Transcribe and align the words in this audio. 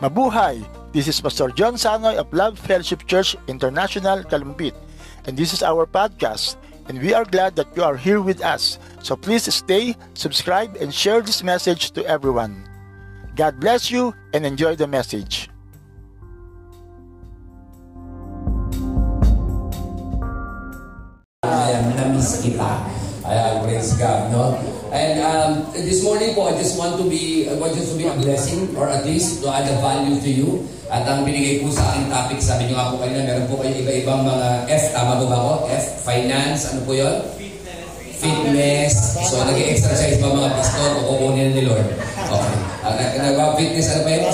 Mabuhay! 0.00 0.64
This 0.96 1.12
is 1.12 1.20
Pastor 1.20 1.52
John 1.52 1.76
Sanoy 1.76 2.16
of 2.16 2.32
Love 2.32 2.58
Fellowship 2.58 3.04
Church 3.04 3.36
International, 3.52 4.24
Kalumpit. 4.24 4.72
And 5.28 5.36
this 5.36 5.52
is 5.52 5.62
our 5.62 5.84
podcast. 5.84 6.56
And 6.88 6.96
we 7.04 7.12
are 7.12 7.28
glad 7.28 7.54
that 7.60 7.68
you 7.76 7.84
are 7.84 8.00
here 8.00 8.24
with 8.24 8.40
us. 8.40 8.80
So 9.04 9.14
please 9.14 9.44
stay, 9.52 9.94
subscribe, 10.14 10.80
and 10.80 10.88
share 10.88 11.20
this 11.20 11.44
message 11.44 11.92
to 11.92 12.04
everyone. 12.08 12.64
God 13.36 13.60
bless 13.60 13.92
you 13.92 14.16
and 14.32 14.48
enjoy 14.48 14.72
the 14.72 14.88
message. 14.88 15.52
Ayan, 21.44 21.92
namiss 21.92 22.40
kita. 22.40 22.99
Ayan, 23.30 23.62
praise 23.62 23.94
God, 23.94 24.34
no? 24.34 24.58
And 24.90 25.22
um, 25.22 25.70
this 25.70 26.02
morning 26.02 26.34
po, 26.34 26.50
I 26.50 26.58
just 26.58 26.74
want 26.74 26.98
to 26.98 27.06
be, 27.06 27.46
I 27.46 27.54
want 27.54 27.78
just 27.78 27.94
to 27.94 27.96
be 27.96 28.10
a 28.10 28.16
blessing 28.18 28.74
or 28.74 28.90
at 28.90 29.06
least 29.06 29.38
to 29.46 29.54
add 29.54 29.70
a 29.70 29.78
value 29.78 30.18
to 30.18 30.30
you. 30.30 30.66
At 30.90 31.06
ang 31.06 31.22
binigay 31.22 31.62
po 31.62 31.70
sa 31.70 31.94
aking 31.94 32.10
topic, 32.10 32.42
sabi 32.42 32.66
niyo 32.66 32.74
nga 32.74 32.90
po 32.90 32.98
kanina, 32.98 33.22
meron 33.22 33.46
po 33.46 33.62
kayo 33.62 33.70
iba-ibang 33.78 34.26
mga 34.26 34.66
F, 34.66 34.84
tama 34.90 35.22
po 35.22 35.30
ba 35.30 35.36
ako? 35.38 35.52
F, 35.70 35.86
finance, 36.02 36.74
ano 36.74 36.82
po 36.82 36.90
yun? 36.90 37.16
Fitness. 38.18 38.98
So, 39.30 39.46
nag-exercise 39.46 40.18
ba 40.18 40.34
mga 40.34 40.50
pastor 40.50 40.90
o 40.98 41.14
kukunin 41.14 41.54
ni 41.54 41.70
Lord? 41.70 41.86
Okay. 42.18 42.56
Uh, 42.82 43.30
Nag-fitness, 43.30 43.94
ano 43.94 44.00
pa 44.02 44.10
yun? 44.10 44.24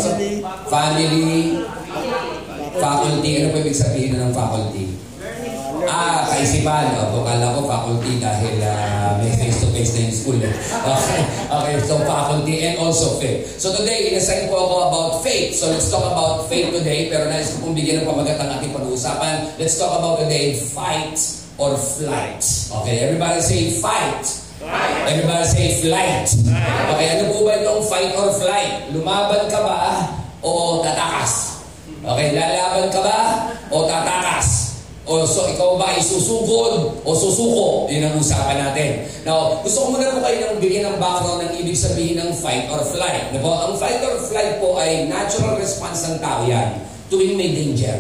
Family. 0.73 1.37
Faculty. 2.81 3.31
Ano 3.45 3.47
po 3.53 3.57
ibig 3.61 3.77
sabihin 3.77 4.17
ng 4.17 4.33
faculty? 4.33 5.06
Ah, 5.87 6.27
kaisipan. 6.31 6.99
O, 7.15 7.23
kala 7.23 7.55
ko 7.55 7.67
faculty 7.71 8.19
dahil 8.19 8.59
uh, 8.63 9.17
may 9.23 9.31
face-to-face 9.39 9.91
na 9.95 10.01
yung 10.11 10.17
school. 10.17 10.39
Eh. 10.43 10.55
Okay. 10.97 11.21
okay, 11.51 11.75
so 11.83 11.99
faculty 12.07 12.63
and 12.63 12.77
also 12.79 13.19
faith. 13.19 13.59
So 13.59 13.75
today, 13.75 14.11
inassign 14.11 14.51
ko 14.51 14.55
ako 14.67 14.75
about 14.91 15.11
faith. 15.23 15.55
So 15.55 15.71
let's 15.71 15.91
talk 15.91 16.03
about 16.03 16.47
faith 16.51 16.71
today. 16.75 17.11
Pero 17.11 17.27
nais 17.31 17.55
ko 17.55 17.67
pong 17.67 17.75
bigyan 17.75 18.03
ng 18.03 18.07
pamagat 18.07 18.39
ang 18.39 18.59
ating 18.59 18.75
pag-uusapan. 18.75 19.59
Let's 19.59 19.79
talk 19.79 19.95
about 19.99 20.23
today, 20.23 20.55
fight 20.55 21.19
or 21.59 21.75
flight. 21.79 22.43
Okay, 22.83 23.07
everybody 23.07 23.39
say 23.43 23.71
fight. 23.79 24.25
Fight. 24.59 25.05
Everybody 25.11 25.45
say 25.47 25.67
flight. 25.85 26.27
Okay, 26.97 27.07
ano 27.19 27.23
po 27.31 27.47
ba 27.47 27.53
itong 27.61 27.83
fight 27.87 28.13
or 28.19 28.29
flight? 28.35 28.91
Lumaban 28.91 29.47
ka 29.47 29.59
ba 29.63 29.79
o 30.43 30.83
tatakas? 30.83 31.63
Okay, 32.03 32.35
lalaban 32.35 32.87
ka 32.91 33.01
ba 33.03 33.17
o 33.71 33.87
tatakas? 33.87 34.66
O 35.07 35.23
so, 35.23 35.47
ikaw 35.47 35.79
ba 35.79 35.95
ay 35.95 36.03
o 36.03 37.15
susuko? 37.15 37.87
Yun 37.87 38.11
ang 38.11 38.19
usapan 38.19 38.59
natin. 38.59 39.07
Now, 39.23 39.63
gusto 39.63 39.87
ko 39.87 39.95
muna 39.95 40.11
po 40.11 40.19
kayo 40.19 40.51
ng 40.51 40.59
bigyan 40.59 40.91
ng 40.91 40.97
background 40.99 41.47
ng 41.47 41.53
ibig 41.63 41.79
sabihin 41.79 42.19
ng 42.19 42.35
fight 42.35 42.67
or 42.75 42.83
flight. 42.83 43.31
Diba? 43.31 43.71
Ang 43.71 43.79
fight 43.79 44.03
or 44.03 44.19
flight 44.19 44.59
po 44.59 44.75
ay 44.75 45.07
natural 45.07 45.63
response 45.63 46.11
ng 46.11 46.19
tao 46.19 46.43
yan 46.43 46.83
tuwing 47.07 47.39
may 47.39 47.55
danger. 47.55 47.95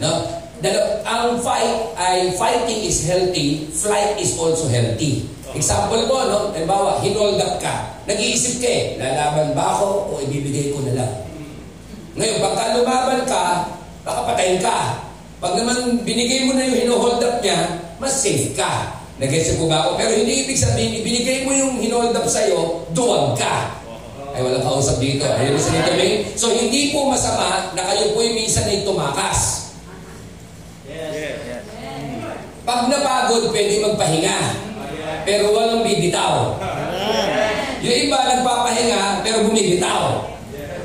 No? 0.00 0.24
Dalo, 0.64 0.80
ang 1.04 1.36
fight 1.44 1.92
ay 2.00 2.32
fighting 2.40 2.88
is 2.88 3.04
healthy, 3.04 3.68
flight 3.76 4.16
is 4.16 4.32
also 4.40 4.64
healthy. 4.72 5.28
Example 5.52 6.08
po, 6.08 6.24
no? 6.24 6.38
Halimbawa, 6.56 7.04
hinold 7.04 7.36
up 7.36 7.60
ka. 7.60 8.00
Nag-iisip 8.08 8.64
ka 8.64 8.68
eh, 8.68 8.84
lalaban 8.96 9.52
ba 9.52 9.76
ako 9.76 9.86
o 10.08 10.12
ibibigay 10.24 10.72
ko 10.72 10.80
na 10.88 11.04
lang? 11.04 11.12
Ngayon, 12.16 12.40
pagka 12.40 12.80
lumaban 12.80 13.20
ka, 13.28 13.44
baka 14.08 14.20
patayin 14.32 14.56
ka. 14.64 15.05
Pag 15.36 15.52
naman 15.60 16.00
binigay 16.00 16.48
mo 16.48 16.56
na 16.56 16.64
yung 16.64 16.76
hinohold 16.86 17.20
up 17.20 17.44
niya, 17.44 17.58
mas 18.00 18.24
safe 18.24 18.56
ka. 18.56 18.96
Nag-gets 19.16 19.56
po 19.56 19.68
ba 19.68 19.84
ako? 19.84 20.00
Pero 20.00 20.12
hindi 20.12 20.44
ibig 20.44 20.60
sabihin, 20.60 21.00
binigay 21.00 21.44
mo 21.48 21.52
yung 21.52 21.80
hinold 21.80 22.12
up 22.12 22.28
sa'yo, 22.28 22.84
duwag 22.92 23.36
ka. 23.36 23.80
Ay, 24.36 24.44
walang 24.44 24.60
kausap 24.60 25.00
dito. 25.00 25.24
Ayun 25.24 25.56
sa 25.56 25.72
may. 25.96 26.28
So, 26.36 26.52
hindi 26.52 26.92
po 26.92 27.08
masama 27.08 27.72
na 27.72 27.88
kayo 27.88 28.12
po 28.12 28.20
yung 28.20 28.36
minsan 28.36 28.68
ay 28.68 28.84
tumakas. 28.84 29.72
Pag 32.68 32.92
napagod, 32.92 33.48
pwede 33.56 33.80
magpahinga. 33.80 34.38
Pero 35.24 35.56
walang 35.56 35.80
bibitaw. 35.80 36.60
Yung 37.80 37.96
iba 38.08 38.18
nagpapahinga, 38.20 39.24
pero 39.24 39.48
bumibitaw. 39.48 40.28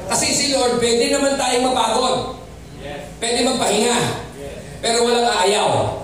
Kasi 0.08 0.32
si 0.32 0.46
Lord, 0.56 0.80
pwede 0.80 1.12
naman 1.12 1.36
tayong 1.36 1.68
mapagod. 1.68 2.40
Pwede 3.20 3.44
magpahinga. 3.44 3.98
Pero 4.82 5.06
walang 5.06 5.30
ayaw. 5.46 6.02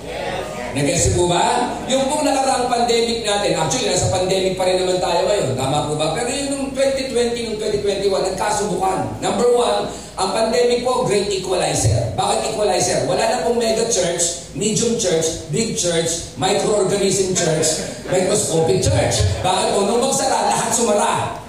Nag-guess 0.77 1.17
po 1.17 1.25
ba? 1.25 1.73
Yung 1.89 2.05
pong 2.05 2.21
nakaraang 2.21 2.69
pandemic 2.69 3.25
natin, 3.25 3.57
actually, 3.57 3.89
nasa 3.89 4.13
pandemic 4.13 4.53
pa 4.53 4.69
rin 4.69 4.77
naman 4.77 5.01
tayo 5.01 5.25
ngayon. 5.25 5.57
Tama 5.57 5.89
po 5.89 5.97
ba? 5.97 6.13
Pero 6.13 6.29
yung 6.29 6.49
nung 6.53 6.69
2020, 6.69 7.49
nung 7.49 7.57
2021, 7.57 8.29
nagkasubukan. 8.29 8.99
Number 9.17 9.49
one, 9.57 9.89
ang 10.21 10.29
pandemic 10.37 10.85
po, 10.85 11.01
great 11.09 11.33
equalizer. 11.33 12.13
Bakit 12.13 12.53
equalizer? 12.53 13.09
Wala 13.09 13.25
na 13.25 13.41
pong 13.41 13.57
mega 13.57 13.89
church, 13.89 14.53
medium 14.53 14.93
church, 15.01 15.49
big 15.49 15.73
church, 15.73 16.37
microorganism 16.37 17.33
church, 17.33 17.81
microscopic 18.13 18.85
church. 18.85 19.25
Bakit 19.41 19.67
po? 19.73 19.89
Nung 19.89 20.05
magsara, 20.05 20.53
lahat 20.53 20.69
sumara. 20.77 21.41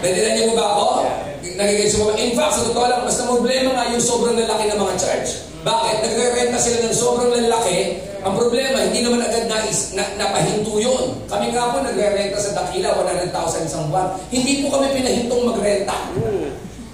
Pwede 0.00 0.24
na 0.24 0.30
niyo 0.32 0.48
po 0.48 0.52
ba 0.56 0.66
ako? 0.72 0.88
Nagiging 1.54 2.00
mo 2.00 2.16
In 2.16 2.32
fact, 2.32 2.56
sa 2.56 2.64
totoo 2.64 2.88
lang, 2.88 3.04
mas 3.04 3.16
na 3.20 3.28
problema 3.28 3.76
nga 3.76 3.92
yung 3.92 4.00
sobrang 4.00 4.40
lalaki 4.40 4.72
ng 4.72 4.80
mga 4.80 4.94
church. 4.96 5.53
Bakit? 5.64 5.96
Nagre-renta 6.04 6.60
sila 6.60 6.84
ng 6.84 6.92
sobrang 6.92 7.32
lalaki. 7.32 8.04
Ang 8.20 8.36
problema, 8.36 8.84
hindi 8.84 9.00
naman 9.00 9.24
agad 9.24 9.48
na, 9.48 9.64
is, 9.64 9.96
na 9.96 10.04
napahinto 10.20 10.76
yun. 10.76 11.16
Kami 11.24 11.56
nga 11.56 11.72
po 11.72 11.80
nagre-renta 11.80 12.36
sa 12.36 12.52
Dakila, 12.52 12.92
100,000 13.00 13.32
isang 13.64 13.88
buwan. 13.88 14.12
Hindi 14.28 14.60
po 14.60 14.76
kami 14.76 14.92
pinahintong 14.92 15.42
magrenta. 15.48 15.96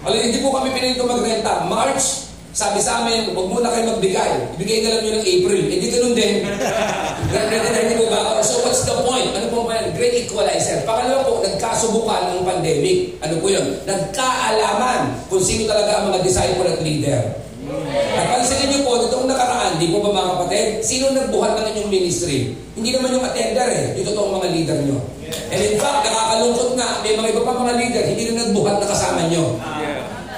Alam, 0.07 0.19
hindi 0.23 0.39
po 0.39 0.55
kami 0.55 0.71
pinahintong 0.71 1.11
magrenta. 1.11 1.67
March, 1.67 2.31
sabi 2.55 2.79
sa 2.79 3.03
amin, 3.03 3.35
huwag 3.35 3.51
muna 3.51 3.75
kayo 3.75 3.95
magbigay. 3.95 4.55
Ibigay 4.59 4.79
na 4.87 4.91
lang 4.95 5.03
nyo 5.03 5.13
ng 5.19 5.27
April. 5.27 5.61
Hindi 5.67 5.87
ganun 5.91 6.15
din. 6.15 6.35
Hindi 7.31 7.95
po 7.95 8.07
ba? 8.11 8.43
So 8.43 8.63
what's 8.67 8.83
the 8.87 8.95
point? 9.07 9.31
Ano 9.35 9.47
po 9.55 9.67
ba 9.67 9.79
yan? 9.79 9.95
Great 9.95 10.27
equalizer. 10.27 10.83
Pangalawa 10.83 11.27
po, 11.27 11.43
nagkasubukan 11.43 12.23
ng 12.35 12.43
pandemic. 12.43 13.19
Ano 13.23 13.39
po 13.39 13.51
yun? 13.51 13.67
Nagkaalaman 13.87 15.31
kung 15.31 15.43
sino 15.43 15.71
talaga 15.71 16.03
ang 16.03 16.05
mga 16.11 16.27
disciple 16.27 16.67
at 16.67 16.83
leader. 16.83 17.50
Napansinin 18.17 18.69
niyo 18.71 18.81
po, 18.87 19.01
itong 19.07 19.27
nakaraan, 19.31 19.79
di 19.79 19.91
po 19.91 20.03
ba 20.03 20.11
mga 20.11 20.31
kapatid, 20.37 20.67
sino 20.83 21.15
nagbuhat 21.15 21.53
ng 21.57 21.67
inyong 21.75 21.91
ministry? 21.91 22.55
Hindi 22.75 22.91
naman 22.95 23.15
yung 23.15 23.25
attender 23.27 23.69
eh, 23.71 23.85
yung 23.99 24.07
totoong 24.11 24.35
mga 24.41 24.49
leader 24.51 24.79
niyo. 24.83 24.99
And 25.51 25.61
in 25.63 25.77
fact, 25.79 26.07
nakakalungkot 26.07 26.71
nga, 26.75 26.89
may 27.03 27.15
mga 27.15 27.29
iba 27.35 27.43
pa 27.47 27.53
mga 27.55 27.75
leader, 27.79 28.05
hindi 28.07 28.23
rin 28.31 28.37
nagbuhat 28.39 28.77
na 28.83 28.87
kasama 28.87 29.21
niyo. 29.31 29.59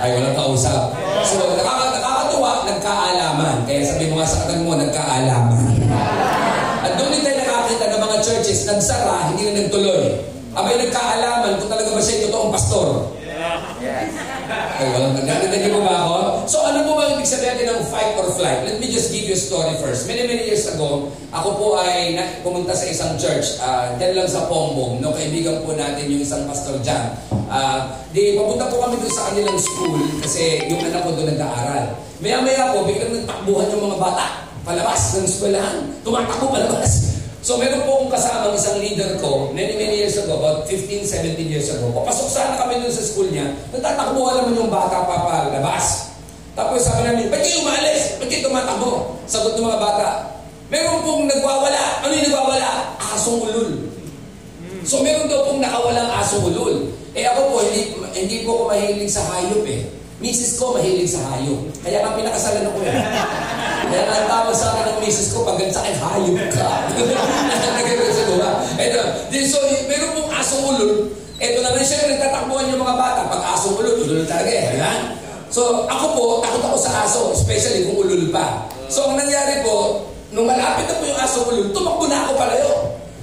Ay, 0.03 0.19
walang 0.19 0.35
kausap. 0.35 0.93
So, 1.23 1.39
nakaka 1.55 1.95
nakakatuwa, 1.95 2.67
nagkaalaman. 2.67 3.57
Kaya 3.65 3.87
sabi 3.87 4.11
mo 4.11 4.19
nga 4.19 4.27
sa 4.27 4.43
katan 4.45 4.67
mo, 4.67 4.75
nagkaalaman. 4.75 5.63
At 6.83 6.93
doon 6.99 7.15
din 7.15 7.23
tayo 7.23 7.39
nakakita 7.39 7.85
ng 7.87 8.03
mga 8.03 8.17
churches, 8.27 8.67
nagsara, 8.67 9.31
hindi 9.31 9.47
na 9.47 9.63
nagtuloy. 9.63 10.19
Abay, 10.53 10.75
nagkaalaman 10.77 11.57
kung 11.63 11.71
talaga 11.71 11.95
ba 11.95 12.01
siya 12.03 12.15
yung 12.19 12.25
totoong 12.29 12.53
pastor. 12.53 12.89
Ay, 13.43 14.87
walang 14.95 15.15
nagdadagdag 15.19 15.73
mo 15.75 15.83
ba 15.83 15.95
ako? 16.07 16.17
So 16.47 16.63
ano 16.63 16.87
po 16.87 16.99
ba 16.99 17.11
ibig 17.15 17.27
sabihin 17.27 17.67
ng 17.67 17.83
fight 17.91 18.15
or 18.19 18.31
flight? 18.35 18.63
Let 18.67 18.79
me 18.79 18.87
just 18.91 19.11
give 19.11 19.27
you 19.27 19.35
a 19.35 19.41
story 19.41 19.75
first. 19.83 20.07
Many, 20.07 20.27
many 20.27 20.47
years 20.47 20.71
ago, 20.71 21.11
ako 21.35 21.49
po 21.59 21.67
ay 21.79 22.15
pumunta 22.47 22.75
sa 22.75 22.87
isang 22.87 23.19
church, 23.19 23.59
uh, 23.63 23.95
dyan 23.99 24.19
lang 24.19 24.29
sa 24.31 24.47
Pombong, 24.47 25.03
no, 25.03 25.15
kaibigan 25.15 25.63
po 25.67 25.75
natin 25.75 26.07
yung 26.07 26.23
isang 26.23 26.47
pastor 26.47 26.79
dyan. 26.83 27.15
Uh, 27.51 27.91
di, 28.15 28.39
papunta 28.39 28.71
po 28.71 28.83
kami 28.83 28.99
doon 29.03 29.13
sa 29.13 29.31
kanilang 29.33 29.59
school 29.59 29.99
kasi 30.23 30.67
yung 30.71 30.83
anak 30.83 31.03
ko 31.03 31.11
doon 31.15 31.29
nag-aaral. 31.35 31.87
Maya-maya 32.23 32.71
po, 32.71 32.87
biglang 32.87 33.13
nagtakbuhan 33.23 33.71
yung 33.75 33.85
mga 33.91 33.99
bata 33.99 34.27
palabas 34.63 35.19
ng 35.19 35.27
eskwelahan. 35.27 35.77
Tumatakbo 36.07 36.55
palabas. 36.55 37.12
So 37.43 37.59
meron 37.59 37.83
po 37.83 37.99
akong 37.99 38.15
kasamang 38.15 38.55
isang 38.55 38.79
leader 38.79 39.19
ko, 39.19 39.51
many, 39.51 39.75
many 39.75 40.07
years 40.07 40.15
ago, 40.15 40.39
about 40.39 40.63
15, 40.71 41.03
17 41.03 41.43
years 41.43 41.75
ago. 41.75 41.91
Papasok 41.91 42.31
sana 42.31 42.55
kami 42.55 42.79
dun 42.79 42.95
sa 42.95 43.03
school 43.03 43.27
niya, 43.35 43.51
nagtatakbuhan 43.75 44.47
naman 44.47 44.63
yung 44.63 44.71
bata 44.71 45.03
papalabas. 45.03 46.15
Tapos 46.55 46.87
sabi 46.87 47.03
namin, 47.03 47.27
ba't 47.35 47.43
kayo 47.43 47.67
umalis? 47.67 48.15
Ba't 48.23 48.31
kayo 48.31 48.47
tumatakbo? 48.47 49.19
Sagot 49.27 49.59
ng 49.59 49.67
mga 49.67 49.81
bata, 49.83 50.09
meron 50.71 51.03
pong 51.03 51.27
nagwawala. 51.27 52.07
Ano 52.07 52.15
yung 52.15 52.27
nagwawala? 52.31 52.71
Asong 53.11 53.43
ulul. 53.43 53.71
So 54.87 55.03
meron 55.03 55.27
daw 55.27 55.43
pong 55.51 55.59
nakawalang 55.59 56.15
asong 56.23 56.47
ulul. 56.47 56.95
Eh 57.19 57.27
ako 57.27 57.41
po, 57.51 57.57
hindi, 57.67 57.83
hindi 58.15 58.37
po 58.47 58.51
ako 58.55 58.65
mahilig 58.71 59.11
sa 59.11 59.27
hayop 59.35 59.67
eh. 59.67 59.83
Misis 60.23 60.55
ko 60.55 60.79
mahilig 60.79 61.11
sa 61.11 61.35
hayop. 61.35 61.67
Kaya 61.83 61.99
nga 61.99 62.15
pinakasalan 62.15 62.71
ako 62.71 62.79
eh. 62.87 62.95
Kaya 63.91 64.03
nga 64.07 64.31
tawag 64.31 64.55
sa 64.55 64.71
akin 64.71 64.85
ng 64.95 64.99
misis 65.03 65.35
ko, 65.35 65.43
pag 65.43 65.59
sa 65.67 65.83
akin, 65.83 65.99
hayop 65.99 66.39
ka. 66.55 66.69
Nagagawin 66.95 68.15
sa 68.15 68.23
diba? 68.31 68.51
Ito, 68.79 68.99
so, 69.51 69.59
meron 69.91 70.15
pong 70.15 70.31
asong 70.31 70.63
ulol. 70.63 71.11
Ito 71.43 71.59
naman, 71.59 71.83
siyempre, 71.83 72.15
nagtatakbuhan 72.15 72.71
yung 72.71 72.81
mga 72.87 72.95
bata. 72.95 73.21
Pag 73.35 73.43
asong 73.59 73.75
ulol, 73.83 73.99
ulol 74.07 74.23
talaga 74.23 74.47
eh. 74.55 74.79
Diba? 74.79 74.93
So, 75.51 75.91
ako 75.91 76.07
po, 76.15 76.25
takot 76.41 76.71
ako 76.71 76.79
sa 76.79 77.03
aso, 77.03 77.35
especially 77.35 77.91
kung 77.91 78.07
ulul 78.07 78.31
pa. 78.31 78.71
So, 78.87 79.11
ang 79.11 79.19
nangyari 79.19 79.67
po, 79.67 80.07
nung 80.31 80.47
malapit 80.47 80.87
na 80.87 80.97
po 80.97 81.05
yung 81.05 81.19
aso 81.19 81.45
ulul, 81.51 81.75
tumakbo 81.75 82.07
na 82.07 82.31
ako 82.31 82.33
palayo. 82.39 82.73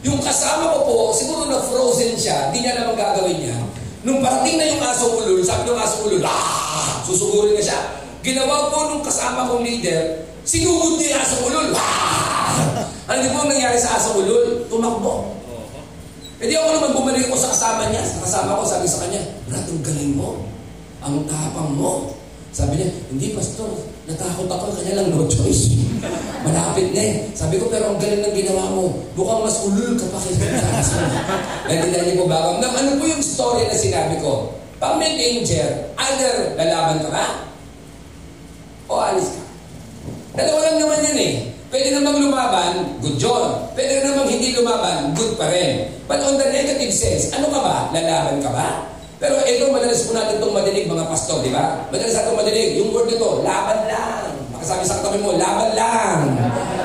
Yung 0.04 0.20
kasama 0.20 0.76
ko 0.76 0.80
po, 0.84 0.98
siguro 1.16 1.48
na 1.48 1.64
frozen 1.64 2.20
siya, 2.20 2.52
hindi 2.52 2.68
niya 2.68 2.76
naman 2.76 3.00
gagawin 3.00 3.40
niya. 3.40 3.58
Nung 4.06 4.20
parating 4.20 4.60
na 4.60 4.68
yung 4.68 4.84
aso 4.84 5.10
ulol, 5.16 5.42
sabi 5.42 5.66
ng 5.66 5.80
aso 5.80 6.06
ulol, 6.06 6.22
ah! 6.28 6.69
Susugurin 7.10 7.58
na 7.58 7.64
siya. 7.66 7.80
Ginawa 8.22 8.70
po 8.70 8.94
nung 8.94 9.02
kasama 9.02 9.50
kong 9.50 9.66
leader, 9.66 10.30
sinugod 10.46 11.02
niya 11.02 11.26
aso 11.26 11.42
ulol. 11.42 11.74
Ah! 11.74 12.86
Ano 13.10 13.26
po 13.34 13.38
ang 13.42 13.50
nangyari 13.50 13.82
sa 13.82 13.98
aso 13.98 14.14
ulol? 14.14 14.70
Tumakbo. 14.70 15.34
E 16.38 16.46
di 16.46 16.54
ako 16.54 16.70
naman 16.70 16.94
bumalik 16.94 17.26
ko 17.26 17.34
sa 17.34 17.50
kasama 17.50 17.90
niya. 17.90 18.06
Sa 18.06 18.22
kasama 18.22 18.62
ko, 18.62 18.64
sabi 18.64 18.86
sa 18.86 19.02
kanya, 19.02 19.26
Brad, 19.50 19.66
ang 19.66 19.82
galing 19.82 20.14
mo. 20.14 20.46
Ang 21.02 21.26
tapang 21.26 21.74
mo. 21.74 22.14
Sabi 22.54 22.78
niya, 22.78 22.94
hindi 23.10 23.34
pastor, 23.34 23.74
natakot 24.06 24.46
ako, 24.46 24.78
kanya 24.78 25.02
lang 25.02 25.10
no 25.10 25.26
choice. 25.26 25.74
Malapit 26.46 26.94
na 26.94 27.02
eh. 27.02 27.16
Sabi 27.34 27.58
ko, 27.58 27.74
pero 27.74 27.90
ang 27.90 27.98
galing 27.98 28.22
ng 28.22 28.36
ginawa 28.38 28.70
mo. 28.70 29.02
Mukhang 29.18 29.42
mas 29.50 29.58
ulul 29.66 29.98
ka 29.98 30.06
pa 30.14 30.22
sa 30.22 30.30
Naintindihan 31.66 32.06
niyo 32.06 32.16
po 32.22 32.26
ba? 32.30 32.54
Ma'am, 32.54 32.74
ano 32.74 32.90
po 33.02 33.04
yung 33.10 33.26
story 33.26 33.66
na 33.66 33.74
sinabi 33.74 34.22
ko? 34.22 34.59
Pag 34.80 34.96
may 34.96 35.20
danger, 35.20 35.92
either 35.92 36.56
lalaban 36.56 37.04
ka 37.04 37.10
ba? 37.12 37.26
O 38.88 38.96
alis 38.96 39.28
ka. 39.36 39.44
Dalawa 40.40 40.60
lang 40.64 40.78
naman 40.80 41.00
yun 41.04 41.20
eh. 41.20 41.34
Pwede 41.68 41.92
namang 41.92 42.24
lumaban, 42.24 42.96
good 43.04 43.20
job. 43.20 43.76
Pwede 43.76 44.00
namang 44.08 44.32
hindi 44.32 44.56
lumaban, 44.56 45.12
good 45.20 45.36
pa 45.36 45.52
rin. 45.52 45.92
But 46.08 46.24
on 46.24 46.40
the 46.40 46.48
negative 46.48 46.96
sense, 46.96 47.28
ano 47.36 47.52
ka 47.52 47.60
ba? 47.60 47.78
Lalaban 47.92 48.40
ka 48.40 48.50
ba? 48.56 48.68
Pero 49.20 49.36
ito, 49.44 49.68
madalas 49.68 50.08
po 50.08 50.16
natin 50.16 50.40
itong 50.40 50.56
madinig 50.56 50.88
mga 50.88 51.12
pastor, 51.12 51.44
di 51.44 51.52
ba? 51.52 51.84
Madalas 51.92 52.16
natin 52.16 52.40
madinig, 52.40 52.80
yung 52.80 52.96
word 52.96 53.12
nito, 53.12 53.44
laban 53.44 53.84
lang. 53.84 54.32
Makasabi 54.56 54.88
sa 54.88 55.04
katabi 55.04 55.20
mo, 55.20 55.36
laban 55.36 55.76
lang. 55.76 56.20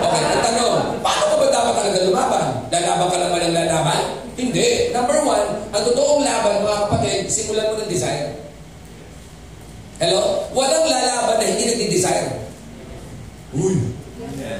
Okay, 0.03 0.23
ang 0.35 0.43
tanong, 0.43 0.75
paano 0.99 1.25
ka 1.31 1.37
ba 1.39 1.47
dapat 1.47 1.75
talaga 1.79 1.99
lumaban? 2.11 2.47
Lalaban 2.75 3.07
ka 3.07 3.17
naman 3.23 3.39
ng 3.39 3.55
lalaban? 3.55 4.24
Hindi. 4.35 4.91
Number 4.91 5.19
one, 5.23 5.47
ang 5.71 5.83
totoong 5.87 6.23
laban, 6.27 6.67
mga 6.67 6.79
kapatid, 6.87 7.21
simulan 7.31 7.71
mo 7.71 7.75
ng 7.79 7.91
desire. 7.91 8.35
Hello? 10.03 10.51
Walang 10.51 10.91
lalaban 10.91 11.39
na 11.39 11.47
hindi 11.47 11.65
nagdi-desire. 11.71 12.43
Uy, 13.55 13.79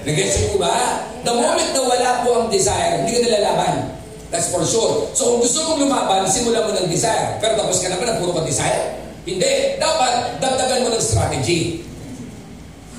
Nag-get 0.05 0.31
ko 0.53 0.61
ba? 0.61 1.03
The 1.25 1.33
moment 1.33 1.71
na 1.75 1.83
wala 1.83 2.11
po 2.23 2.29
ang 2.45 2.47
desire, 2.53 3.03
hindi 3.03 3.19
ka 3.19 3.21
nalalaban. 3.27 3.91
That's 4.29 4.51
for 4.51 4.63
sure. 4.67 5.09
So 5.15 5.35
kung 5.35 5.41
gusto 5.47 5.63
mong 5.65 5.81
lumaban, 5.87 6.27
simula 6.27 6.63
mo 6.67 6.75
ng 6.75 6.91
desire. 6.91 7.39
Pero 7.39 7.59
tapos 7.59 7.81
ka 7.81 7.89
naman, 7.91 8.19
puro 8.21 8.35
ka 8.35 8.43
desire? 8.47 8.99
Hindi. 9.25 9.79
Dapat, 9.81 10.43
dagdagan 10.43 10.85
mo 10.85 10.89
ng 10.93 11.03
strategy. 11.03 11.81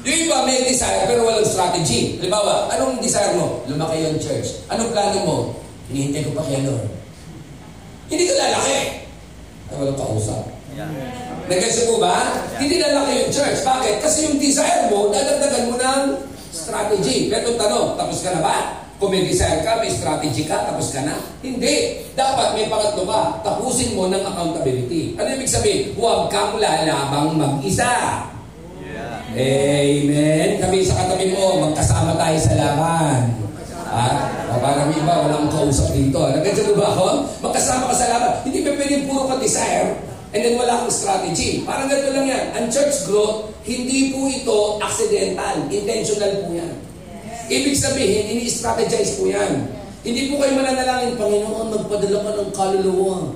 Yung 0.06 0.30
iba 0.30 0.46
may 0.46 0.62
desire 0.66 1.10
pero 1.10 1.26
walang 1.26 1.46
strategy. 1.46 2.22
Halimbawa, 2.22 2.70
anong 2.74 3.02
desire 3.02 3.34
mo? 3.38 3.66
Lumaki 3.66 4.06
yung 4.06 4.18
church. 4.22 4.62
Anong 4.70 4.94
plano 4.94 5.20
mo? 5.26 5.38
Hinihintay 5.90 6.22
ko 6.26 6.32
pa 6.34 6.44
kaya 6.46 6.66
Lord. 6.66 6.90
Hindi 8.10 8.24
ka 8.30 8.36
lalaki. 8.38 8.78
Ay, 9.66 9.76
walang 9.82 9.98
kausap. 9.98 10.44
Yeah. 10.76 10.90
Nagkasi 11.46 11.88
po 11.90 11.98
ba? 12.02 12.16
Yeah. 12.22 12.60
Hindi 12.62 12.76
lalaki 12.82 13.12
yung 13.22 13.32
church. 13.32 13.60
Bakit? 13.66 13.96
Kasi 14.02 14.18
yung 14.30 14.38
desire 14.38 14.92
mo, 14.92 15.10
dadagdagan 15.10 15.70
mo 15.72 15.76
ng 15.78 16.02
strategy. 16.54 17.30
Pero 17.30 17.54
tanong, 17.58 17.98
tapos 17.98 18.18
ka 18.22 18.30
na 18.34 18.42
ba? 18.42 18.56
Kung 18.96 19.12
may 19.12 19.28
desire 19.28 19.60
ka, 19.62 19.78
may 19.84 19.92
strategy 19.92 20.48
ka, 20.48 20.68
tapos 20.72 20.96
ka 20.96 21.04
na? 21.04 21.20
Hindi. 21.44 22.08
Dapat 22.16 22.56
may 22.56 22.66
pangatlo 22.72 23.04
ka. 23.04 23.44
Tapusin 23.44 23.94
mo 23.94 24.08
ng 24.08 24.24
accountability. 24.24 25.20
Ano 25.20 25.36
ibig 25.36 25.52
sabihin? 25.52 25.92
Huwag 26.00 26.32
kang 26.32 26.56
lalabang 26.58 27.36
mag-isa. 27.36 28.24
Yeah. 28.80 29.36
Amen. 29.36 30.64
Kami 30.64 30.82
sa 30.88 31.04
katabi 31.04 31.36
mo, 31.36 31.68
magkasama 31.68 32.16
tayo 32.16 32.38
sa 32.40 32.54
laban. 32.56 33.45
Ah, 33.96 34.60
parang 34.60 34.92
iba, 34.92 35.14
walang 35.24 35.48
kausap 35.48 35.96
dito. 35.96 36.20
Nagkadyan 36.20 36.76
ba 36.76 36.92
ako? 36.92 37.32
Magkasama 37.40 37.88
ka 37.88 37.96
sa 37.96 38.12
laban. 38.12 38.44
Hindi 38.44 38.60
pa 38.68 38.76
pwedeng 38.76 39.08
puro 39.08 39.24
ka 39.32 39.40
desire 39.40 39.96
and 40.36 40.44
then 40.44 40.60
wala 40.60 40.84
kang 40.84 40.92
strategy. 40.92 41.64
Parang 41.64 41.88
ganito 41.88 42.12
lang 42.12 42.28
yan. 42.28 42.46
Ang 42.60 42.68
church 42.68 43.08
growth, 43.08 43.56
hindi 43.64 44.12
po 44.12 44.28
ito 44.28 44.84
accidental. 44.84 45.64
Intentional 45.72 46.44
po 46.44 46.52
yan. 46.52 46.76
Ibig 47.48 47.72
sabihin, 47.72 48.36
ini-strategize 48.36 49.16
po 49.16 49.32
yan. 49.32 49.72
Hindi 50.04 50.28
po 50.28 50.44
kayo 50.44 50.60
mananalangin, 50.60 51.16
Panginoon, 51.16 51.72
magpadala 51.72 52.20
ka 52.20 52.32
ng 52.36 52.52
kaluluwa. 52.52 53.32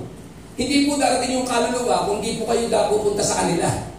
Hindi 0.60 0.84
po 0.84 1.00
darating 1.00 1.40
yung 1.40 1.48
kaluluwa 1.48 2.04
kung 2.04 2.20
hindi 2.20 2.36
po 2.36 2.44
kayo 2.44 2.68
pupunta 2.68 3.24
sa 3.24 3.40
kanila. 3.42 3.89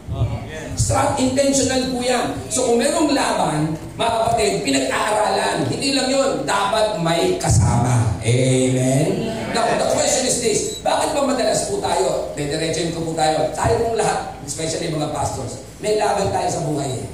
Strat 0.81 1.13
intentional 1.21 1.93
po 1.93 2.01
yan. 2.01 2.33
So 2.49 2.65
kung 2.65 2.81
merong 2.81 3.13
laban, 3.13 3.77
mga 3.93 4.11
kapatid, 4.17 4.65
pinag-aaralan. 4.65 5.69
Hindi 5.69 5.93
lang 5.93 6.09
yun. 6.09 6.41
Dapat 6.41 6.97
may 7.05 7.37
kasama. 7.37 8.17
Amen? 8.25 9.29
Now, 9.53 9.69
the 9.77 9.87
question 9.93 10.25
is 10.25 10.41
this. 10.41 10.59
Bakit 10.81 11.13
ba 11.13 11.21
madalas 11.21 11.69
po 11.69 11.77
tayo, 11.77 12.33
dediretsuin 12.33 12.97
ko 12.97 13.05
po 13.05 13.11
tayo, 13.13 13.53
tayo 13.53 13.73
pong 13.85 14.01
lahat, 14.01 14.33
especially 14.41 14.89
mga 14.89 15.13
pastors, 15.13 15.61
may 15.77 16.01
laban 16.01 16.33
tayo 16.33 16.49
sa 16.49 16.65
buhay. 16.65 16.89
Eh. 16.97 17.05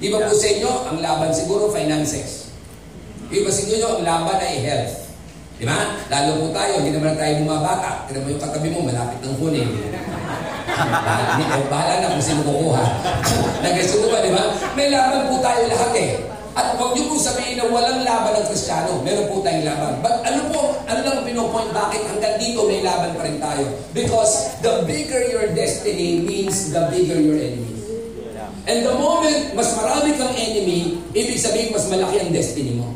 Di 0.00 0.08
ba 0.08 0.24
po 0.24 0.32
sa 0.32 0.48
inyo, 0.48 0.72
ang 0.88 0.98
laban 1.04 1.30
siguro 1.36 1.68
finances. 1.68 2.48
Di 3.28 3.44
ba 3.44 3.52
sa 3.52 3.60
inyo, 3.68 3.88
ang 4.00 4.02
laban 4.08 4.38
ay 4.40 4.56
health. 4.64 5.12
Di 5.60 5.68
ba? 5.68 6.00
Lalo 6.08 6.40
po 6.40 6.46
tayo, 6.56 6.80
hindi 6.80 6.96
naman 6.96 7.14
tayo 7.20 7.44
bumabata. 7.44 8.08
Kaya 8.08 8.24
mo 8.24 8.32
yung 8.32 8.40
katabi 8.40 8.68
mo, 8.72 8.88
malapit 8.88 9.20
ng 9.20 9.36
kunin. 9.36 9.68
Hindi 10.72 11.44
ko, 11.48 11.58
bahala 11.68 11.94
na 12.00 12.12
kung 12.16 12.24
sino 12.24 12.42
kukuha. 12.44 12.84
Nag-guess 13.64 13.92
ba, 13.98 14.18
di 14.20 14.30
ba? 14.32 14.44
May 14.76 14.88
laban 14.88 15.28
po 15.28 15.40
tayo 15.44 15.62
lahat 15.68 15.92
eh. 15.96 16.10
At 16.52 16.76
huwag 16.76 16.92
niyo 16.92 17.08
po 17.08 17.16
sabihin 17.16 17.56
na 17.56 17.64
walang 17.72 18.04
laban 18.04 18.36
ng 18.36 18.46
Kristiyano. 18.52 19.00
Meron 19.00 19.24
po 19.32 19.40
tayong 19.40 19.64
laban. 19.64 20.04
But 20.04 20.20
ano 20.28 20.40
po, 20.52 20.76
ano 20.84 21.00
lang 21.00 21.24
pinopoint, 21.24 21.72
bakit 21.72 22.04
hanggang 22.04 22.36
dito 22.36 22.68
may 22.68 22.84
laban 22.84 23.16
pa 23.16 23.24
rin 23.24 23.40
tayo? 23.40 23.64
Because 23.96 24.52
the 24.60 24.84
bigger 24.84 25.32
your 25.32 25.48
destiny 25.56 26.20
means 26.20 26.68
the 26.68 26.84
bigger 26.92 27.16
your 27.16 27.40
enemy. 27.40 27.72
And 28.68 28.86
the 28.86 28.94
moment 28.94 29.56
mas 29.56 29.74
marami 29.74 30.14
kang 30.14 30.36
enemy, 30.36 31.00
ibig 31.16 31.40
sabihin 31.40 31.72
mas 31.72 31.88
malaki 31.88 32.20
ang 32.20 32.30
destiny 32.30 32.76
mo. 32.76 32.94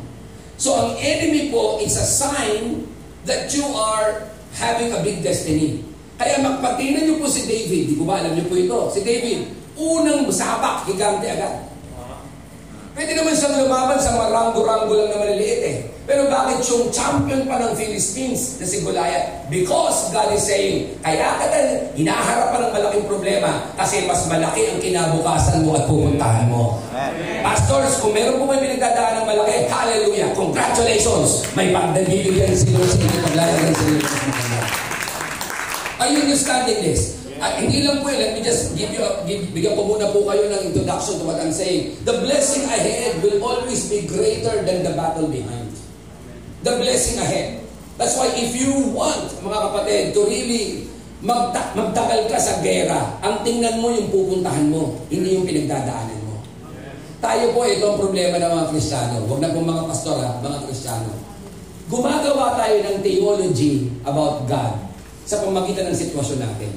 So 0.61 0.77
ang 0.77 0.95
enemy 1.01 1.49
po 1.49 1.81
is 1.81 1.97
a 1.97 2.05
sign 2.05 2.85
that 3.25 3.49
you 3.51 3.65
are 3.73 4.21
having 4.53 4.93
a 4.93 5.01
big 5.01 5.25
destiny. 5.25 5.81
Kaya 6.17 6.41
magpatingnan 6.41 7.05
niyo 7.05 7.15
po 7.21 7.29
si 7.29 7.45
David. 7.45 7.93
Di 7.93 7.95
ko 7.95 8.03
ba 8.09 8.17
alam 8.17 8.33
niyo 8.33 8.49
po 8.49 8.57
ito? 8.57 8.77
Si 8.89 9.05
David, 9.05 9.53
unang 9.77 10.25
sapak, 10.33 10.89
higante 10.89 11.29
agad. 11.29 11.67
Pwede 12.97 13.13
naman 13.13 13.37
siyang 13.37 13.61
lumaban 13.61 14.01
sa 14.01 14.09
mga 14.17 14.33
ranggo-ranggo 14.33 14.89
lang 14.97 15.13
na 15.13 15.21
maliliit 15.21 15.61
eh. 15.61 15.77
Pero 16.09 16.25
bakit 16.33 16.65
yung 16.65 16.89
champion 16.89 17.45
pa 17.45 17.61
ng 17.61 17.77
Philistines 17.77 18.57
na 18.57 18.65
si 18.65 18.81
Goliath? 18.81 19.45
Because 19.53 20.09
God 20.09 20.33
is 20.33 20.41
saying, 20.41 20.97
kaya 21.05 21.37
ka 21.37 21.45
din, 21.45 21.93
hinaharap 21.93 22.49
pa 22.49 22.57
ng 22.57 22.73
malaking 22.73 23.05
problema 23.05 23.69
kasi 23.77 24.01
mas 24.09 24.25
malaki 24.25 24.65
ang 24.73 24.81
kinabukasan 24.81 25.61
mo 25.61 25.77
at 25.77 25.85
pupuntahan 25.85 26.49
mo. 26.49 26.81
Amen. 26.89 27.45
Pastors, 27.45 28.01
kung 28.01 28.17
meron 28.17 28.41
po 28.41 28.49
may 28.49 28.65
pinagdadaan 28.65 29.21
ng 29.21 29.25
malaki, 29.29 29.69
hallelujah, 29.69 30.33
congratulations! 30.33 31.45
May 31.53 31.69
pagdagibigyan 31.69 32.49
si 32.57 32.73
Lord 32.73 32.89
sa 32.89 32.97
inyo 32.97 33.19
paglalagay 33.29 33.73
sa 33.77 33.85
inyo. 33.85 34.86
Are 35.97 36.09
you 36.13 36.29
understanding 36.29 36.85
this? 36.85 37.17
At 37.37 37.61
hindi 37.61 37.85
lang 37.85 38.01
po, 38.01 38.09
let 38.09 38.33
me 38.33 38.41
just 38.41 38.73
give 38.73 38.89
you, 38.89 39.01
give, 39.29 39.41
bigyan 39.53 39.77
ko 39.77 39.85
muna 39.85 40.09
po 40.09 40.25
kayo 40.25 40.49
ng 40.49 40.73
introduction 40.73 41.21
to 41.21 41.25
what 41.25 41.37
I'm 41.37 41.53
saying. 41.53 42.01
The 42.01 42.21
blessing 42.21 42.65
ahead 42.65 43.21
will 43.21 43.37
always 43.41 43.85
be 43.89 44.09
greater 44.09 44.65
than 44.65 44.81
the 44.81 44.93
battle 44.97 45.29
behind. 45.29 45.69
The 46.65 46.81
blessing 46.81 47.21
ahead. 47.21 47.61
That's 47.97 48.17
why 48.17 48.29
if 48.33 48.57
you 48.57 48.93
want, 48.93 49.37
mga 49.41 49.57
kapatid, 49.69 50.03
to 50.17 50.25
really 50.25 50.89
magta- 51.21 51.77
magtagal 51.77 52.29
ka 52.29 52.37
sa 52.41 52.61
gera, 52.61 53.21
ang 53.21 53.45
tingnan 53.45 53.81
mo 53.81 53.93
yung 53.93 54.09
pupuntahan 54.09 54.65
mo, 54.69 54.97
hindi 55.09 55.37
yung 55.37 55.45
pinagdadaanan 55.45 56.21
mo. 56.25 56.41
Tayo 57.21 57.53
po, 57.53 57.65
ito 57.65 57.85
ang 57.85 57.97
problema 58.01 58.41
ng 58.41 58.49
mga 58.53 58.65
Kristiyano. 58.73 59.25
Huwag 59.29 59.41
na 59.41 59.53
po 59.53 59.61
mga 59.61 59.85
pastor, 59.85 60.17
ha? 60.25 60.41
mga 60.41 60.57
Kristiyano. 60.65 61.09
Gumagawa 61.89 62.57
tayo 62.57 62.81
ng 62.81 62.97
theology 63.01 63.93
about 64.05 64.45
God 64.49 64.86
sa 65.27 65.43
pamagitan 65.43 65.91
ng 65.91 65.97
sitwasyon 65.99 66.39
natin. 66.39 66.71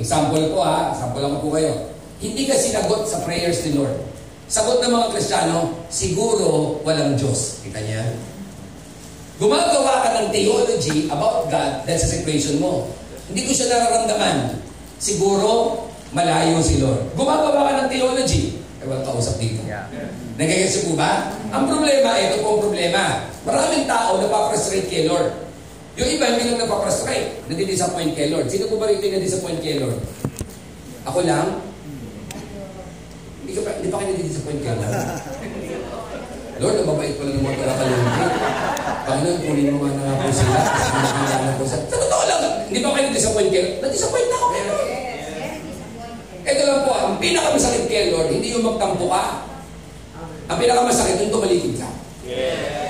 Example 0.00 0.40
ko 0.56 0.64
ha, 0.64 0.96
example 0.96 1.20
lang 1.20 1.36
po 1.38 1.52
kayo. 1.52 1.92
Hindi 2.18 2.48
ka 2.48 2.56
sinagot 2.56 3.04
sa 3.04 3.20
prayers 3.28 3.60
ni 3.68 3.76
Lord. 3.76 4.00
Sagot 4.48 4.80
ng 4.80 4.88
mga 4.88 5.12
Kristiyano, 5.12 5.84
siguro 5.92 6.80
walang 6.80 7.20
Diyos. 7.20 7.60
Kita 7.60 7.84
niya? 7.84 8.00
Gumagawa 9.36 10.00
ka 10.00 10.08
ng 10.24 10.28
theology 10.32 11.12
about 11.12 11.52
God 11.52 11.84
dahil 11.84 12.00
sa 12.00 12.08
situation 12.08 12.56
mo. 12.56 12.88
Hindi 13.28 13.44
ko 13.44 13.52
siya 13.52 13.68
nararamdaman. 13.68 14.56
Siguro, 14.96 15.84
malayo 16.16 16.64
si 16.64 16.80
Lord. 16.80 17.12
Gumagawa 17.12 17.68
ka 17.68 17.72
ng 17.84 17.88
theology. 17.92 18.56
Eh, 18.80 18.88
walang 18.88 19.04
kausap 19.04 19.36
dito. 19.36 19.60
Yeah. 19.68 19.84
Nagigets 20.40 20.88
po 20.88 20.96
ba? 20.96 21.34
Ang 21.52 21.68
problema, 21.68 22.16
ito 22.16 22.40
po 22.40 22.56
ang 22.56 22.62
problema. 22.64 23.28
Maraming 23.44 23.84
tao 23.84 24.16
na 24.16 24.32
pa-frustrate 24.32 24.88
kay 24.88 25.04
Lord. 25.04 25.43
Yung 25.94 26.10
iba, 26.10 26.26
hindi 26.26 26.42
lang 26.50 26.66
napaprostrate. 26.66 27.46
Nadi-disappoint 27.46 28.18
kay 28.18 28.26
Lord. 28.34 28.50
Sino 28.50 28.66
po 28.66 28.82
ba 28.82 28.90
rito 28.90 29.06
yung 29.06 29.22
na-disappoint 29.22 29.62
kay 29.62 29.78
Lord? 29.78 29.98
Ako 31.06 31.22
lang? 31.22 31.62
Hindi, 33.44 33.52
ka 33.54 33.60
pa, 33.62 33.70
hindi 33.78 33.88
pa 33.94 34.02
kayo 34.02 34.10
nadi-disappoint 34.10 34.60
kay 34.66 34.74
Lord. 34.74 34.90
Lord, 36.58 36.76
ang 36.82 36.88
mabait 36.90 37.14
pala 37.14 37.30
ng 37.30 37.42
mga 37.46 37.58
taga-kalungkit. 37.62 38.32
Panginoon, 39.04 39.38
kunin 39.42 39.70
mo 39.70 39.78
nga 39.86 39.90
na 39.94 40.18
po 40.18 40.28
sila. 40.34 40.60
Kasi 40.66 40.90
nakilala 40.98 41.50
ko 41.54 41.64
sa... 41.66 41.76
Sa 41.86 41.96
totoo 41.98 42.24
lang, 42.26 42.40
hindi 42.66 42.78
ba 42.82 42.90
kayo 42.94 43.06
disappoint 43.14 43.50
kayo? 43.54 43.66
Na-disappoint 43.78 44.30
ako 44.34 44.46
kayo. 44.50 44.72
Ito 46.44 46.62
lang 46.66 46.80
po, 46.82 46.92
ang 46.92 47.14
pinakamasakit 47.22 47.84
kay 47.86 48.10
Lord, 48.10 48.34
hindi 48.34 48.50
yung 48.50 48.66
magtampo 48.66 49.06
ka. 49.06 49.46
Ang 50.50 50.58
pinakamasakit, 50.58 51.22
yung 51.22 51.32
tumalikid 51.32 51.78
ka. 51.78 51.88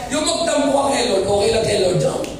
Yung 0.09 0.25
magtampo 0.25 0.73
ka 0.73 0.85
kay 0.89 1.05
Lord, 1.13 1.25
okay 1.29 1.49
lang 1.53 1.65
kay 1.69 1.79
Lord, 1.85 2.01
John. 2.01 2.34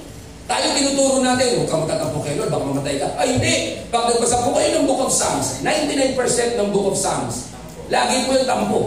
Tayo 0.45 0.77
tinuturo 0.77 1.25
natin, 1.25 1.57
huwag 1.57 1.69
kang 1.73 1.83
magtatampo 1.89 2.21
kay 2.21 2.37
Lord, 2.37 2.53
baka 2.53 2.65
mamatay 2.69 3.01
ka. 3.01 3.09
Ay, 3.17 3.29
hindi. 3.41 3.55
Pag 3.89 4.13
nagbasa 4.13 4.45
po 4.45 4.53
kayo 4.53 4.77
ng 4.77 4.85
Book 4.85 5.01
of 5.09 5.13
Psalms, 5.13 5.65
99% 5.65 6.61
ng 6.61 6.69
Book 6.69 6.93
of 6.93 6.97
Psalms, 7.01 7.49
lagi 7.89 8.29
po 8.29 8.37
yung 8.37 8.49
tampo. 8.49 8.81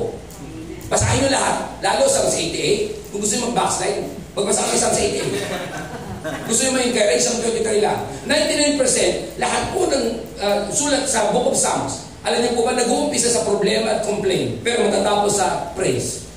Basahin 0.85 1.25
nyo 1.25 1.29
lahat, 1.33 1.55
lalo 1.81 2.05
Psalms 2.05 2.37
88. 2.37 3.09
Kung 3.09 3.19
gusto 3.25 3.33
nyo 3.33 3.43
mag-backslide, 3.49 3.99
magbasa 4.37 4.69
kayo 4.69 4.77
Psalms 4.77 4.99
88. 5.01 6.45
Gusto 6.45 6.61
nyo 6.61 6.71
ma-encourage, 6.77 7.21
Psalms 7.25 7.41
23 7.41 7.81
lang. 7.81 7.99
99%, 8.29 9.41
lahat 9.41 9.63
po 9.73 9.81
ng 9.89 10.03
uh, 10.37 10.59
sulat 10.69 11.09
sa 11.09 11.33
Book 11.33 11.49
of 11.49 11.57
Psalms, 11.57 12.05
alam 12.21 12.37
niyo 12.37 12.53
po 12.53 12.69
ba, 12.69 12.77
nag-uumpisa 12.77 13.33
sa 13.33 13.41
problema 13.41 13.97
at 13.97 14.05
complaint, 14.05 14.61
pero 14.61 14.85
matatapos 14.85 15.41
sa 15.41 15.73
praise. 15.73 16.29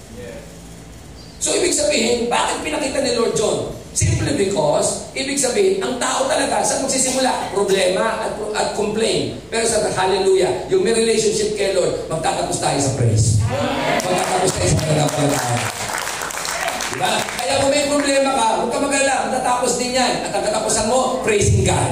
So, 1.41 1.53
ibig 1.57 1.77
sabihin, 1.77 2.29
bakit 2.33 2.65
pinakita 2.65 3.05
ni 3.05 3.17
Lord 3.17 3.37
John? 3.37 3.80
Simply 3.91 4.39
because, 4.39 5.11
ibig 5.19 5.35
sabihin, 5.35 5.83
ang 5.83 5.99
tao 5.99 6.31
talaga, 6.31 6.63
sa 6.63 6.79
magsisimula? 6.79 7.51
Problema 7.51 8.23
at, 8.23 8.33
at 8.55 8.69
complain. 8.79 9.35
Pero 9.51 9.67
sa 9.67 9.83
hallelujah, 9.83 10.71
yung 10.71 10.87
may 10.87 10.95
relationship 10.95 11.59
kay 11.59 11.75
Lord, 11.75 12.07
magtatapos 12.07 12.63
tayo 12.63 12.79
sa 12.79 12.93
praise. 12.95 13.43
Magtatapos 14.07 14.51
tayo 14.55 14.69
sa 14.71 14.79
pagkakalaman. 14.79 15.59
Diba? 16.91 17.13
Kaya 17.39 17.53
kung 17.63 17.71
may 17.75 17.85
problema 17.91 18.31
ka, 18.35 18.47
huwag 18.63 18.71
ka 18.71 18.79
mag-alala, 18.79 19.15
matatapos 19.31 19.73
din 19.79 19.99
yan. 19.99 20.13
At 20.23 20.31
ang 20.39 20.45
katapusan 20.47 20.87
mo, 20.87 21.19
praising 21.27 21.67
God 21.67 21.91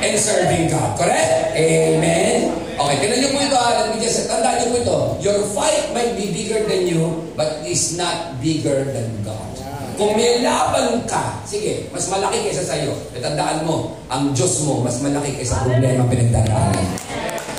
and 0.00 0.16
serving 0.16 0.72
God. 0.72 0.96
Correct? 0.96 1.52
Amen? 1.52 2.52
Okay, 2.76 2.96
tinan 3.00 3.16
niyo 3.20 3.28
po 3.32 3.40
ito 3.40 3.56
ha. 3.56 3.68
Let 3.84 3.88
me 3.92 3.98
just, 4.00 4.28
tandaan 4.28 4.56
niyo 4.60 4.68
po 4.72 4.76
ito. 4.80 4.98
Your 5.24 5.38
fight 5.56 5.92
might 5.96 6.16
be 6.16 6.32
bigger 6.32 6.64
than 6.68 6.88
you, 6.88 7.28
but 7.36 7.64
is 7.64 7.96
not 7.96 8.36
bigger 8.40 8.88
than 8.88 9.08
God. 9.24 9.65
Kung 9.96 10.12
may 10.12 10.44
laban 10.44 11.08
ka, 11.08 11.40
sige, 11.48 11.88
mas 11.88 12.04
malaki 12.12 12.44
kaysa 12.44 12.68
sa'yo. 12.68 12.92
E 13.16 13.18
tandaan 13.18 13.64
mo, 13.64 13.96
ang 14.12 14.36
Diyos 14.36 14.60
mo, 14.68 14.84
mas 14.84 15.00
malaki 15.00 15.40
kaysa 15.40 15.64
problema 15.64 16.04
pinagdadaanan. 16.04 16.86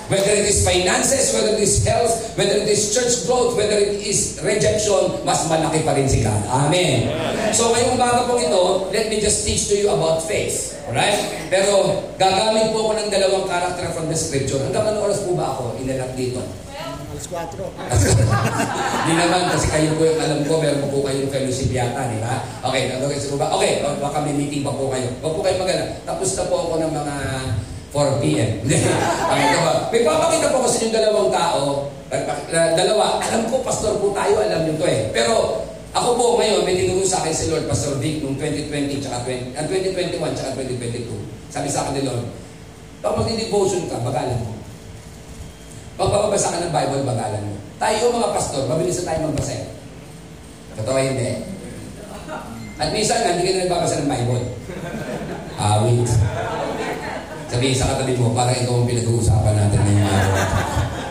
Whether 0.07 0.39
it 0.39 0.47
is 0.47 0.63
finances, 0.63 1.35
whether 1.35 1.57
it 1.57 1.65
is 1.65 1.83
health, 1.83 2.13
whether 2.39 2.55
it 2.61 2.69
is 2.69 2.95
church 2.95 3.27
growth, 3.27 3.59
whether 3.59 3.75
it 3.75 3.99
is 3.99 4.39
rejection, 4.39 5.19
mas 5.27 5.49
malaki 5.51 5.83
pa 5.83 5.97
rin 5.97 6.07
si 6.07 6.23
God. 6.23 6.39
Amen. 6.47 7.11
So 7.51 7.73
ngayong 7.75 7.99
umaga 7.99 8.23
po 8.23 8.39
ito, 8.39 8.87
let 8.93 9.11
me 9.11 9.19
just 9.19 9.43
teach 9.43 9.67
to 9.67 9.75
you 9.75 9.91
about 9.91 10.23
faith. 10.23 10.79
Alright? 10.87 11.19
Pero 11.51 12.05
gagamit 12.15 12.71
po 12.71 12.87
ako 12.87 12.91
ng 13.03 13.09
dalawang 13.11 13.51
character 13.51 13.91
from 13.91 14.07
the 14.07 14.15
scripture. 14.15 14.61
Hanggang 14.63 14.95
ano 14.95 15.09
oras 15.09 15.19
po 15.25 15.35
ba 15.35 15.51
ako 15.57 15.75
inalak 15.83 16.15
dito? 16.15 16.39
Alas 17.17 17.49
4. 17.49 19.09
Hindi 19.09 19.13
naman, 19.17 19.41
kasi 19.49 19.65
kayo 19.73 19.89
po 19.97 20.05
yung 20.05 20.21
alam 20.21 20.39
ko, 20.45 20.61
meron 20.61 20.85
po 20.93 21.01
kayong 21.01 21.33
fellowship 21.33 21.73
yata, 21.73 22.13
di 22.13 22.21
ba? 22.21 22.45
Okay, 22.69 22.93
nagawin 22.93 23.17
sa 23.17 23.41
ba? 23.41 23.49
Okay, 23.57 23.81
baka 23.81 24.17
may 24.21 24.37
meeting 24.37 24.61
pa 24.61 24.69
po 24.69 24.93
kayo. 24.93 25.09
Huwag 25.25 25.33
po 25.33 25.41
kayo 25.41 25.57
magana. 25.57 25.97
Tapos 26.05 26.29
na 26.37 26.45
po 26.45 26.55
ako 26.69 26.73
ng 26.77 26.93
mga 26.93 27.15
4 27.89 28.21
p.m. 28.21 28.51
okay, 29.33 29.45
diba? 29.49 29.73
May 29.89 30.01
papakita 30.05 30.53
po 30.53 30.57
kasi 30.69 30.77
yung 30.85 30.93
dalawang 30.93 31.29
tao, 31.33 31.89
dalawa, 32.53 33.17
alam 33.17 33.41
ko, 33.49 33.65
pastor 33.65 33.97
po 33.97 34.13
tayo, 34.13 34.37
alam 34.37 34.69
nyo 34.69 34.73
to 34.77 34.85
eh. 34.85 35.09
Pero 35.09 35.65
ako 35.97 36.09
po 36.13 36.25
ngayon, 36.37 36.61
may 36.69 36.77
tinuro 36.77 37.01
sa 37.01 37.25
akin 37.25 37.33
si 37.33 37.49
Lord, 37.49 37.65
Pastor 37.65 37.97
Vic, 37.97 38.21
noong 38.21 38.37
2020, 38.37 39.01
tsaka 39.01 39.25
20, 39.25 39.57
uh, 39.57 39.65
2021, 39.65 40.37
tsaka 40.37 40.49
2022. 40.53 41.09
Sabi 41.49 41.65
sa 41.65 41.89
akin 41.89 41.93
ni 41.97 42.03
Lord, 42.05 42.29
pag 43.01 43.17
mag-devotion 43.17 43.89
ka, 43.89 44.05
bagalan 44.05 44.37
mo. 44.45 44.56
Pag 45.97 46.13
ka 46.13 46.61
ng 46.61 46.69
Bible, 46.69 47.01
bagalan 47.09 47.41
mo. 47.41 47.57
Tayo 47.81 48.13
mga 48.13 48.29
pastor, 48.29 48.69
mabilis 48.69 49.01
na 49.01 49.09
tayo 49.09 49.19
magbasa. 49.33 49.57
Totoo 50.77 50.97
hindi. 51.01 51.41
At 52.77 52.93
minsan 52.93 53.25
hindi 53.25 53.49
ka 53.49 53.51
na 53.57 53.61
nagbabasa 53.65 54.05
ng 54.05 54.09
Bible. 54.13 54.45
Awit. 55.57 56.09
Sabihin 57.49 57.73
sa 57.73 57.89
katabi 57.97 58.13
mo, 58.13 58.29
para 58.37 58.53
ito 58.53 58.69
ang 58.69 58.85
pinag-uusapan 58.85 59.57
natin 59.57 59.81
ngayong 59.81 60.05
araw. 60.05 60.33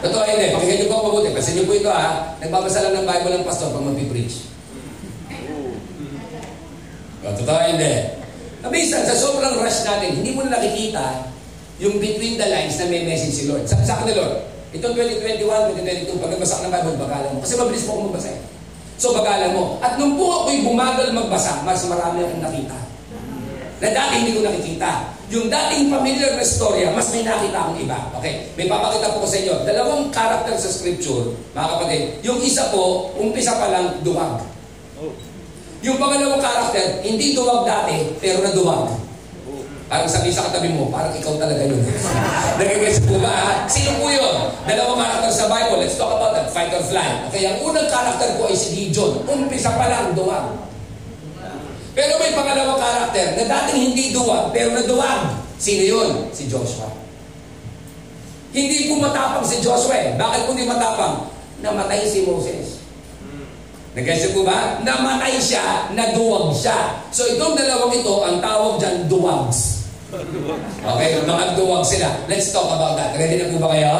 Totoo 0.06 0.22
hindi. 0.22 0.54
Pakinggan 0.54 0.78
niyo 0.78 0.86
po 0.86 0.96
mabuti. 1.02 1.34
Kasi 1.34 1.58
niyo 1.58 1.66
po 1.66 1.74
ito 1.74 1.90
ha. 1.90 2.38
Nagbabasa 2.38 2.86
lang 2.86 2.94
ng 3.02 3.06
Bible 3.10 3.32
ng 3.42 3.46
pastor 3.46 3.74
pag 3.74 3.82
mag-preach. 3.82 4.46
Totoo 7.26 7.60
hindi. 7.66 7.92
Minsan, 8.66 9.02
sa 9.02 9.18
sobrang 9.18 9.58
rush 9.58 9.82
natin, 9.82 10.22
hindi 10.22 10.30
mo 10.30 10.46
na 10.46 10.58
nakikita 10.58 11.26
yung 11.82 11.98
between 11.98 12.38
the 12.38 12.46
lines 12.46 12.78
na 12.78 12.86
may 12.86 13.02
message 13.02 13.34
si 13.34 13.44
Lord. 13.50 13.66
Sabi 13.66 13.82
sa 13.82 13.98
akin 13.98 14.06
ni 14.10 14.14
Lord, 14.14 14.55
itong 14.74 14.94
2021, 14.98 15.46
2022, 16.10 16.22
pag 16.22 16.30
nagbasa 16.34 16.58
ka 16.58 16.62
ng 16.66 16.74
Bible, 16.74 16.96
bagalan 16.98 17.30
mo. 17.36 17.38
Kasi 17.44 17.54
mabilis 17.54 17.84
po 17.86 17.90
ako 17.94 18.02
magbasa 18.10 18.28
eh. 18.34 18.40
So 18.96 19.12
bagalan 19.12 19.52
mo. 19.52 19.76
At 19.84 20.00
nung 20.00 20.16
po 20.16 20.42
ako'y 20.42 20.64
bumagal 20.64 21.12
magbasa, 21.12 21.62
mas 21.62 21.84
marami 21.84 22.24
akong 22.24 22.42
nakita. 22.42 22.78
Na 23.76 23.88
dati 23.92 24.14
hindi 24.24 24.32
ko 24.32 24.40
nakikita. 24.40 25.12
Yung 25.26 25.50
dating 25.50 25.90
familiar 25.90 26.38
na 26.38 26.46
storya, 26.46 26.94
mas 26.94 27.10
may 27.12 27.26
nakita 27.26 27.58
akong 27.60 27.78
iba. 27.82 27.98
Okay, 28.16 28.48
may 28.56 28.70
papakita 28.70 29.12
po 29.12 29.26
ko 29.26 29.28
sa 29.28 29.38
inyo. 29.42 29.54
Dalawang 29.66 30.08
karakter 30.08 30.54
sa 30.56 30.70
scripture, 30.70 31.34
mga 31.52 31.68
kapatid. 31.76 32.02
Yung 32.24 32.38
isa 32.40 32.70
po, 32.72 33.12
umpisa 33.18 33.58
pa 33.58 33.68
lang, 33.68 34.00
duwag. 34.00 34.40
Yung 35.84 36.00
pangalawang 36.00 36.40
karakter, 36.40 37.04
hindi 37.04 37.36
duwag 37.36 37.68
dati, 37.68 38.16
pero 38.16 38.40
naduwag. 38.40 39.05
Parang 39.86 40.10
sabi 40.10 40.34
sa 40.34 40.50
katabi 40.50 40.74
mo, 40.74 40.90
parang 40.90 41.14
ikaw 41.14 41.38
talaga 41.38 41.62
yun. 41.62 41.78
Nagigets 42.58 43.06
po 43.06 43.22
ba? 43.22 43.62
Sino 43.70 44.02
po 44.02 44.10
yun? 44.10 44.50
Dalawang 44.66 44.98
karakter 44.98 45.30
sa 45.30 45.46
Bible. 45.46 45.78
Let's 45.78 45.94
talk 45.94 46.10
about 46.10 46.34
that. 46.34 46.50
Fight 46.50 46.74
or 46.74 46.82
flight. 46.82 47.30
Okay, 47.30 47.46
ang 47.46 47.62
unang 47.62 47.86
karakter 47.86 48.34
ko 48.34 48.50
ay 48.50 48.56
si 48.58 48.74
Gideon. 48.74 49.22
Umpisa 49.30 49.70
pa 49.78 49.86
lang, 49.86 50.10
duwag. 50.18 50.58
Pero 51.94 52.18
may 52.18 52.34
pangalawang 52.34 52.82
karakter 52.82 53.38
na 53.38 53.44
dating 53.46 53.94
hindi 53.94 54.10
duwag, 54.10 54.50
pero 54.50 54.74
naduwag. 54.74 55.38
Sino 55.56 55.82
yun? 55.86 56.08
Si 56.34 56.50
Joshua. 56.50 56.90
Hindi 58.50 58.90
po 58.90 58.98
matapang 58.98 59.46
si 59.46 59.62
Joshua 59.62 59.94
eh. 59.94 60.08
Bakit 60.18 60.50
po 60.50 60.52
hindi 60.52 60.66
matapang? 60.66 61.30
Namatay 61.62 62.10
si 62.10 62.26
Moses. 62.26 62.82
Nagkasya 63.96 64.34
po 64.34 64.44
ba? 64.44 64.82
Namatay 64.84 65.40
siya, 65.40 65.88
naduwag 65.94 66.52
siya. 66.52 67.00
So 67.14 67.24
itong 67.24 67.56
dalawang 67.56 67.96
ito, 67.96 68.14
ang 68.26 68.42
tawag 68.44 68.76
dyan, 68.76 69.08
duwags. 69.08 69.75
Okay, 70.06 71.18
mga 71.26 71.58
duwag 71.58 71.82
sila. 71.82 72.22
Let's 72.30 72.54
talk 72.54 72.70
about 72.70 72.94
that. 72.94 73.18
Ready 73.18 73.42
na 73.42 73.50
po 73.50 73.66
ba 73.66 73.74
kayo? 73.74 73.94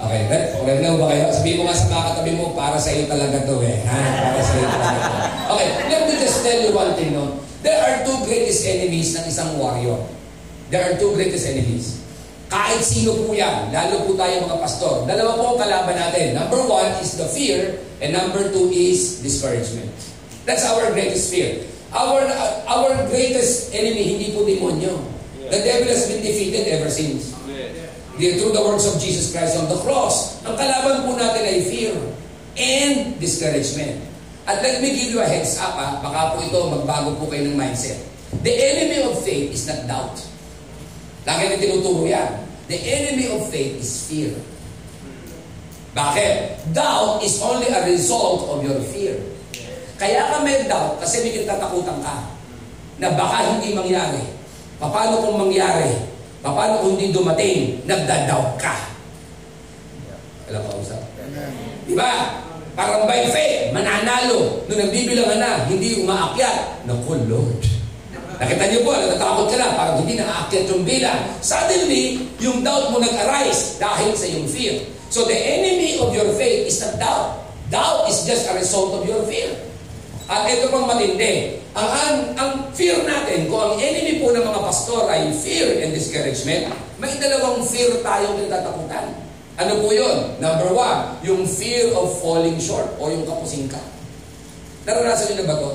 Okay, 0.00 0.20
ready 0.64 0.80
na 0.80 0.96
po 0.96 1.04
ba 1.04 1.08
kayo? 1.12 1.24
Sabihin 1.36 1.60
mo 1.60 1.68
nga 1.68 1.76
sa 1.76 1.92
mga 1.92 2.04
katabi 2.08 2.32
mo, 2.32 2.56
para 2.56 2.80
sa 2.80 2.88
iyo 2.88 3.04
talaga 3.04 3.44
to 3.44 3.60
eh. 3.60 3.76
Ha? 3.84 4.00
Para 4.24 4.40
sa 4.40 4.52
iyo 4.56 4.66
talaga 4.72 4.96
to. 5.04 5.16
Okay, 5.52 5.68
let 5.92 6.00
me 6.08 6.14
just 6.16 6.40
tell 6.40 6.58
you 6.64 6.72
one 6.72 6.92
thing, 6.96 7.12
no? 7.12 7.44
There 7.60 7.76
are 7.76 8.00
two 8.08 8.24
greatest 8.24 8.64
enemies 8.64 9.12
ng 9.20 9.24
isang 9.28 9.60
warrior. 9.60 10.00
There 10.72 10.80
are 10.80 10.96
two 10.96 11.12
greatest 11.12 11.44
enemies. 11.44 12.00
Kahit 12.48 12.80
sino 12.80 13.12
po 13.12 13.36
yan, 13.36 13.68
lalo 13.68 14.08
po 14.08 14.16
tayo 14.16 14.48
mga 14.48 14.58
pastor. 14.64 15.04
Dalawa 15.04 15.36
po 15.36 15.44
ang 15.52 15.58
kalaban 15.60 15.96
natin. 15.96 16.40
Number 16.40 16.64
one 16.64 16.88
is 17.04 17.20
the 17.20 17.28
fear, 17.28 17.84
and 18.00 18.16
number 18.16 18.48
two 18.48 18.72
is 18.72 19.20
discouragement. 19.20 19.92
That's 20.48 20.64
our 20.64 20.88
greatest 20.96 21.28
fear. 21.28 21.68
Our, 21.92 22.24
our 22.64 22.90
greatest 23.12 23.76
enemy, 23.76 24.16
hindi 24.16 24.32
po 24.32 24.48
demonyo. 24.48 25.13
The 25.54 25.62
devil 25.62 25.86
has 25.86 26.10
been 26.10 26.18
defeated 26.18 26.66
ever 26.74 26.90
since. 26.90 27.30
Yeah. 27.46 28.34
Through 28.42 28.58
the 28.58 28.62
works 28.66 28.90
of 28.90 28.98
Jesus 28.98 29.30
Christ 29.30 29.54
on 29.54 29.70
the 29.70 29.78
cross. 29.86 30.42
Ang 30.42 30.58
kalaban 30.58 31.06
po 31.06 31.14
natin 31.14 31.46
ay 31.46 31.62
fear 31.70 31.94
and 32.58 33.14
discouragement. 33.22 34.02
At 34.50 34.66
let 34.66 34.82
me 34.82 34.90
give 34.98 35.14
you 35.14 35.22
a 35.22 35.28
heads 35.30 35.54
up, 35.62 35.78
ha? 35.78 36.02
baka 36.02 36.34
po 36.34 36.42
ito 36.42 36.58
magbago 36.58 37.14
po 37.22 37.30
kayo 37.30 37.46
ng 37.46 37.54
mindset. 37.54 38.02
The 38.42 38.50
enemy 38.50 39.06
of 39.06 39.14
faith 39.22 39.54
is 39.54 39.62
not 39.70 39.86
doubt. 39.86 40.18
Lagi 41.22 41.54
na 41.54 41.56
tinuturo 41.62 42.02
yan. 42.02 42.34
The 42.66 42.78
enemy 42.82 43.30
of 43.30 43.46
faith 43.46 43.78
is 43.78 44.10
fear. 44.10 44.34
Bakit? 45.94 46.66
Doubt 46.74 47.22
is 47.22 47.38
only 47.38 47.70
a 47.70 47.86
result 47.86 48.50
of 48.50 48.66
your 48.66 48.82
fear. 48.90 49.22
Kaya 50.02 50.34
ka 50.34 50.42
may 50.42 50.66
doubt 50.66 50.98
kasi 50.98 51.22
may 51.22 51.30
kinatatakutan 51.30 52.02
ka 52.02 52.26
na 52.98 53.14
baka 53.14 53.54
hindi 53.54 53.70
mangyari. 53.70 54.33
Paano 54.78 55.14
kung 55.22 55.36
mangyari? 55.48 55.90
Paano 56.44 56.84
kung 56.84 56.98
hindi 56.98 57.14
dumating? 57.14 57.82
Nagda-doubt 57.88 58.60
ka. 58.60 58.74
Alam 60.52 60.60
ka 60.60 60.72
usap? 60.76 61.02
Di 61.88 61.94
ba? 61.96 62.42
Parang 62.74 63.06
by 63.06 63.30
faith, 63.30 63.70
mananalo. 63.70 64.66
Nung 64.66 64.80
nagbibilangan 64.82 65.38
na, 65.38 65.52
hindi 65.70 66.02
umaakyat. 66.02 66.84
Naku, 66.84 67.22
Lord. 67.30 67.62
Nakita 68.34 68.64
niyo 68.66 68.82
po, 68.82 68.90
natatakot 68.98 69.46
ka 69.46 69.56
na, 69.56 69.78
parang 69.78 69.96
hindi 70.02 70.18
nakaakyat 70.18 70.66
yung 70.68 70.82
bilang. 70.82 71.20
Suddenly, 71.38 72.18
yung 72.42 72.66
doubt 72.66 72.90
mo 72.90 72.98
nag-arise 72.98 73.78
dahil 73.78 74.10
sa 74.18 74.26
yung 74.26 74.50
fear. 74.50 74.82
So 75.14 75.22
the 75.30 75.38
enemy 75.38 76.02
of 76.02 76.10
your 76.10 76.26
faith 76.34 76.66
is 76.66 76.82
not 76.82 76.98
doubt. 76.98 77.46
Doubt 77.70 78.10
is 78.10 78.26
just 78.26 78.50
a 78.50 78.58
result 78.58 78.98
of 78.98 79.06
your 79.06 79.22
fear. 79.30 79.54
At 80.24 80.48
ito 80.48 80.72
pang 80.72 80.88
matindi. 80.88 81.60
Ang, 81.76 81.88
ang, 81.90 82.16
ang 82.38 82.50
fear 82.72 83.04
natin, 83.04 83.50
kung 83.50 83.60
ang 83.60 83.74
enemy 83.76 84.24
po 84.24 84.32
ng 84.32 84.40
mga 84.40 84.60
pastor 84.64 85.04
ay 85.12 85.28
fear 85.36 85.84
and 85.84 85.92
discouragement, 85.92 86.72
may 86.96 87.12
dalawang 87.20 87.60
fear 87.68 87.92
tayong 88.00 88.40
kinatatakutan. 88.40 89.12
Ano 89.60 89.84
po 89.84 89.92
yun? 89.92 90.40
Number 90.40 90.72
one, 90.72 91.20
yung 91.22 91.44
fear 91.44 91.92
of 91.92 92.08
falling 92.24 92.56
short 92.56 92.88
o 92.96 93.12
yung 93.12 93.28
kapusing 93.28 93.68
ka. 93.68 93.78
Naranasan 94.88 95.34
niyo 95.34 95.44
na 95.44 95.48
ba 95.52 95.56
to? 95.60 95.72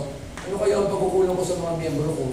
Ano 0.49 0.55
kaya 0.57 0.75
ang 0.81 0.89
pagkukulang 0.89 1.35
ko 1.37 1.43
sa 1.45 1.55
mga 1.61 1.73
miyembro 1.77 2.09
ko? 2.17 2.25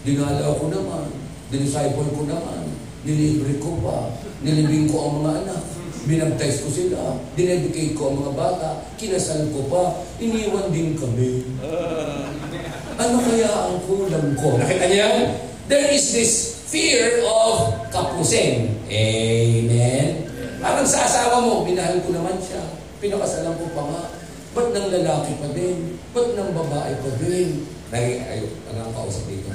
Dinala 0.00 0.56
ko 0.56 0.64
naman, 0.72 1.12
dinisciple 1.52 2.08
ko 2.16 2.22
naman, 2.24 2.72
nilibre 3.04 3.52
ko 3.60 3.76
pa, 3.84 4.16
nilibing 4.40 4.88
ko 4.88 4.96
ang 4.96 5.12
mga 5.20 5.32
anak, 5.44 5.62
binaptize 6.08 6.64
ko 6.64 6.68
sila, 6.72 7.00
dinedicate 7.36 7.92
ko 7.92 8.12
ang 8.12 8.16
mga 8.24 8.32
bata, 8.36 8.68
kinasal 8.96 9.48
ko 9.52 9.60
pa, 9.68 9.82
iniwan 10.20 10.72
din 10.72 10.96
kami. 10.96 11.44
Ano 13.00 13.16
kaya 13.24 13.48
ang 13.48 13.80
kulang 13.84 14.36
ko? 14.36 14.60
Nakita 14.60 14.84
niyo 14.88 14.98
yan? 15.00 15.16
There 15.68 15.88
is 15.92 16.12
this 16.12 16.32
fear 16.68 17.24
of 17.24 17.88
kapusing. 17.88 18.76
Amen? 18.86 20.28
Parang 20.60 20.84
sa 20.84 21.08
asawa 21.08 21.40
mo, 21.40 21.64
minahal 21.64 21.96
ko 22.04 22.12
naman 22.12 22.36
siya. 22.38 22.60
Pinakasalan 23.00 23.56
ko 23.56 23.66
pa 23.72 23.82
nga. 23.88 24.02
Ba't 24.50 24.68
ng 24.76 24.88
lalaki 24.92 25.32
pa 25.40 25.48
din? 25.56 25.96
Ba't 26.12 26.36
ng 26.36 26.50
babae 26.52 26.92
pa 27.00 27.10
din? 27.22 27.64
Naging, 27.90 28.22
ay, 28.22 28.38
ano 28.70 28.78
ang 28.86 28.94
kausap 28.94 29.26
dito? 29.26 29.50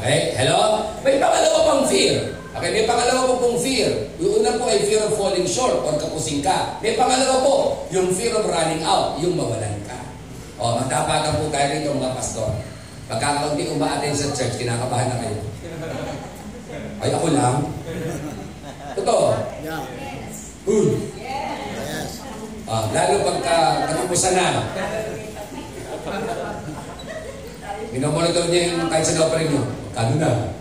Okay? 0.00 0.36
Hello? 0.36 0.84
May 1.00 1.16
pangalawa 1.16 1.58
pang 1.64 1.84
fear. 1.88 2.36
Okay, 2.56 2.72
may 2.72 2.84
pangalawa 2.88 3.28
po 3.28 3.34
pong 3.36 3.58
fear. 3.60 3.92
Yung 4.16 4.40
una 4.40 4.56
po 4.56 4.64
ay 4.68 4.80
fear 4.88 5.04
of 5.04 5.12
falling 5.12 5.44
short 5.44 5.76
or 5.84 5.92
kapusing 6.00 6.40
ka. 6.40 6.80
May 6.80 6.96
pangalawa 6.96 7.44
po, 7.44 7.84
yung 7.92 8.08
fear 8.16 8.32
of 8.32 8.48
running 8.48 8.80
out, 8.80 9.16
yung 9.20 9.36
mawalan 9.36 9.76
ka. 9.84 9.96
O, 10.56 10.80
magtapagan 10.80 11.36
po 11.36 11.52
tayo 11.52 11.68
rito 11.72 11.92
mga 11.92 12.16
pastor. 12.16 12.48
Pagka 13.12 13.52
hindi 13.52 13.68
umaaten 13.68 14.16
sa 14.16 14.32
church, 14.32 14.56
kinakabahan 14.56 15.08
na 15.12 15.20
kayo. 15.20 15.40
Ay, 17.04 17.12
ako 17.12 17.26
lang. 17.28 17.56
Totoo. 18.96 19.36
Yeah. 19.60 19.84
Good. 20.64 20.88
Yes. 21.20 22.24
Ah, 22.64 22.88
lalo 22.88 23.14
pagka 23.20 23.56
katapusan 23.84 24.32
na. 24.32 24.48
Minomonitor 27.96 28.52
niya 28.52 28.76
yung 28.76 28.92
kahit 28.92 29.08
sa 29.08 29.24
offering 29.24 29.48
niyo. 29.48 29.64
Magkano 29.64 30.14
na? 30.20 30.52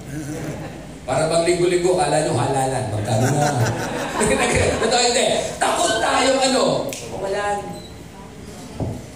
Para 1.04 1.28
bang 1.28 1.44
linggo-linggo, 1.44 2.00
kala 2.00 2.24
nyo 2.24 2.32
halalan. 2.32 2.84
Magkano 2.96 3.28
na? 3.28 3.48
Totoo 4.82 5.02
hindi. 5.04 5.26
Takot 5.60 6.00
tayong 6.00 6.40
ano? 6.40 6.64
Mawalan. 7.12 7.60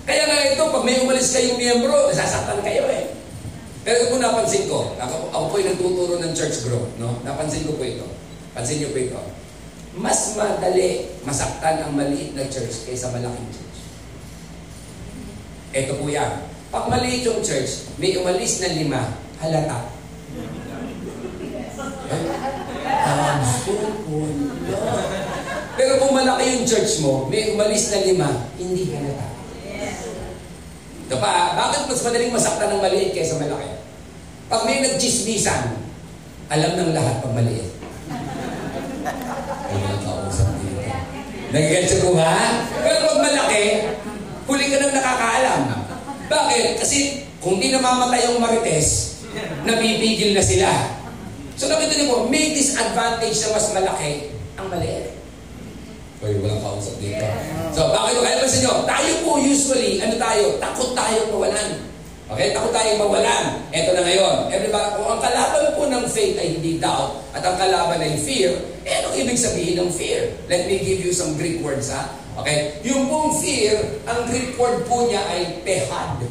Kaya 0.03 0.23
nga 0.27 0.51
ito, 0.51 0.63
pag 0.67 0.83
may 0.83 0.99
umalis 0.99 1.31
kayong 1.31 1.55
miyembro, 1.55 2.11
nasasaktan 2.11 2.59
kayo 2.59 2.91
eh. 2.91 3.07
Pero 3.87 3.95
ito 3.95 4.11
po 4.11 4.15
napansin 4.19 4.67
ko, 4.67 4.99
ako, 4.99 5.15
ako 5.31 5.45
po 5.47 5.55
yung 5.63 5.69
nagtuturo 5.71 6.13
ng 6.19 6.33
church 6.35 6.67
growth, 6.67 6.91
no? 6.99 7.23
Napansin 7.23 7.63
ko 7.63 7.79
po 7.79 7.87
ito. 7.87 8.03
Pansin 8.51 8.83
niyo 8.83 8.91
po 8.91 8.99
ito. 8.99 9.21
Mas 9.95 10.35
madali 10.35 11.07
masaktan 11.23 11.87
ang 11.87 11.95
maliit 11.95 12.35
na 12.35 12.43
church 12.51 12.83
kaysa 12.83 13.15
malaking 13.15 13.47
church. 13.55 13.79
Ito 15.71 15.95
po 15.95 16.11
yan. 16.11 16.48
Pag 16.69 16.85
maliit 16.85 17.25
yung 17.25 17.41
church, 17.41 17.89
may 17.97 18.13
umalis 18.21 18.61
na 18.61 18.69
lima, 18.77 19.01
halata. 19.41 19.89
Pero 25.73 25.91
kung 25.97 26.13
malaki 26.13 26.43
yung 26.53 26.65
church 26.69 27.01
mo, 27.01 27.25
may 27.25 27.49
umalis 27.49 27.89
na 27.89 28.05
lima, 28.05 28.29
hindi 28.61 28.93
halata. 28.93 29.27
Ito 31.09 31.17
pa, 31.17 31.57
bakit 31.57 31.89
mas 31.89 32.05
madaling 32.05 32.37
masaktan 32.37 32.69
ng 32.77 32.85
maliit 32.85 33.17
kaysa 33.17 33.41
malaki? 33.41 33.73
Pag 34.45 34.61
may 34.69 34.85
nagchismisan, 34.85 35.73
alam 36.53 36.71
ng 36.77 36.93
lahat 36.93 37.17
pag 37.25 37.33
maliit. 37.33 37.69
Ay, 39.69 39.77
nakausap 39.89 40.53
dito. 40.61 40.85
Nagigets 41.49 41.97
ko 41.97 42.13
ba? 42.13 42.61
Pero 42.77 43.09
pag 43.09 43.19
malaki, 43.25 43.89
huli 44.45 44.65
ka 44.69 44.77
nang 44.77 44.93
nakakaalam. 44.93 45.78
Bakit? 46.29 46.77
Kasi 46.77 47.25
kung 47.41 47.57
di 47.57 47.73
namamatay 47.73 48.29
ang 48.29 48.37
marites, 48.37 49.19
nabibigil 49.65 50.37
na 50.37 50.43
sila. 50.45 50.69
So 51.59 51.67
nakita 51.67 51.97
niyo 51.97 52.07
po, 52.13 52.17
may 52.31 52.55
disadvantage 52.55 53.35
na 53.43 53.49
mas 53.57 53.67
malaki 53.75 54.31
ang 54.55 54.69
maliit. 54.71 55.19
Uy, 56.19 56.35
walang 56.43 56.59
kausap 56.59 56.99
dito. 56.99 57.23
So, 57.71 57.95
bakit 57.95 58.19
ko 58.19 58.21
kaya 58.27 58.43
sa 58.43 58.59
inyo? 58.59 58.73
Tayo 58.83 59.11
po 59.23 59.39
usually, 59.39 60.03
ano 60.03 60.19
tayo? 60.19 60.59
Takot 60.59 60.91
tayo 60.91 61.31
mawalan. 61.31 61.79
Okay? 62.27 62.51
Takot 62.51 62.75
tayo 62.75 62.91
mawalan. 62.99 63.63
Ito 63.71 63.95
na 63.95 64.03
ngayon. 64.03 64.35
Everybody, 64.51 64.87
kung 64.99 65.07
ang 65.15 65.23
kalaban 65.23 65.63
po 65.79 65.87
ng 65.87 66.03
faith 66.11 66.35
ay 66.35 66.59
hindi 66.59 66.75
doubt, 66.75 67.23
at 67.31 67.39
ang 67.39 67.55
kalaban 67.55 68.03
ay 68.03 68.19
fear, 68.19 68.51
eh, 68.83 68.99
anong 68.99 69.15
ibig 69.15 69.39
sabihin 69.39 69.79
ng 69.79 69.89
fear? 69.95 70.35
Let 70.51 70.67
me 70.67 70.83
give 70.83 70.99
you 70.99 71.15
some 71.15 71.39
Greek 71.39 71.63
words, 71.63 71.87
ha? 71.87 72.11
Okay? 72.39 72.79
Yung 72.87 73.11
pong 73.11 73.35
fear, 73.39 73.99
ang 74.07 74.27
Greek 74.31 74.55
word 74.55 74.87
po 74.87 75.07
niya 75.07 75.19
ay 75.27 75.59
pehad. 75.63 76.23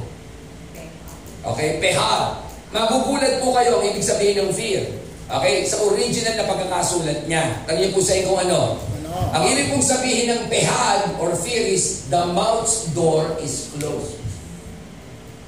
Okay? 1.45 1.81
Pehad. 1.81 2.45
Magugulat 2.73 3.41
po 3.41 3.57
kayo 3.57 3.81
ang 3.81 3.85
ibig 3.89 4.05
sabihin 4.05 4.49
ng 4.49 4.53
fear. 4.53 4.85
Okay? 5.29 5.65
Sa 5.69 5.85
original 5.89 6.35
na 6.37 6.49
pagkakasulat 6.49 7.29
niya. 7.29 7.65
Tanong 7.69 7.93
po 7.93 8.01
sa 8.01 8.17
inyo 8.17 8.27
kung 8.29 8.41
ano. 8.49 8.61
Ang 9.33 9.45
ibig 9.51 9.69
pong 9.73 9.85
sabihin 9.85 10.31
ng 10.33 10.43
pehad 10.49 11.17
or 11.21 11.33
fear 11.37 11.65
is 11.65 12.09
the 12.09 12.23
mouth's 12.33 12.89
door 12.97 13.37
is 13.41 13.73
closed. 13.77 14.21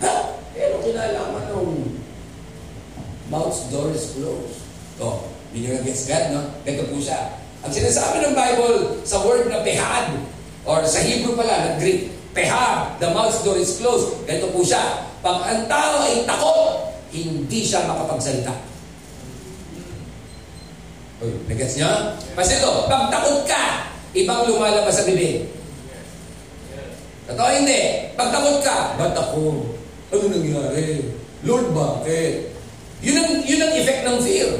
Ha? 0.04 0.36
Pero 0.52 0.80
kinalaman 0.84 1.44
nung 1.52 1.96
mouth's 3.32 3.68
door 3.72 3.92
is 3.92 4.16
closed. 4.16 4.60
To, 5.00 5.24
hindi 5.52 5.68
nyo 5.68 5.80
na-gets 5.80 6.04
that, 6.08 6.32
no? 6.34 6.44
Ito 6.68 6.92
po 6.92 7.00
siya. 7.00 7.40
Ang 7.64 7.72
sinasabi 7.72 8.24
ng 8.24 8.34
Bible 8.36 9.00
sa 9.04 9.20
word 9.24 9.48
na 9.48 9.64
pehad, 9.64 10.12
or 10.64 10.84
sa 10.84 11.00
Hebrew 11.00 11.36
pala, 11.36 11.54
na 11.56 11.70
Greek, 11.80 12.12
pehad, 12.36 12.96
the 13.00 13.08
mouth's 13.10 13.42
door 13.42 13.56
is 13.56 13.80
closed. 13.80 14.24
Ganito 14.28 14.52
po 14.52 14.60
siya. 14.62 15.08
Pag 15.20 15.44
ang 15.44 15.62
tao 15.66 16.04
ay 16.04 16.24
takot, 16.24 16.94
hindi 17.10 17.60
siya 17.66 17.84
makapagsalita. 17.88 18.54
Uy, 21.20 21.32
nagets 21.52 21.76
niya? 21.76 22.16
Kasi 22.32 22.56
ito, 22.56 22.88
pag 22.88 23.12
takot 23.12 23.44
ka, 23.44 23.92
ibang 24.16 24.48
lumalabas 24.48 25.00
sa 25.00 25.04
bibig. 25.04 25.52
Totoo 27.28 27.50
hindi. 27.52 28.10
Pag 28.16 28.32
takot 28.32 28.56
ka, 28.64 28.96
ba't 28.96 29.14
ako? 29.14 29.68
Ano 30.10 30.24
nangyari? 30.32 31.12
Lord, 31.44 31.72
bakit? 31.76 32.52
Yun 33.00 33.16
ang, 33.16 33.30
yun 33.44 33.64
ang 33.64 33.72
effect 33.76 34.02
ng 34.04 34.18
fear. 34.24 34.50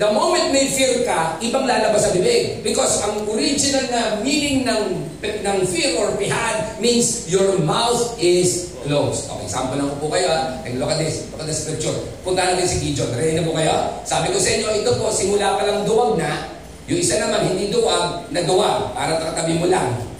The 0.00 0.08
moment 0.08 0.56
may 0.56 0.72
fear 0.72 1.04
ka, 1.04 1.36
ibang 1.44 1.68
lalabas 1.68 2.08
sa 2.08 2.10
bibig. 2.16 2.64
Because 2.64 3.04
ang 3.04 3.28
original 3.28 3.84
na 3.92 4.02
meaning 4.24 4.64
ng, 4.64 5.04
ng 5.20 5.58
fear 5.68 6.00
or 6.00 6.16
pihad 6.16 6.80
means 6.80 7.28
your 7.28 7.60
mouth 7.60 8.16
is 8.16 8.72
closed. 8.88 9.28
Okay, 9.28 9.44
example 9.44 9.76
lang 9.76 9.92
po 10.00 10.08
kayo 10.08 10.32
ha. 10.32 10.64
And 10.64 10.80
look 10.80 10.88
at 10.88 10.96
this. 10.96 11.28
Look 11.28 11.44
at 11.44 11.48
the 11.48 11.52
scripture. 11.52 11.92
Punta 12.24 12.40
natin 12.40 12.64
si 12.64 12.80
Gideon. 12.80 13.12
Ready 13.12 13.36
na 13.36 13.44
po 13.44 13.52
kayo? 13.52 14.00
Sabi 14.08 14.32
ko 14.32 14.40
sa 14.40 14.50
inyo, 14.56 14.68
ito 14.80 14.90
po, 14.96 15.12
simula 15.12 15.60
pa 15.60 15.62
lang 15.68 15.84
duwag 15.84 16.16
na. 16.16 16.48
Yung 16.88 16.98
isa 16.98 17.20
naman, 17.20 17.52
hindi 17.52 17.68
duwag, 17.68 18.32
na 18.32 18.40
duwag. 18.42 18.96
Para 18.96 19.20
takatabi 19.20 19.60
mo 19.60 19.68
lang. 19.68 20.11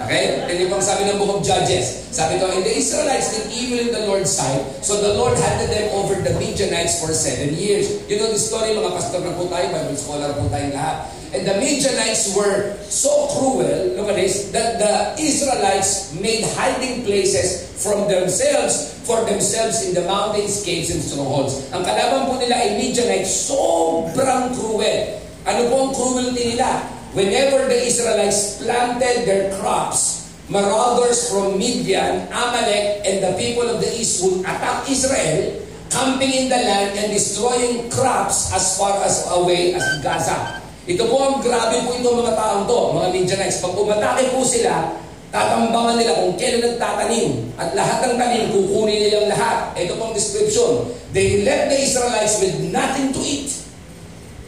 Okay? 0.00 0.48
And 0.48 0.56
yung 0.56 0.80
sabi 0.80 1.04
ng 1.12 1.20
book 1.20 1.40
of 1.40 1.42
Judges, 1.44 2.08
sabi 2.08 2.40
ko, 2.40 2.48
and 2.48 2.64
the 2.64 2.72
Israelites 2.72 3.36
did 3.36 3.52
evil 3.52 3.78
in 3.84 3.90
the 3.92 4.08
Lord's 4.08 4.32
sight, 4.32 4.64
so 4.80 4.96
the 4.96 5.12
Lord 5.12 5.36
handed 5.36 5.68
them 5.68 5.92
over 5.92 6.16
the 6.16 6.32
Midianites 6.40 7.04
for 7.04 7.12
seven 7.12 7.52
years. 7.52 8.00
You 8.08 8.16
know 8.16 8.32
the 8.32 8.40
story, 8.40 8.72
mga 8.72 8.96
pastor 8.96 9.20
na 9.20 9.36
po 9.36 9.44
tayo, 9.52 9.68
Bible 9.68 10.00
scholar 10.00 10.32
po 10.32 10.48
tayong 10.48 10.72
lahat. 10.72 11.12
And 11.30 11.46
the 11.46 11.54
Midianites 11.62 12.34
were 12.34 12.74
so 12.88 13.30
cruel, 13.30 13.94
look 13.94 14.10
at 14.10 14.18
this, 14.18 14.50
that 14.50 14.82
the 14.82 15.20
Israelites 15.20 16.16
made 16.18 16.42
hiding 16.58 17.06
places 17.06 17.70
from 17.78 18.10
themselves, 18.10 18.98
for 19.06 19.22
themselves 19.28 19.86
in 19.86 19.94
the 19.94 20.02
mountains, 20.08 20.64
caves, 20.66 20.90
and 20.90 20.98
strongholds. 20.98 21.70
Ang 21.70 21.86
kalaban 21.86 22.26
po 22.26 22.34
nila 22.40 22.56
ay 22.56 22.80
Midianites, 22.80 23.30
sobrang 23.46 24.50
cruel. 24.58 25.22
Ano 25.46 25.60
po 25.70 25.76
ang 25.86 25.92
cruelty 25.94 26.56
nila? 26.56 26.99
Whenever 27.10 27.66
the 27.66 27.90
Israelites 27.90 28.62
planted 28.62 29.26
their 29.26 29.50
crops, 29.58 30.30
marauders 30.46 31.26
from 31.26 31.58
Midian, 31.58 32.30
Amalek, 32.30 33.02
and 33.02 33.18
the 33.18 33.34
people 33.34 33.66
of 33.66 33.82
the 33.82 33.90
east 33.98 34.22
would 34.22 34.46
attack 34.46 34.86
Israel, 34.86 35.58
camping 35.90 36.30
in 36.30 36.46
the 36.46 36.62
land 36.62 36.94
and 36.94 37.10
destroying 37.10 37.90
crops 37.90 38.54
as 38.54 38.78
far 38.78 39.02
as 39.02 39.26
away 39.34 39.74
as 39.74 39.82
Gaza. 39.98 40.62
Ito 40.86 41.02
po 41.10 41.18
ang 41.18 41.36
grabe 41.42 41.82
po 41.82 41.98
ito 41.98 42.14
mga 42.14 42.38
taong 42.38 42.70
to, 42.70 42.78
mga 42.94 43.08
Midianites. 43.10 43.58
Pag 43.58 43.74
umatake 43.74 44.30
po 44.30 44.46
sila, 44.46 44.94
tatambangan 45.34 45.98
nila 45.98 46.14
kung 46.14 46.38
kailan 46.38 46.62
nagtatanim. 46.62 47.30
At 47.58 47.74
lahat 47.74 48.06
ng 48.06 48.14
tanim, 48.22 48.54
kukunin 48.54 49.10
nilang 49.10 49.34
lahat. 49.34 49.74
Ito 49.74 49.98
pong 49.98 50.14
description. 50.14 50.94
They 51.10 51.42
left 51.42 51.74
the 51.74 51.78
Israelites 51.82 52.38
with 52.38 52.54
nothing 52.70 53.10
to 53.10 53.18
eat 53.18 53.69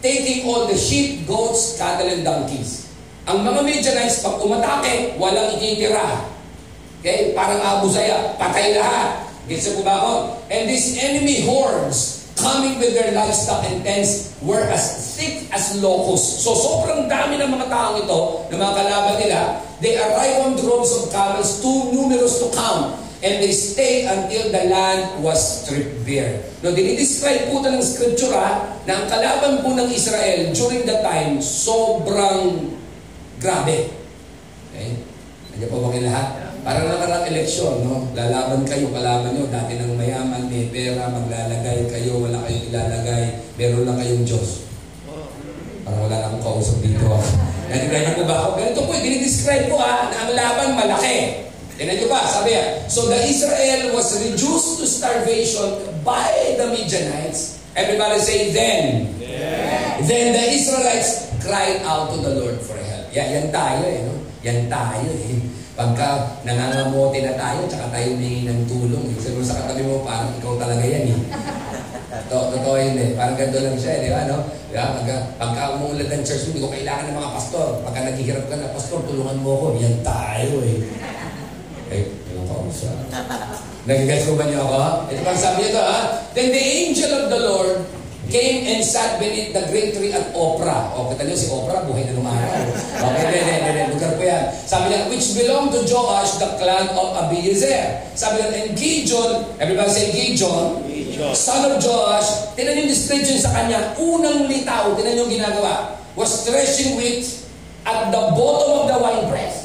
taking 0.02 0.44
all 0.44 0.66
the 0.66 0.74
sheep, 0.74 1.24
goats, 1.24 1.78
cattle, 1.78 2.10
and 2.10 2.26
donkeys. 2.26 2.90
Ang 3.30 3.46
mga 3.46 3.62
Midianites, 3.62 4.26
pag 4.26 4.42
umatake, 4.42 5.14
walang 5.14 5.54
ititira. 5.54 6.26
Okay? 6.98 7.30
Parang 7.38 7.62
Abu 7.62 7.86
Sayyaf, 7.86 8.34
patay 8.34 8.74
lahat. 8.74 9.30
Gets 9.46 9.78
po 9.78 9.86
ba 9.86 10.02
ako? 10.02 10.14
And 10.50 10.66
these 10.66 10.98
enemy 10.98 11.46
hordes 11.46 12.30
coming 12.34 12.82
with 12.82 12.94
their 12.98 13.14
livestock 13.14 13.62
and 13.66 13.82
tents 13.86 14.34
were 14.42 14.66
as 14.70 15.14
thick 15.14 15.46
as 15.54 15.78
locusts. 15.78 16.42
So 16.42 16.54
sobrang 16.54 17.06
dami 17.06 17.38
ng 17.38 17.50
mga 17.50 17.70
taong 17.70 18.02
ito, 18.02 18.20
ng 18.50 18.58
mga 18.58 18.74
kalaban 18.74 19.16
nila, 19.22 19.40
they 19.78 19.94
arrive 19.98 20.46
on 20.46 20.58
droves 20.58 20.90
of 20.98 21.10
camels, 21.14 21.62
too 21.62 21.94
numerous 21.94 22.42
to 22.42 22.50
count. 22.54 23.01
And 23.22 23.38
they 23.38 23.54
stayed 23.54 24.10
until 24.10 24.50
the 24.50 24.66
land 24.66 25.22
was 25.22 25.38
stripped 25.38 26.02
bare. 26.02 26.42
No, 26.58 26.74
dinidescribe 26.74 27.54
po 27.54 27.62
ng 27.62 27.78
scripture 27.78 28.34
na 28.82 28.92
ang 28.98 29.06
kalaban 29.06 29.62
po 29.62 29.78
ng 29.78 29.86
Israel 29.94 30.50
during 30.50 30.82
the 30.82 30.98
time, 31.06 31.38
sobrang 31.38 32.74
grabe. 33.38 33.94
Okay? 34.74 35.06
Nandiyan 35.54 35.70
po 35.70 35.86
ba 35.86 35.94
lahat? 35.94 36.26
Parang 36.62 36.90
nakarang 36.90 37.26
eleksyon, 37.30 37.86
no? 37.86 38.10
Lalaban 38.14 38.66
kayo, 38.66 38.90
kalaban 38.90 39.38
nyo. 39.38 39.46
Dati 39.50 39.78
ng 39.78 39.94
mayaman, 39.94 40.50
may 40.50 40.70
pera, 40.70 41.06
maglalagay 41.10 41.90
kayo, 41.90 42.22
wala 42.22 42.42
kayong 42.42 42.74
ilalagay, 42.74 43.22
meron 43.54 43.86
lang 43.86 43.98
kayong 44.02 44.26
Diyos. 44.26 44.66
Parang 45.86 46.10
wala 46.10 46.26
lang 46.26 46.42
kausap 46.42 46.82
dito. 46.82 47.06
Natigrayan 47.70 48.14
niyo 48.14 48.18
po 48.18 48.22
ba 48.26 48.34
ako? 48.46 48.50
Ganito 48.58 48.80
po, 48.82 48.94
dinidescribe 48.98 49.70
po 49.70 49.78
ha, 49.78 50.10
na 50.10 50.16
ang 50.26 50.30
laban 50.34 50.70
malaki. 50.74 51.50
Tignan 51.76 51.94
niyo 51.96 52.08
ba? 52.12 52.24
Sabi 52.28 52.52
yan, 52.52 52.84
So 52.86 53.08
the 53.08 53.18
Israel 53.24 53.96
was 53.96 54.12
reduced 54.20 54.80
to 54.80 54.84
starvation 54.84 55.72
by 56.04 56.56
the 56.60 56.68
Midianites. 56.68 57.62
Everybody 57.72 58.20
say, 58.20 58.52
then. 58.52 59.08
Yeah. 59.16 60.04
Then 60.04 60.36
the 60.36 60.44
Israelites 60.52 61.32
cried 61.40 61.80
out 61.88 62.12
to 62.12 62.20
the 62.20 62.36
Lord 62.36 62.60
for 62.60 62.76
help. 62.76 63.08
Yan, 63.16 63.28
yan 63.32 63.46
tayo 63.48 63.84
eh, 63.88 64.04
no? 64.04 64.14
Yan 64.44 64.68
tayo 64.68 65.08
eh. 65.08 65.40
Pagka 65.72 66.36
nangangamote 66.44 67.24
na 67.24 67.32
tayo, 67.32 67.64
tsaka 67.64 67.88
tayo 67.88 68.12
humingi 68.12 68.44
ng 68.44 68.68
tulong. 68.68 69.08
Eh. 69.08 69.16
Siguro 69.16 69.40
sa 69.40 69.56
katabi 69.64 69.88
mo, 69.88 70.04
parang 70.04 70.28
ikaw 70.36 70.60
talaga 70.60 70.84
yan 70.84 71.16
eh. 71.16 71.20
To, 72.28 72.52
totoo 72.52 72.76
yun 72.76 72.96
eh. 73.00 73.10
Parang 73.16 73.40
ganito 73.40 73.58
lang 73.64 73.76
siya, 73.80 73.92
eh, 73.96 74.00
di 74.04 74.10
ba? 74.12 74.28
No? 74.28 74.44
Diba? 74.68 74.84
Pagka, 75.00 75.16
pagka 75.40 75.62
umuulad 75.80 76.08
ng 76.12 76.22
church 76.28 76.52
hindi 76.52 76.60
ko 76.60 76.68
kailangan 76.68 77.08
ng 77.08 77.16
mga 77.16 77.32
pastor. 77.40 77.68
Pagka 77.80 78.00
naghihirap 78.04 78.44
ka 78.52 78.56
na, 78.60 78.68
pastor, 78.76 79.00
tulungan 79.08 79.40
mo 79.40 79.50
ako. 79.56 79.66
Yan 79.80 79.96
tayo 80.04 80.60
eh. 80.60 80.78
Eh, 81.92 82.04
yung 82.36 82.44
kausap. 82.44 82.96
Nagigets 83.82 84.30
ko 84.30 84.38
ba 84.38 84.46
niyo 84.46 84.62
ako? 84.62 85.10
Ito 85.10 85.20
pang 85.26 85.40
sabi 85.40 85.66
nito 85.66 85.82
ha. 85.82 86.22
Then 86.38 86.54
the 86.54 86.62
angel 86.62 87.10
of 87.18 87.26
the 87.34 87.40
Lord 87.42 87.82
came 88.30 88.64
and 88.64 88.80
sat 88.80 89.18
beneath 89.18 89.50
the 89.50 89.66
great 89.68 89.92
tree 89.92 90.14
at 90.14 90.30
Oprah. 90.32 90.94
O, 90.94 91.10
kita 91.10 91.26
niyo 91.26 91.36
si 91.36 91.50
Oprah, 91.50 91.82
buhay 91.84 92.06
na 92.06 92.14
nung 92.14 92.30
araw. 92.30 92.48
Okay, 93.12 93.22
hindi, 93.26 93.38
hindi, 93.42 93.70
hindi, 93.74 93.82
lugar 93.92 94.14
po 94.14 94.22
yan. 94.22 94.44
Sabi 94.54 94.94
niya, 94.94 95.10
which 95.10 95.34
belonged 95.34 95.74
to 95.74 95.82
Joash, 95.82 96.38
the 96.38 96.48
clan 96.62 96.94
of 96.94 97.08
Abiezer. 97.26 98.06
Sabi 98.14 98.40
niya, 98.40 98.48
and 98.54 98.70
Gideon, 98.78 99.30
everybody 99.58 99.90
say 99.90 100.08
Gideon. 100.14 100.80
son 101.36 101.66
of 101.66 101.78
Joash, 101.82 102.54
tinan 102.56 102.82
yung 102.82 102.90
description 102.90 103.38
sa 103.38 103.52
kanya, 103.52 103.94
unang 104.00 104.48
litaw, 104.48 104.94
tinan 104.96 105.26
yung 105.26 105.30
ginagawa, 105.30 105.98
was 106.14 106.46
threshing 106.46 106.96
wheat 106.98 107.26
at 107.84 108.14
the 108.14 108.22
bottom 108.32 108.70
of 108.82 108.84
the 108.90 108.98
winepress. 108.98 109.61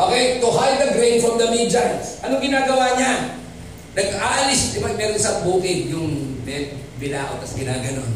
Okay, 0.00 0.40
to 0.40 0.48
hide 0.48 0.80
the 0.80 0.96
grain 0.96 1.20
from 1.20 1.36
the 1.36 1.44
Midianites. 1.52 2.24
Anong 2.24 2.40
ginagawa 2.40 2.96
niya? 2.96 3.36
Nag-aalis, 3.92 4.72
di 4.72 4.80
ba 4.80 4.96
meron 4.96 5.20
sa 5.20 5.44
bukid 5.44 5.92
yung 5.92 6.40
bilao, 6.96 7.36
tapos 7.36 7.52
ginaganon. 7.52 8.08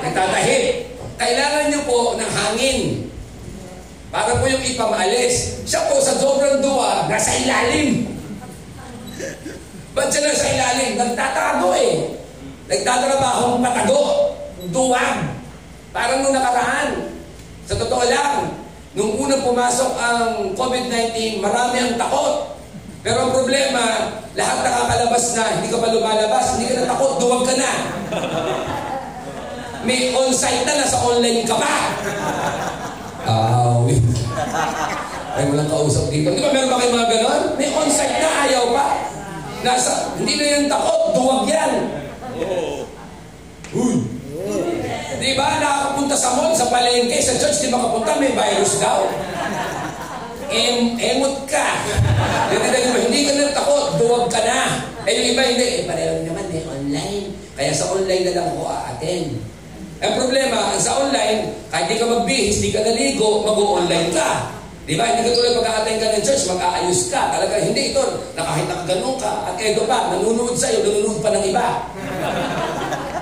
Nagtatahip. 0.00 0.96
Kailangan 1.20 1.64
niyo 1.68 1.80
po 1.84 2.16
ng 2.16 2.30
hangin. 2.32 3.12
Para 4.08 4.40
po 4.40 4.48
yung 4.48 4.64
ipamaalis. 4.64 5.68
Siya 5.68 5.84
po 5.92 6.00
sa 6.00 6.16
sobrang 6.16 6.64
duwa, 6.64 7.04
nasa 7.04 7.36
ilalim. 7.36 8.08
Ba't 9.92 10.08
siya 10.08 10.32
nasa 10.32 10.48
ilalim? 10.48 10.96
Nagtatago 10.96 11.76
eh. 11.76 12.16
Nagtatrabaho 12.72 13.60
patago. 13.60 14.04
Duwag. 14.72 15.28
Parang 15.92 16.24
nung 16.24 16.32
nakaraan. 16.32 17.12
Sa 17.68 17.76
totoo 17.76 18.08
lang, 18.08 18.59
nung 18.94 19.14
unang 19.14 19.42
pumasok 19.46 19.90
ang 19.94 20.22
COVID-19, 20.58 21.38
marami 21.38 21.76
ang 21.78 21.94
takot. 21.94 22.58
Pero 23.00 23.16
ang 23.28 23.32
problema, 23.32 24.12
lahat 24.36 24.58
nakakalabas 24.66 25.24
na, 25.38 25.44
hindi 25.56 25.68
ka 25.72 25.78
pa 25.80 25.94
lumalabas, 25.94 26.46
hindi 26.58 26.68
ka 26.68 26.84
na 26.84 26.90
takot, 26.90 27.12
duwag 27.22 27.42
ka 27.46 27.54
na. 27.56 27.72
May 29.86 30.12
on-site 30.12 30.66
na, 30.68 30.84
nasa 30.84 30.98
online 31.00 31.46
ka 31.48 31.56
pa. 31.56 31.74
Ah, 33.24 33.80
wait. 33.86 34.04
Ay, 35.38 35.46
walang 35.48 35.70
kausap 35.70 36.10
dito. 36.12 36.34
Di 36.34 36.42
ba 36.42 36.50
meron 36.52 36.68
ba 36.68 36.76
kayo 36.82 36.92
mga 36.92 37.08
ganon? 37.14 37.42
May 37.56 37.70
on-site 37.72 38.18
na, 38.20 38.30
ayaw 38.44 38.64
pa. 38.74 38.86
Nasa, 39.64 40.12
hindi 40.18 40.34
na 40.36 40.44
yung 40.60 40.68
takot, 40.68 41.02
duwag 41.16 41.48
yan. 41.48 41.72
Uy. 43.70 43.96
Di 45.20 45.36
ba, 45.36 45.60
nakakapunta 45.60 46.16
sa 46.16 46.32
mall, 46.32 46.56
sa 46.56 46.72
palengke, 46.72 47.20
sa 47.20 47.36
church, 47.36 47.60
di 47.60 47.68
ba 47.68 47.76
kapunta, 47.76 48.16
may 48.16 48.32
virus 48.32 48.80
daw 48.80 49.04
em, 50.50 50.98
emot 50.98 51.46
ka. 51.46 51.66
Hindi, 52.50 52.78
hindi 53.06 53.20
ka 53.26 53.32
na 53.38 53.54
takot, 53.54 53.96
duwag 53.96 54.26
ka 54.26 54.40
na. 54.42 54.90
Eh 55.06 55.12
yung 55.14 55.28
iba 55.34 55.42
hindi, 55.46 55.66
eh 55.80 55.82
pareho 55.86 56.26
naman 56.26 56.46
eh, 56.50 56.66
online. 56.66 57.24
Kaya 57.54 57.70
sa 57.72 57.94
online 57.94 58.24
na 58.28 58.36
lang 58.36 58.46
ako 58.52 58.62
a-attend. 58.66 59.38
Ang 60.00 60.14
problema, 60.16 60.74
sa 60.80 60.96
online, 61.04 61.54
kahit 61.68 61.86
di 61.92 62.00
ka 62.00 62.06
magbihis, 62.08 62.64
di 62.64 62.72
ka 62.72 62.82
naligo, 62.82 63.44
mag-online 63.46 64.10
ka. 64.10 64.56
Di 64.88 64.96
ba? 64.96 65.06
Hindi 65.06 65.28
ka 65.28 65.36
tulad 65.38 65.52
pag-a-attend 65.62 65.98
ka 66.02 66.08
ng 66.18 66.24
church, 66.24 66.44
mag-aayos 66.50 67.00
ka. 67.12 67.30
Talaga, 67.30 67.54
hindi 67.62 67.94
ito. 67.94 68.04
Na 68.34 68.42
kahit 68.42 68.66
nakaganon 68.66 69.16
ka, 69.20 69.32
at 69.46 69.56
edo 69.60 69.86
pa, 69.86 70.10
nanonood 70.10 70.56
sa'yo, 70.56 70.82
nanonood 70.82 71.20
pa 71.22 71.30
ng 71.36 71.44
iba. 71.46 71.66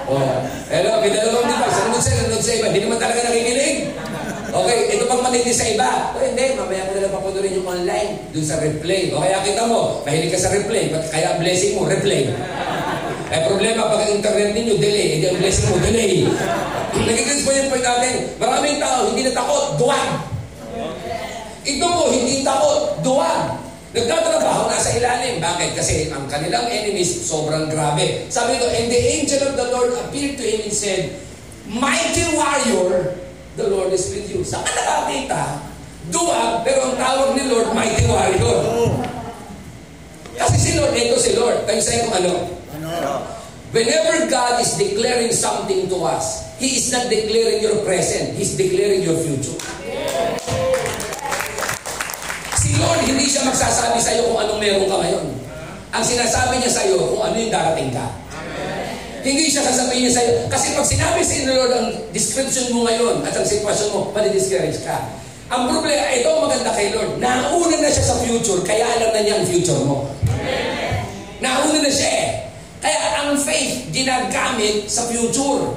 Oh. 0.08 0.36
Hello, 0.68 1.00
may 1.00 1.10
dalawang 1.12 1.46
di 1.48 1.56
ba? 1.56 1.66
Nanonood 1.68 2.02
sa'yo, 2.02 2.16
nanonood 2.24 2.44
sa 2.44 2.52
iba. 2.56 2.66
Hindi 2.72 2.80
naman 2.84 2.98
talaga 3.00 3.20
nakikinig. 3.28 3.76
Okay, 4.48 4.78
ito 4.96 5.04
pang 5.04 5.20
matindi 5.20 5.52
sa 5.52 5.68
iba. 5.68 5.88
O 6.16 6.24
hindi, 6.24 6.56
mamaya 6.56 6.88
mo 6.88 6.92
na 6.96 7.00
lang 7.04 7.12
papunurin 7.12 7.56
yung 7.60 7.68
online, 7.68 8.10
dun 8.32 8.46
sa 8.48 8.56
replay. 8.56 9.12
O 9.12 9.20
kaya 9.20 9.44
kita 9.44 9.68
mo, 9.68 10.00
mahilig 10.08 10.32
ka 10.32 10.40
sa 10.40 10.52
replay, 10.52 10.88
kaya 11.12 11.36
blessing 11.36 11.76
mo, 11.76 11.84
replay. 11.84 12.32
Eh 13.28 13.44
problema, 13.44 13.92
pag 13.92 14.08
ang 14.08 14.16
internet 14.16 14.56
ninyo, 14.56 14.80
delay. 14.80 15.20
Hindi 15.20 15.26
ang 15.28 15.36
blessing 15.36 15.68
mo, 15.68 15.76
delay. 15.84 16.24
Nagigins 17.08 17.44
po 17.44 17.52
yung 17.52 17.68
point 17.68 17.84
natin. 17.84 18.14
Maraming 18.40 18.80
tao, 18.80 19.12
hindi 19.12 19.28
na 19.28 19.32
takot, 19.36 19.76
duwag. 19.76 20.08
Ito 21.68 21.84
po, 21.84 22.02
hindi 22.08 22.40
takot, 22.40 23.04
duwag. 23.04 23.67
Nagtatrabaho 23.98 24.70
nasa 24.70 24.94
ilalim. 24.94 25.42
Bakit? 25.42 25.74
Kasi 25.74 26.06
ang 26.14 26.30
kanilang 26.30 26.70
enemies 26.70 27.26
sobrang 27.26 27.66
grabe. 27.66 28.30
Sabi 28.30 28.62
ko, 28.62 28.70
and 28.70 28.86
the 28.86 29.00
angel 29.18 29.42
of 29.50 29.58
the 29.58 29.66
Lord 29.74 29.90
appeared 30.06 30.38
to 30.38 30.44
him 30.46 30.62
and 30.62 30.74
said, 30.74 31.18
Mighty 31.66 32.24
warrior, 32.38 33.18
the 33.58 33.66
Lord 33.66 33.90
is 33.90 34.06
with 34.14 34.30
you. 34.30 34.46
Saan 34.46 34.62
ka 34.62 34.72
nakakita? 34.72 35.42
Duwag, 36.08 36.64
pero 36.64 36.88
ang 36.88 36.96
tawag 36.96 37.36
ni 37.36 37.44
Lord, 37.50 37.74
mighty 37.76 38.08
warrior. 38.08 38.56
Kasi 40.38 40.56
si 40.56 40.70
Lord, 40.78 40.94
ito 40.96 41.18
si 41.18 41.36
Lord. 41.36 41.66
Tayo 41.66 41.80
sa'yo 41.82 42.08
kung 42.08 42.16
ano. 42.22 42.32
Whenever 43.68 44.32
God 44.32 44.64
is 44.64 44.80
declaring 44.80 45.28
something 45.28 45.92
to 45.92 45.98
us, 46.08 46.56
He 46.56 46.80
is 46.80 46.88
not 46.88 47.12
declaring 47.12 47.60
your 47.60 47.84
present, 47.84 48.32
He's 48.32 48.56
declaring 48.56 49.04
your 49.04 49.20
future. 49.20 49.60
Hindi 53.18 53.34
siya 53.34 53.50
magsasabi 53.50 53.98
sa'yo 53.98 54.30
kung 54.30 54.38
anong 54.38 54.62
meron 54.62 54.86
ka 54.86 54.94
ngayon. 55.02 55.26
Ang 55.90 56.04
sinasabi 56.06 56.62
niya 56.62 56.70
sa'yo 56.70 57.10
kung 57.10 57.26
ano 57.26 57.34
yung 57.34 57.50
darating 57.50 57.90
ka. 57.90 58.06
Hindi 59.26 59.50
siya 59.50 59.66
sasabihin 59.66 60.06
niya 60.06 60.14
sa'yo. 60.22 60.32
Kasi 60.46 60.78
pag 60.78 60.86
sinabi 60.86 61.18
sa 61.26 61.34
inyo, 61.34 61.50
Lord, 61.50 61.72
ang 61.74 61.88
description 62.14 62.70
mo 62.70 62.86
ngayon 62.86 63.26
at 63.26 63.34
ang 63.34 63.42
sitwasyon 63.42 63.88
mo, 63.90 64.14
madi-discourage 64.14 64.86
ka. 64.86 65.02
Ang 65.50 65.66
problema, 65.66 66.06
ito 66.14 66.30
ang 66.30 66.46
maganda 66.46 66.70
kay 66.70 66.94
Lord. 66.94 67.18
Nauna 67.18 67.76
na 67.82 67.90
siya 67.90 68.06
sa 68.06 68.22
future, 68.22 68.62
kaya 68.62 68.86
alam 68.86 69.10
na 69.10 69.20
niya 69.26 69.42
ang 69.42 69.46
future 69.50 69.82
mo. 69.82 70.14
Amen. 70.30 71.02
Nauna 71.42 71.82
na 71.82 71.90
siya 71.90 72.10
eh. 72.22 72.28
Kaya 72.78 72.98
ang 73.26 73.34
faith, 73.34 73.90
ginagamit 73.90 74.86
sa 74.86 75.10
future. 75.10 75.74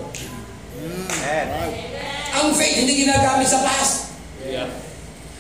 Amen. 1.25 1.73
Ang 2.38 2.54
faith, 2.54 2.86
hindi 2.86 3.01
ginagamit 3.01 3.49
sa 3.49 3.65
past. 3.65 4.13
Yeah. 4.45 4.69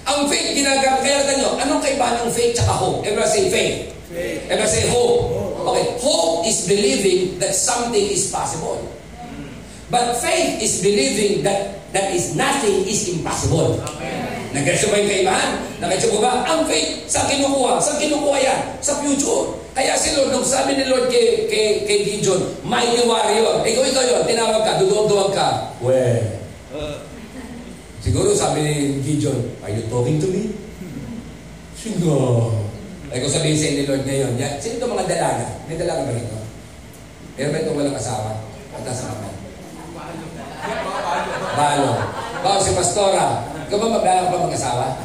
Ang 0.07 0.25
faith, 0.29 0.57
ginagamit. 0.57 1.01
Kaya 1.05 1.25
tanyo, 1.29 1.49
anong 1.61 1.81
kaibahan 1.81 2.25
ng 2.25 2.31
faith 2.33 2.57
tsaka 2.57 2.73
hope? 2.73 3.05
Everyone 3.05 3.29
say 3.29 3.45
faith. 3.49 3.91
faith. 4.09 4.49
Everyone 4.49 4.71
say 4.71 4.85
hope. 4.89 5.21
Okay, 5.61 5.85
hope 6.01 6.47
is 6.49 6.65
believing 6.65 7.37
that 7.37 7.53
something 7.53 8.05
is 8.09 8.33
possible. 8.33 8.81
But 9.93 10.17
faith 10.17 10.63
is 10.63 10.81
believing 10.81 11.43
that 11.45 11.83
that 11.91 12.15
is 12.15 12.33
nothing 12.33 12.87
is 12.87 13.11
impossible. 13.11 13.77
Nag-gets 14.51 14.83
ba 14.87 14.99
yung 14.99 15.11
kaibahan? 15.11 15.51
Nag-gets 15.79 16.07
ba? 16.19 16.43
Ang 16.47 16.67
faith, 16.67 17.07
sa 17.07 17.23
kinukuha? 17.27 17.79
Sa 17.79 17.95
kinukuha 17.99 18.37
yan? 18.39 18.59
Sa 18.83 18.99
future. 18.99 19.55
Kaya 19.71 19.95
si 19.95 20.11
Lord, 20.15 20.35
nung 20.35 20.43
sabi 20.43 20.75
ni 20.75 20.83
Lord 20.91 21.07
kay, 21.07 21.47
kay, 21.47 21.87
kay 21.87 21.99
Gideon, 22.03 22.43
mighty 22.67 23.07
warrior, 23.07 23.63
ikaw 23.63 23.83
ikaw 23.87 24.03
yun, 24.03 24.23
tinawag 24.27 24.67
ka, 24.67 24.83
duduwag-duwag 24.83 25.31
ka. 25.31 25.47
We. 25.79 26.03
Siguro 28.01 28.33
sabi 28.33 28.65
ni 28.65 28.73
Gideon, 29.05 29.37
are 29.61 29.69
you 29.69 29.85
talking 29.85 30.17
to 30.17 30.25
me? 30.33 30.57
Sino? 31.77 32.49
Ay 33.13 33.21
kung 33.21 33.29
sabihin 33.29 33.53
sa 33.53 33.69
ni 33.69 33.85
Lord 33.85 34.03
ngayon, 34.09 34.41
yan, 34.41 34.57
sino 34.57 34.81
itong 34.81 34.97
mga 34.97 35.05
dalaga? 35.05 35.47
May 35.69 35.77
dalaga 35.77 36.09
ba 36.09 36.11
rito? 36.17 36.37
Meron 37.37 37.53
ba 37.53 37.61
itong 37.61 37.77
walang 37.77 37.97
asawa? 38.01 38.41
At 38.73 38.81
nasa 38.81 39.05
kamay? 39.05 39.35
Balo. 41.53 41.91
Bao 42.41 42.57
si 42.57 42.73
Pastora, 42.73 43.45
ikaw 43.69 43.77
ba 43.77 43.87
maglalak 44.01 44.33
pa 44.33 44.45
mag-asawa? 44.49 44.97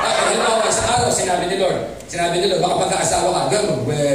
Ay, 0.00 0.14
halimbawa, 0.16 0.64
isang 0.64 0.88
araw, 0.88 1.12
sinabi 1.12 1.44
ni 1.44 1.60
Lord, 1.60 1.92
sinabi 2.08 2.40
ni 2.40 2.48
Lord, 2.48 2.64
baka 2.64 2.88
magka-asawa 2.88 3.28
ka, 3.36 3.42
gano'n, 3.52 3.84
we. 3.84 4.08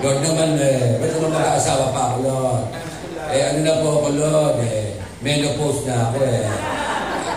Lord 0.00 0.20
naman, 0.24 0.56
eh, 0.56 0.96
ba't 0.96 1.12
naman 1.12 1.36
magka-asawa 1.36 1.92
pa 1.92 2.00
ako, 2.08 2.16
Lord? 2.24 2.64
Eh, 3.36 3.42
ano 3.52 3.58
na 3.60 3.82
po 3.84 3.88
ako, 4.00 4.08
Lord, 4.16 4.56
eh, 4.64 4.89
menopause 5.20 5.84
na 5.84 6.10
ako, 6.10 6.18
eh. 6.24 6.44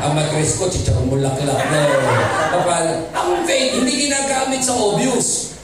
Ang 0.04 0.12
matris 0.20 0.60
ko, 0.60 0.68
chichakang 0.68 1.08
mulaklak 1.08 1.62
na, 1.72 1.80
eh. 1.84 2.24
Kapal, 2.52 2.86
ang 3.16 3.32
faith, 3.48 3.80
hindi 3.80 4.08
ginagamit 4.08 4.64
sa 4.64 4.76
obvious. 4.76 5.56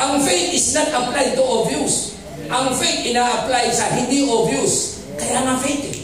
Ang 0.00 0.20
faith 0.24 0.52
is 0.52 0.66
not 0.76 0.88
applied 0.92 1.32
to 1.36 1.44
obvious. 1.44 2.16
Ang 2.52 2.76
faith 2.76 3.04
ina-apply 3.08 3.72
sa 3.72 3.92
hindi 3.96 4.24
obvious. 4.28 5.04
Kaya 5.16 5.44
nga 5.44 5.56
faith 5.60 5.84
eh 5.88 6.01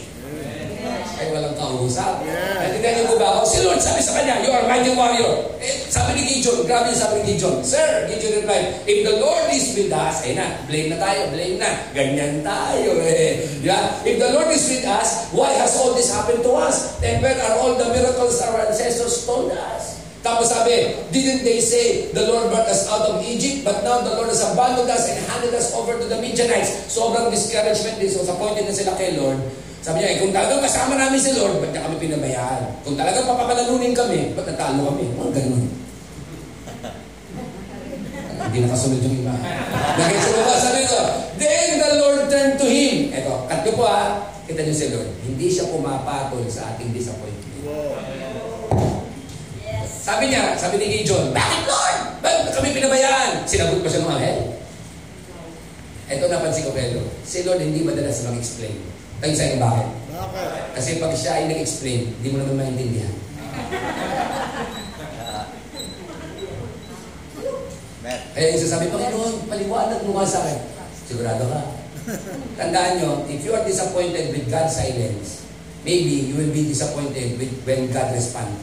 ay 1.19 1.35
walang 1.35 1.55
kausap. 1.59 2.23
Yeah. 2.23 2.63
Natindihan 2.63 2.93
niyo 3.03 3.05
po 3.11 3.15
ba 3.19 3.27
ako? 3.35 3.39
Si 3.43 3.57
Lord 3.67 3.81
sabi 3.83 3.99
sa 3.99 4.15
kanya, 4.15 4.39
you 4.39 4.51
are 4.55 4.63
mighty 4.63 4.95
warrior. 4.95 5.51
Eh, 5.59 5.83
sabi 5.91 6.15
ni 6.15 6.23
Gideon, 6.31 6.63
grabe 6.63 6.95
yung 6.95 7.01
sabi 7.03 7.13
ni 7.19 7.35
Gideon, 7.35 7.59
Sir, 7.59 8.07
Gideon 8.07 8.39
replied, 8.39 8.87
if 8.87 8.99
the 9.03 9.15
Lord 9.19 9.51
is 9.51 9.75
with 9.75 9.91
us, 9.91 10.23
eh 10.23 10.33
na, 10.39 10.47
blame 10.71 10.95
na 10.95 10.97
tayo, 10.97 11.27
blame 11.35 11.59
na. 11.59 11.69
Ganyan 11.91 12.39
tayo 12.39 13.03
eh. 13.03 13.43
Yeah? 13.59 13.99
If 14.07 14.15
the 14.15 14.31
Lord 14.31 14.47
is 14.55 14.63
with 14.71 14.87
us, 14.87 15.27
why 15.35 15.51
has 15.59 15.75
all 15.75 15.91
this 15.91 16.07
happened 16.07 16.39
to 16.47 16.51
us? 16.55 16.95
And 17.03 17.19
where 17.19 17.35
are 17.35 17.59
all 17.59 17.75
the 17.75 17.91
miracles 17.91 18.39
our 18.39 18.63
ancestors 18.63 19.27
told 19.27 19.51
us? 19.51 19.99
Tapos 20.19 20.51
sabi, 20.51 20.99
didn't 21.15 21.47
they 21.47 21.63
say, 21.63 22.11
the 22.11 22.27
Lord 22.27 22.51
brought 22.51 22.67
us 22.67 22.91
out 22.91 23.07
of 23.07 23.23
Egypt, 23.23 23.63
but 23.63 23.87
now 23.87 24.03
the 24.03 24.19
Lord 24.19 24.27
has 24.27 24.43
abandoned 24.43 24.91
us 24.91 25.07
and 25.07 25.15
handed 25.31 25.55
us 25.55 25.71
over 25.71 25.95
to 25.95 26.05
the 26.11 26.19
Midianites. 26.19 26.91
Sobrang 26.91 27.31
discouragement 27.31 28.03
din. 28.03 28.11
So, 28.11 28.27
sa 28.27 28.35
point 28.35 28.59
na 28.59 28.75
sila 28.75 28.99
kay 28.99 29.15
Lord, 29.15 29.39
sabi 29.79 30.03
niya, 30.03 30.11
eh, 30.11 30.19
kung 30.19 30.35
talagang 30.35 30.59
kasama 30.59 30.99
namin 30.99 31.15
si 31.15 31.31
Lord, 31.39 31.63
ba't 31.63 31.71
niya 31.71 31.87
kami 31.87 31.95
pinabayaan? 32.03 32.83
Kung 32.83 32.99
talagang 32.99 33.23
papapalalunin 33.23 33.95
kami, 33.95 34.35
ba't 34.35 34.43
natalo 34.43 34.91
kami? 34.91 35.07
Mga 35.15 35.31
ganun. 35.39 35.63
Hindi 38.49 38.57
nakasunod 38.67 38.99
yung 38.99 39.23
iba. 39.23 39.35
Nakita 39.95 40.29
ba? 40.35 40.59
Sabi 40.59 40.83
ko, 40.83 40.99
then 41.39 41.79
the 41.79 41.95
Lord 41.95 42.27
turned 42.27 42.59
to 42.59 42.67
him. 42.67 43.15
Kat 43.47 43.63
ko 43.63 43.71
po 43.79 43.87
ha. 43.87 44.19
Kita 44.43 44.67
niyo 44.67 44.75
si 44.75 44.91
Lord. 44.91 45.15
Hindi 45.23 45.47
siya 45.47 45.71
pumapatol 45.71 46.43
sa 46.51 46.75
ating 46.75 46.91
disappointment. 46.91 47.63
Sabi 49.85 50.33
niya, 50.33 50.57
sabi 50.59 50.75
ni 50.81 50.89
Gideon, 50.89 51.29
bakit 51.31 51.63
Lord? 51.69 52.19
Bakit 52.19 52.51
kami 52.51 52.75
pinabayaan? 52.75 53.47
Sinagot 53.47 53.79
pa 53.79 53.87
siya 53.87 54.03
ng 54.03 54.11
anghel. 54.11 54.59
Ito 56.09 56.25
napansin 56.25 56.65
ko, 56.65 56.73
Pedro. 56.73 57.05
Si 57.23 57.45
Lord 57.45 57.61
hindi 57.61 57.85
madalas 57.85 58.25
mag-explain. 58.25 58.98
Tayo 59.19 59.33
sa 59.35 59.45
inyo 59.51 59.57
bakit? 59.59 59.87
Kasi 60.79 60.89
pag 61.03 61.11
siya 61.11 61.31
ay 61.35 61.51
nag-explain, 61.51 62.07
hindi 62.19 62.27
mo 62.31 62.39
naman 62.39 62.55
maintindihan. 62.71 63.15
Kaya 68.31 68.55
yung 68.55 68.63
sasabi, 68.63 68.87
Panginoon, 68.87 69.51
paliwanag 69.51 69.99
mo 70.07 70.15
nga 70.15 70.23
sa 70.23 70.39
akin. 70.47 70.59
Sigurado 71.03 71.43
ka. 71.51 71.61
Tandaan 72.55 73.03
nyo, 73.03 73.27
if 73.27 73.43
you 73.43 73.51
are 73.51 73.67
disappointed 73.67 74.31
with 74.31 74.47
God's 74.47 74.79
silence, 74.79 75.43
maybe 75.83 76.31
you 76.31 76.39
will 76.39 76.55
be 76.55 76.71
disappointed 76.71 77.35
with 77.35 77.51
when 77.67 77.91
God 77.91 78.15
responds. 78.15 78.55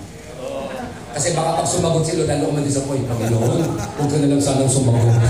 Kasi 1.12 1.36
baka 1.36 1.60
pag 1.60 1.68
sumagot 1.68 2.04
sila, 2.04 2.24
lalo 2.24 2.48
ka 2.48 2.56
ma-disappoint. 2.60 3.04
Panginoon, 3.04 3.60
huwag 3.76 4.08
ka 4.08 4.16
na 4.24 4.28
lang 4.32 4.40
sanang 4.40 4.72
sumagot. 4.72 5.20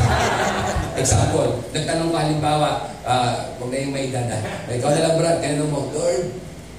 Example, 0.97 1.61
nagtanong 1.77 2.09
ka 2.09 2.19
halimbawa, 2.25 2.69
uh, 3.05 3.53
huwag 3.61 3.69
na 3.69 3.93
may 3.93 4.09
dada. 4.09 4.41
Ikaw 4.65 4.91
na 4.97 5.05
lang, 5.05 5.15
Brad, 5.21 5.39
kailan 5.45 5.69
mo, 5.69 5.93
Lord, 5.93 6.33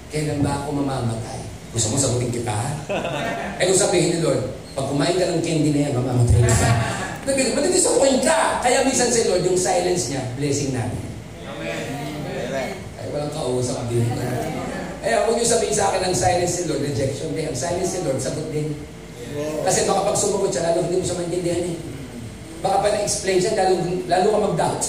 kailan 0.10 0.42
ba 0.42 0.66
ako 0.66 0.82
mamamatay? 0.82 1.40
Gusto 1.70 1.94
mo 1.94 2.02
sagutin 2.02 2.34
kita? 2.34 2.58
eh 3.62 3.64
kung 3.70 3.78
sabihin 3.78 4.18
ni 4.18 4.20
Lord, 4.26 4.42
pag 4.74 4.90
kumain 4.90 5.14
ka 5.22 5.30
ng 5.30 5.46
candy 5.46 5.70
na 5.70 5.82
yan, 5.90 5.94
mamamatay 6.02 6.42
ka. 6.42 6.70
Matidisappoint 7.28 8.26
ka. 8.26 8.64
Kaya 8.66 8.82
minsan 8.88 9.14
si 9.14 9.30
Lord, 9.30 9.46
yung 9.46 9.60
silence 9.60 10.10
niya, 10.10 10.24
blessing 10.40 10.74
natin. 10.74 11.04
Amen. 11.46 12.74
Ay, 12.98 13.06
walang 13.14 13.34
kausap 13.36 13.86
din. 13.92 14.02
Eh, 15.06 15.14
huwag 15.14 15.38
niyo 15.38 15.46
sabihin 15.46 15.76
sa 15.78 15.94
akin 15.94 16.10
ang 16.10 16.16
silence 16.18 16.54
ni 16.58 16.64
Lord, 16.74 16.82
rejection 16.90 17.30
din. 17.38 17.46
Ang 17.54 17.60
silence 17.60 17.92
ni 17.94 18.02
Lord, 18.02 18.18
sagot 18.18 18.48
din. 18.50 18.74
Kasi 19.62 19.86
baka 19.86 20.10
pag 20.10 20.18
sumagot 20.18 20.50
siya, 20.50 20.74
lalo 20.74 20.90
hindi 20.90 20.98
mo 20.98 21.06
siya 21.06 21.20
maintindihan 21.22 21.64
eh. 21.70 21.78
Baka 22.62 22.76
pa 22.82 22.88
na-explain 22.90 23.38
siya, 23.38 23.54
lalo, 23.54 23.74
lalo 24.10 24.28
ka 24.34 24.40
mag-doubt. 24.52 24.84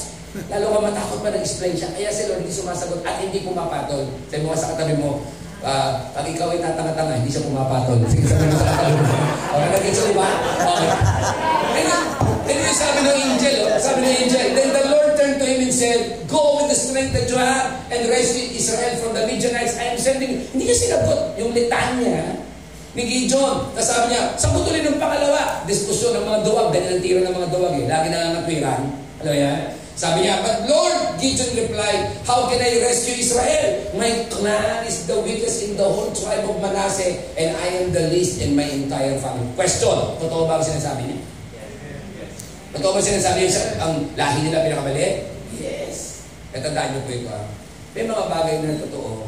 Lalo 0.48 0.66
ka 0.72 0.78
matakot 0.88 1.18
pa 1.20 1.28
na-explain 1.32 1.74
siya. 1.76 1.88
Kaya 1.92 2.08
si 2.08 2.28
Lord 2.28 2.40
hindi 2.44 2.52
sumasagot 2.52 3.00
at 3.04 3.20
hindi 3.20 3.44
pumapatol. 3.44 4.08
Sabi 4.28 4.42
mo 4.44 4.56
sa 4.56 4.72
katabi 4.72 4.94
mo, 4.96 5.20
uh, 5.64 5.90
pag 6.12 6.26
ikaw 6.28 6.52
ay 6.52 6.60
tatanga-tanga, 6.64 7.20
hindi 7.20 7.32
siya 7.32 7.44
pumapatol. 7.44 7.96
Sige, 8.08 8.24
sabi 8.24 8.48
mo 8.48 8.56
sa 8.56 8.66
katabi 8.72 8.94
mo. 8.96 9.16
Okay, 9.48 9.68
nag-gets 9.72 10.00
ba? 10.16 10.28
Okay. 10.64 10.90
And 12.48 12.56
yung 12.64 12.78
sabi 12.80 12.98
ng 13.04 13.18
angel, 13.28 13.56
oh, 13.68 13.76
sabi 13.76 13.98
ng 14.08 14.14
angel, 14.24 14.46
then 14.56 14.68
the 14.72 14.84
Lord 14.88 15.10
turned 15.20 15.36
to 15.36 15.44
him 15.44 15.60
and 15.68 15.74
said, 15.74 16.00
Go 16.32 16.56
with 16.56 16.72
the 16.72 16.78
strength 16.78 17.12
that 17.12 17.28
you 17.28 17.36
have 17.36 17.76
and 17.92 18.08
rescue 18.08 18.56
Israel 18.56 18.96
from 19.04 19.12
the 19.12 19.28
Midianites. 19.28 19.76
I 19.76 19.92
am 19.92 20.00
sending 20.00 20.48
Hindi 20.56 20.72
niya 20.72 20.76
sinagot 20.76 21.36
yung 21.36 21.52
litanya 21.52 22.47
ni 22.98 23.04
Gideon. 23.06 23.70
Tapos 23.78 23.86
sabi 23.86 24.10
niya, 24.10 24.34
sa 24.34 24.50
putulin 24.50 24.82
ng 24.82 24.98
pangalawa, 24.98 25.62
diskusyon 25.70 26.18
ng 26.18 26.24
mga 26.26 26.38
duwag, 26.42 26.74
ganyan 26.74 26.98
ang 26.98 27.02
tira 27.06 27.20
ng 27.22 27.34
mga 27.38 27.48
duwag 27.54 27.72
eh. 27.78 27.86
Lagi 27.86 28.06
nangangatwiran. 28.10 28.82
Alam 29.22 29.30
mo 29.30 29.38
yan? 29.38 29.60
Sabi 29.98 30.18
niya, 30.22 30.38
but 30.46 30.62
Lord, 30.70 31.18
Gideon 31.18 31.58
replied, 31.58 32.14
how 32.22 32.46
can 32.46 32.62
I 32.62 32.78
rescue 32.82 33.18
Israel? 33.18 33.90
My 33.98 34.26
clan 34.30 34.86
is 34.86 35.10
the 35.10 35.18
weakest 35.22 35.66
in 35.66 35.74
the 35.74 35.86
whole 35.86 36.14
tribe 36.14 36.46
of 36.46 36.58
Manasseh, 36.62 37.18
and 37.34 37.50
I 37.58 37.82
am 37.82 37.90
the 37.90 38.06
least 38.10 38.38
in 38.42 38.54
my 38.54 38.66
entire 38.66 39.18
family. 39.18 39.50
Question, 39.58 40.18
totoo 40.22 40.46
ba 40.46 40.62
ang 40.62 40.66
sinasabi 40.66 41.02
niya? 41.02 41.18
Totoo 42.78 42.94
ba 42.94 43.02
sinasabi 43.02 43.46
niya 43.46 43.62
ang 43.82 44.06
lahi 44.14 44.38
nila 44.46 44.70
pinakamaliit? 44.70 45.14
Yes. 45.58 46.22
Natandaan 46.54 46.94
niyo 46.94 47.00
po 47.02 47.10
ito 47.14 47.30
ah. 47.34 47.46
May 47.98 48.06
mga 48.06 48.24
bagay 48.30 48.54
na 48.62 48.78
totoo, 48.78 49.26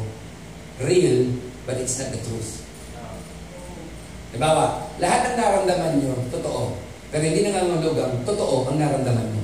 real, 0.87 1.35
but 1.67 1.75
it's 1.83 1.99
not 1.99 2.15
the 2.15 2.21
truth. 2.23 2.60
Dibawa, 4.31 4.87
lahat 5.03 5.19
ng 5.27 5.35
naramdaman 5.35 5.91
nyo, 5.99 6.15
totoo. 6.31 6.79
Pero 7.11 7.23
hindi 7.27 7.43
nangangulugang, 7.43 8.23
totoo 8.23 8.71
ang 8.71 8.79
naramdaman 8.79 9.27
nyo. 9.27 9.43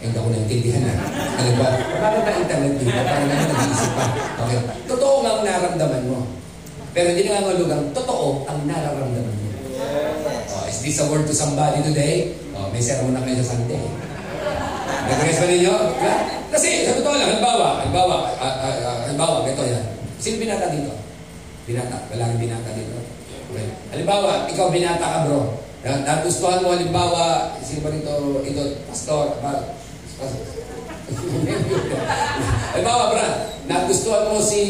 Eh, 0.00 0.08
hindi 0.08 0.16
ako 0.16 0.28
naintindihan 0.30 0.82
na. 0.86 0.94
Ano 1.12 1.50
ba? 1.58 1.68
Bakit 1.76 2.22
na 2.22 2.32
internet 2.46 2.74
dito? 2.78 3.00
Parang 3.02 3.26
naman 3.26 3.46
nag-iisip 3.50 3.92
pa. 3.98 4.04
Okay. 4.46 4.58
Totoo 4.86 5.14
nga 5.20 5.30
ang 5.34 5.42
naramdaman 5.44 6.02
mo. 6.06 6.18
Pero 6.94 7.06
hindi 7.10 7.22
nangangulugang, 7.26 7.82
totoo 7.90 8.46
ang 8.46 8.58
nararamdaman 8.70 9.34
mo. 9.34 9.48
Oh, 10.54 10.64
is 10.70 10.78
this 10.80 11.02
a 11.02 11.10
word 11.10 11.26
to 11.26 11.34
somebody 11.34 11.82
today? 11.82 12.38
Oh, 12.54 12.70
may 12.70 12.80
sermon 12.80 13.18
na 13.18 13.26
kayo 13.26 13.42
sa 13.42 13.58
Sunday. 13.58 13.82
Nag-guess 15.10 15.42
ba 15.42 15.46
ninyo? 15.50 15.74
Kasi, 16.54 16.86
sa 16.86 16.94
totoo 16.94 17.18
lang, 17.18 17.34
halimbawa, 17.34 17.82
halimbawa, 17.82 18.16
uh, 18.38 18.56
uh, 18.62 18.76
uh, 18.78 18.96
halimbawa, 19.10 19.42
ito 19.42 19.62
yan. 19.66 19.84
Sino 20.22 20.38
binata 20.38 20.70
dito? 20.70 20.94
Binata. 21.66 21.98
Wala 22.14 22.30
rin 22.30 22.38
binata 22.38 22.70
dito. 22.78 23.09
Okay. 23.50 23.66
Halimbawa, 23.90 24.46
ikaw 24.46 24.70
binata 24.70 25.02
ka 25.02 25.18
bro. 25.26 25.58
Nagustuhan 25.82 26.62
mo 26.62 26.70
halimbawa, 26.70 27.58
sino 27.58 27.82
ba 27.82 27.90
nito, 27.90 28.46
ito, 28.46 28.62
pastor, 28.86 29.42
pa, 29.42 29.74
pastor. 30.06 30.30
halimbawa, 32.78 33.10
bro, 33.10 33.26
nagustuhan 33.66 34.30
mo 34.30 34.38
si 34.38 34.62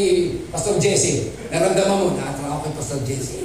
Pastor 0.49 0.81
Jesse. 0.81 1.29
Naramdaman 1.53 1.93
mo, 1.93 2.17
nakatara 2.17 2.57
ako 2.57 2.61
kay 2.65 2.75
Pastor 2.81 3.01
Jesse. 3.05 3.45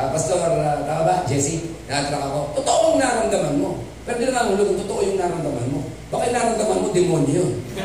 Uh, 0.00 0.08
Pastor, 0.16 0.48
uh, 0.48 0.80
tama 0.88 1.02
ba, 1.04 1.28
Jesse? 1.28 1.76
Nakatara 1.84 2.32
ako. 2.32 2.64
Totoo 2.64 2.96
ang 2.96 2.98
naramdaman 3.04 3.60
mo. 3.60 3.84
Pero 4.08 4.16
hindi 4.16 4.32
na 4.32 4.48
nangulog, 4.48 4.80
totoo 4.80 5.00
yung 5.04 5.20
naramdaman 5.20 5.66
mo. 5.68 5.80
Baka 6.08 6.24
yung 6.24 6.36
naramdaman 6.40 6.80
mo, 6.80 6.88
demonyo 6.88 7.32
yun. 7.36 7.52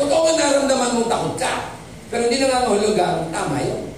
totoo 0.00 0.24
ang 0.24 0.40
naramdaman 0.40 0.94
mo, 0.96 1.00
takot 1.04 1.36
ka. 1.36 1.76
Pero 2.08 2.32
hindi 2.32 2.40
na 2.40 2.64
nangulog 2.64 2.96
ang 2.96 3.28
tama 3.28 3.60
yun. 3.60 3.95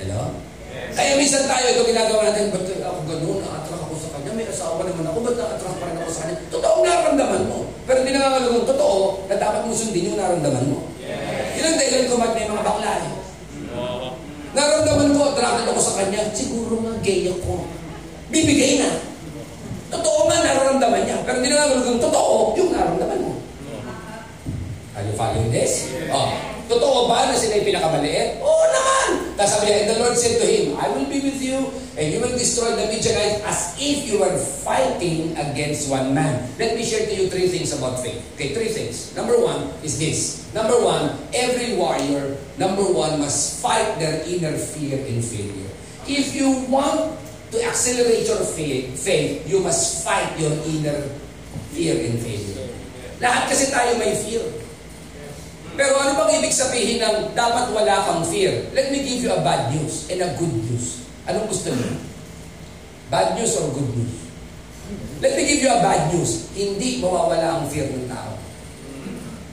Hello? 0.00 0.32
Yes. 0.72 0.96
Kaya 0.96 1.12
minsan 1.20 1.44
tayo, 1.44 1.64
ito 1.76 1.84
ginagawa 1.84 2.32
natin, 2.32 2.48
ba't 2.48 2.64
ako 2.64 2.98
gano'n, 3.04 3.38
na-attract 3.44 3.84
ako 3.84 3.94
sa 4.00 4.08
kanya, 4.16 4.32
may 4.32 4.48
asawa 4.48 4.80
naman 4.80 5.04
ako, 5.12 5.18
ba't 5.28 5.36
na-attract 5.36 5.76
pa 5.76 5.84
rin 5.84 5.96
ako 6.00 6.08
sa 6.08 6.20
kanya? 6.24 6.36
Totoo 6.48 6.76
naramdaman 6.80 7.42
mo. 7.44 7.58
Pero 7.84 7.96
hindi 8.00 8.12
nangangalagong 8.16 8.64
totoo 8.64 8.98
na 9.28 9.36
dapat 9.36 9.60
mo 9.68 9.76
sundin 9.76 10.08
yung 10.08 10.16
naramdaman 10.16 10.64
mo. 10.72 10.88
Yes. 11.04 11.60
Yun 11.60 11.68
ang 11.68 11.76
dahilan 11.76 12.04
ko 12.08 12.14
ba't 12.16 12.32
may 12.32 12.46
mga 12.48 12.64
bakla 12.64 12.92
eh. 12.96 13.12
Naramdaman 14.56 15.08
ko, 15.12 15.20
attracted 15.36 15.66
ako 15.68 15.80
sa 15.84 15.96
kanya, 16.00 16.20
siguro 16.32 16.74
nga 16.80 16.94
gay 17.04 17.28
ako. 17.28 17.52
Bibigay 18.32 18.72
na. 18.80 18.90
Totoo 19.92 20.32
nga 20.32 20.38
nararamdaman 20.40 21.02
niya. 21.04 21.18
Pero 21.28 21.44
hindi 21.44 21.50
nangangalagong 21.52 22.00
totoo 22.00 22.56
yung 22.56 22.72
naramdaman 22.72 23.20
mo. 23.20 23.32
Are 24.96 25.04
you 25.04 25.12
following 25.12 25.52
this? 25.52 25.92
Oh. 26.08 26.59
Totoo 26.70 27.10
ba 27.10 27.26
na 27.26 27.34
sila 27.34 27.58
yung 27.58 27.66
pinakamaliit? 27.66 28.38
Oo 28.38 28.64
naman! 28.70 29.34
Tapos 29.34 29.58
sabi 29.58 29.66
niya, 29.66 29.76
and 29.82 29.88
the 29.90 29.98
Lord 29.98 30.14
said 30.14 30.38
to 30.38 30.46
him, 30.46 30.78
I 30.78 30.86
will 30.94 31.10
be 31.10 31.18
with 31.18 31.42
you, 31.42 31.66
and 31.98 32.14
you 32.14 32.22
will 32.22 32.30
destroy 32.38 32.78
the 32.78 32.86
Midianites 32.86 33.42
as 33.42 33.74
if 33.74 34.06
you 34.06 34.22
were 34.22 34.38
fighting 34.62 35.34
against 35.34 35.90
one 35.90 36.14
man. 36.14 36.46
Let 36.62 36.78
me 36.78 36.86
share 36.86 37.10
to 37.10 37.10
you 37.10 37.26
three 37.26 37.50
things 37.50 37.74
about 37.74 37.98
faith. 37.98 38.22
Okay, 38.38 38.54
three 38.54 38.70
things. 38.70 39.10
Number 39.18 39.34
one 39.34 39.74
is 39.82 39.98
this. 39.98 40.46
Number 40.54 40.78
one, 40.78 41.10
every 41.34 41.74
warrior, 41.74 42.38
number 42.54 42.86
one, 42.86 43.18
must 43.18 43.58
fight 43.58 43.98
their 43.98 44.22
inner 44.30 44.54
fear 44.54 44.94
and 44.94 45.18
failure. 45.26 45.70
If 46.06 46.38
you 46.38 46.54
want 46.70 47.18
to 47.50 47.58
accelerate 47.66 48.30
your 48.30 48.46
faith, 48.46 48.94
faith, 48.94 49.42
you 49.42 49.58
must 49.58 50.06
fight 50.06 50.38
your 50.38 50.54
inner 50.70 51.02
fear 51.74 51.98
and 51.98 52.14
failure. 52.22 52.70
Lahat 53.18 53.50
kasi 53.50 53.74
tayo 53.74 53.98
may 53.98 54.14
fear. 54.22 54.59
Pero 55.78 55.94
ano 55.98 56.18
bang 56.18 56.42
ibig 56.42 56.54
sabihin 56.54 56.98
ng 56.98 57.34
dapat 57.34 57.70
wala 57.70 57.94
kang 58.06 58.22
fear? 58.26 58.70
Let 58.74 58.90
me 58.90 59.02
give 59.06 59.22
you 59.22 59.30
a 59.30 59.40
bad 59.40 59.70
news 59.70 60.10
and 60.10 60.18
a 60.22 60.30
good 60.34 60.50
news. 60.50 61.06
Anong 61.30 61.46
gusto 61.46 61.70
niyo? 61.70 61.94
Bad 63.10 63.38
news 63.38 63.54
or 63.58 63.70
good 63.74 63.90
news? 63.94 64.14
Let 65.20 65.36
me 65.36 65.42
give 65.46 65.60
you 65.62 65.70
a 65.70 65.78
bad 65.84 66.10
news. 66.10 66.50
Hindi 66.56 66.98
mawawala 66.98 67.62
ang 67.62 67.64
fear 67.70 67.86
ng 67.86 68.08
tao. 68.10 68.34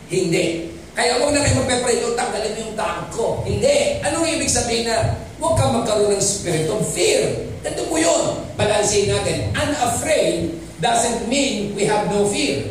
Hindi. 0.08 0.74
Kaya 0.98 1.22
huwag 1.22 1.36
na 1.36 1.46
kayo 1.46 1.62
magpe-pray, 1.62 2.02
Lord, 2.02 2.18
tanggalin 2.18 2.54
mo 2.56 2.60
yung 2.66 2.78
takot 2.80 3.08
ko. 3.14 3.26
Hindi. 3.46 4.02
Anong 4.02 4.26
ibig 4.34 4.50
sabihin 4.50 4.90
na 4.90 5.14
huwag 5.38 5.54
kang 5.60 5.78
magkaroon 5.78 6.18
ng 6.18 6.24
spirit 6.24 6.66
of 6.72 6.82
fear? 6.90 7.46
Ganito 7.62 7.86
po 7.86 8.02
yun. 8.02 8.42
Balansin 8.58 9.12
natin. 9.12 9.54
Unafraid 9.54 10.58
doesn't 10.82 11.30
mean 11.30 11.76
we 11.78 11.86
have 11.86 12.10
no 12.10 12.26
fear. 12.32 12.66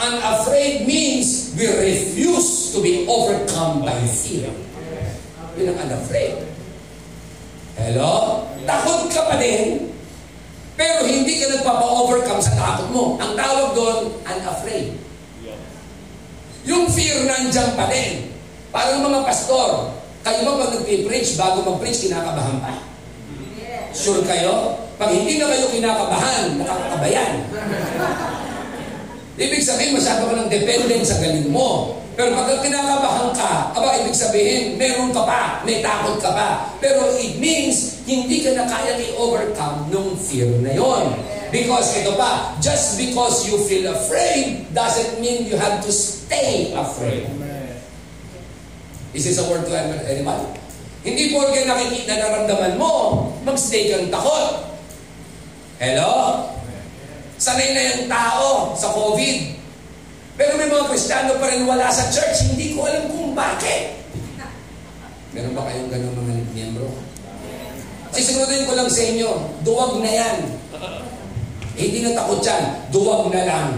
Unafraid 0.00 0.88
means 0.88 1.52
we 1.60 1.68
refuse 1.68 2.72
to 2.72 2.80
be 2.80 3.04
overcome 3.04 3.84
by 3.84 3.92
fear. 4.08 4.48
Yun 5.60 5.76
ang 5.76 5.78
unafraid. 5.92 6.40
Hello? 7.76 8.40
Takot 8.64 9.12
ka 9.12 9.28
pa 9.28 9.36
din, 9.36 9.92
pero 10.72 11.04
hindi 11.04 11.36
ka 11.36 11.52
nagpapa-overcome 11.52 12.40
sa 12.40 12.56
takot 12.56 12.88
mo. 12.96 13.20
Ang 13.20 13.36
tawag 13.36 13.76
doon, 13.76 13.98
unafraid. 14.24 14.96
Yung 16.64 16.88
fear 16.88 17.28
nandyan 17.28 17.76
pa 17.76 17.84
din. 17.92 18.32
Parang 18.72 19.04
mga 19.04 19.20
pastor, 19.28 19.92
kayo 20.24 20.40
ba 20.48 20.64
pag 20.64 20.80
nag-preach, 20.80 21.36
bago 21.36 21.60
mag-preach, 21.60 22.08
kinakabahan 22.08 22.56
pa? 22.64 22.72
Sure 23.92 24.24
kayo? 24.24 24.80
Pag 24.96 25.12
hindi 25.12 25.36
na 25.36 25.52
kayo 25.52 25.68
kinakabahan, 25.68 26.56
nakakabayan. 26.56 27.32
Ibig 29.40 29.64
sabihin, 29.64 29.96
masyado 29.96 30.28
ka 30.28 30.36
ng 30.36 30.52
dependent 30.52 31.00
sa 31.00 31.16
galing 31.16 31.48
mo. 31.48 31.96
Pero 32.12 32.36
pag 32.36 32.60
kinakabahan 32.60 33.32
ka, 33.32 33.72
aba, 33.72 33.96
ibig 34.04 34.12
sabihin, 34.12 34.76
meron 34.76 35.08
ka 35.16 35.24
pa, 35.24 35.64
may 35.64 35.80
takot 35.80 36.20
ka 36.20 36.28
pa. 36.36 36.68
Pero 36.76 37.08
it 37.16 37.40
means, 37.40 38.04
hindi 38.04 38.44
ka 38.44 38.52
na 38.52 38.68
kaya 38.68 39.00
i-overcome 39.00 39.88
nung 39.88 40.12
fear 40.12 40.52
na 40.60 40.76
yon. 40.76 41.16
Because 41.48 41.96
ito 41.96 42.12
pa, 42.20 42.52
just 42.60 43.00
because 43.00 43.48
you 43.48 43.56
feel 43.64 43.88
afraid 43.88 44.68
doesn't 44.76 45.24
mean 45.24 45.48
you 45.48 45.56
have 45.56 45.80
to 45.80 45.88
stay 45.88 46.76
afraid. 46.76 47.24
Is 49.16 49.24
this 49.24 49.40
a 49.40 49.48
word 49.48 49.64
to 49.64 49.72
anyone? 50.04 50.52
Hindi 51.00 51.32
porke 51.32 51.64
nakikita 51.64 52.12
naramdaman 52.20 52.76
mo, 52.76 53.24
magstay 53.42 53.88
kang 53.88 54.12
takot. 54.12 54.68
Hello? 55.80 56.44
Sanay 57.40 57.72
na 57.72 57.82
yung 57.96 58.04
tao 58.04 58.76
sa 58.76 58.92
COVID. 58.92 59.38
Pero 60.36 60.60
may 60.60 60.68
mga 60.68 60.92
Kristiyano 60.92 61.40
pa 61.40 61.48
rin 61.48 61.64
wala 61.64 61.88
sa 61.88 62.12
church. 62.12 62.52
Hindi 62.52 62.76
ko 62.76 62.84
alam 62.84 63.08
kung 63.08 63.32
bakit. 63.32 63.96
Meron 65.32 65.56
ba 65.56 65.64
kayong 65.64 65.88
ganun 65.88 66.20
mga 66.20 66.52
miyembro? 66.52 66.92
Sisiguraduhin 68.12 68.68
ko 68.68 68.74
lang 68.76 68.90
sa 68.92 69.02
inyo, 69.06 69.30
duwag 69.62 70.02
na 70.02 70.10
yan. 70.10 70.36
Hindi 71.78 71.98
na 72.04 72.18
takot 72.18 72.42
yan, 72.44 72.64
duwag 72.92 73.32
na 73.32 73.42
lang. 73.46 73.68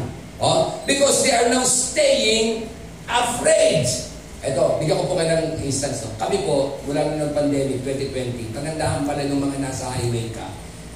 Oh? 0.42 0.82
Because 0.88 1.22
they 1.22 1.30
are 1.30 1.52
now 1.52 1.62
staying 1.62 2.66
afraid. 3.06 3.86
Ito, 4.42 4.82
bigyan 4.82 4.98
ko 4.98 5.04
po 5.06 5.14
kayo 5.14 5.38
ng 5.38 5.62
instance. 5.62 6.02
Kami 6.18 6.42
po, 6.42 6.82
mula 6.88 7.14
nung 7.14 7.30
pandemic 7.30 7.84
2020, 7.86 8.50
tanandaan 8.56 9.06
pala 9.06 9.22
ng 9.22 9.38
mga 9.38 9.58
nasa 9.62 9.92
highway 9.92 10.32
ka. 10.34 10.50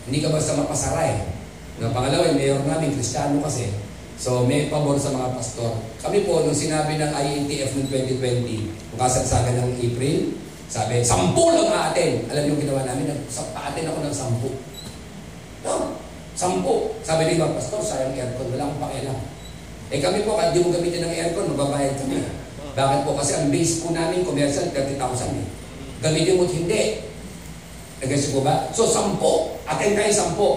Hindi 0.08 0.24
ka 0.24 0.34
basta 0.34 0.58
mapasaray. 0.58 1.35
Ng 1.76 1.92
pangalawa, 1.92 2.32
yung 2.32 2.40
mayor 2.40 2.60
namin, 2.64 2.96
kristyano 2.96 3.44
kasi. 3.44 3.68
So, 4.16 4.48
may 4.48 4.72
pabor 4.72 4.96
sa 4.96 5.12
mga 5.12 5.36
pastor. 5.36 5.76
Kami 6.00 6.24
po, 6.24 6.40
nung 6.40 6.56
sinabi 6.56 6.96
ng 6.96 7.12
IATF 7.12 7.76
noong 7.76 7.90
2020, 8.16 8.72
kung 8.92 9.00
kasagsagan 9.00 9.60
ng 9.60 9.70
April, 9.76 10.18
sabi, 10.66 11.04
sampu 11.04 11.52
lang 11.52 11.92
atin. 11.92 12.26
Alam 12.32 12.42
niyo 12.42 12.52
yung 12.56 12.62
ginawa 12.64 12.82
namin? 12.88 13.12
Paatin 13.28 13.86
ako 13.86 13.98
ng 14.02 14.16
sampu. 14.16 14.50
No, 15.62 16.00
sampu. 16.32 16.96
Sabi 17.04 17.28
ni 17.28 17.38
mga 17.38 17.54
pastor, 17.54 17.84
sayang 17.84 18.16
aircon, 18.16 18.50
wala 18.50 18.66
akong 18.66 18.82
pakialam. 18.88 19.18
Eh 19.92 20.00
kami 20.02 20.26
po, 20.26 20.34
kahit 20.34 20.56
di 20.56 20.64
mo 20.64 20.74
gamitin 20.74 21.06
ng 21.06 21.12
aircon, 21.12 21.52
mababayad 21.54 21.94
kami. 22.00 22.24
Bakit 22.74 23.00
po? 23.04 23.14
Kasi 23.20 23.32
ang 23.36 23.48
base 23.52 23.84
po 23.84 23.92
namin, 23.92 24.26
commercial, 24.26 24.66
30,000 24.72 24.96
eh. 25.38 25.46
Gamitin 26.02 26.36
mo 26.40 26.44
hindi. 26.48 26.82
Nagkasi 27.96 28.36
po 28.36 28.44
ba? 28.44 28.68
So, 28.76 28.84
sampo. 28.84 29.56
Atin 29.64 29.96
tayo 29.96 30.12
sampo. 30.12 30.48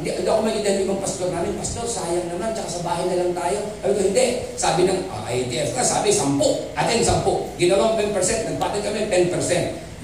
Hindi, 0.00 0.16
hindi 0.16 0.28
ako 0.28 0.40
makita 0.44 0.68
ng 0.76 0.82
ibang 0.88 1.00
pastor 1.04 1.28
namin. 1.28 1.52
Pastor, 1.60 1.84
sayang 1.84 2.28
naman. 2.32 2.56
Tsaka 2.56 2.68
sa 2.72 2.80
bahay 2.80 3.04
na 3.04 3.20
lang 3.20 3.32
tayo. 3.36 3.58
Sabi 3.84 3.92
ko, 3.92 4.00
hindi. 4.00 4.26
Sabi 4.56 4.80
ng 4.88 5.00
ah, 5.12 5.28
ITF 5.28 5.76
ka, 5.76 5.84
sabi, 5.84 6.08
sampo. 6.08 6.72
Atin, 6.72 7.04
sampo. 7.04 7.52
Ginawang 7.60 8.00
10%, 8.00 8.12
nagpatid 8.48 8.80
kami 8.80 9.08
10%. 9.12 9.28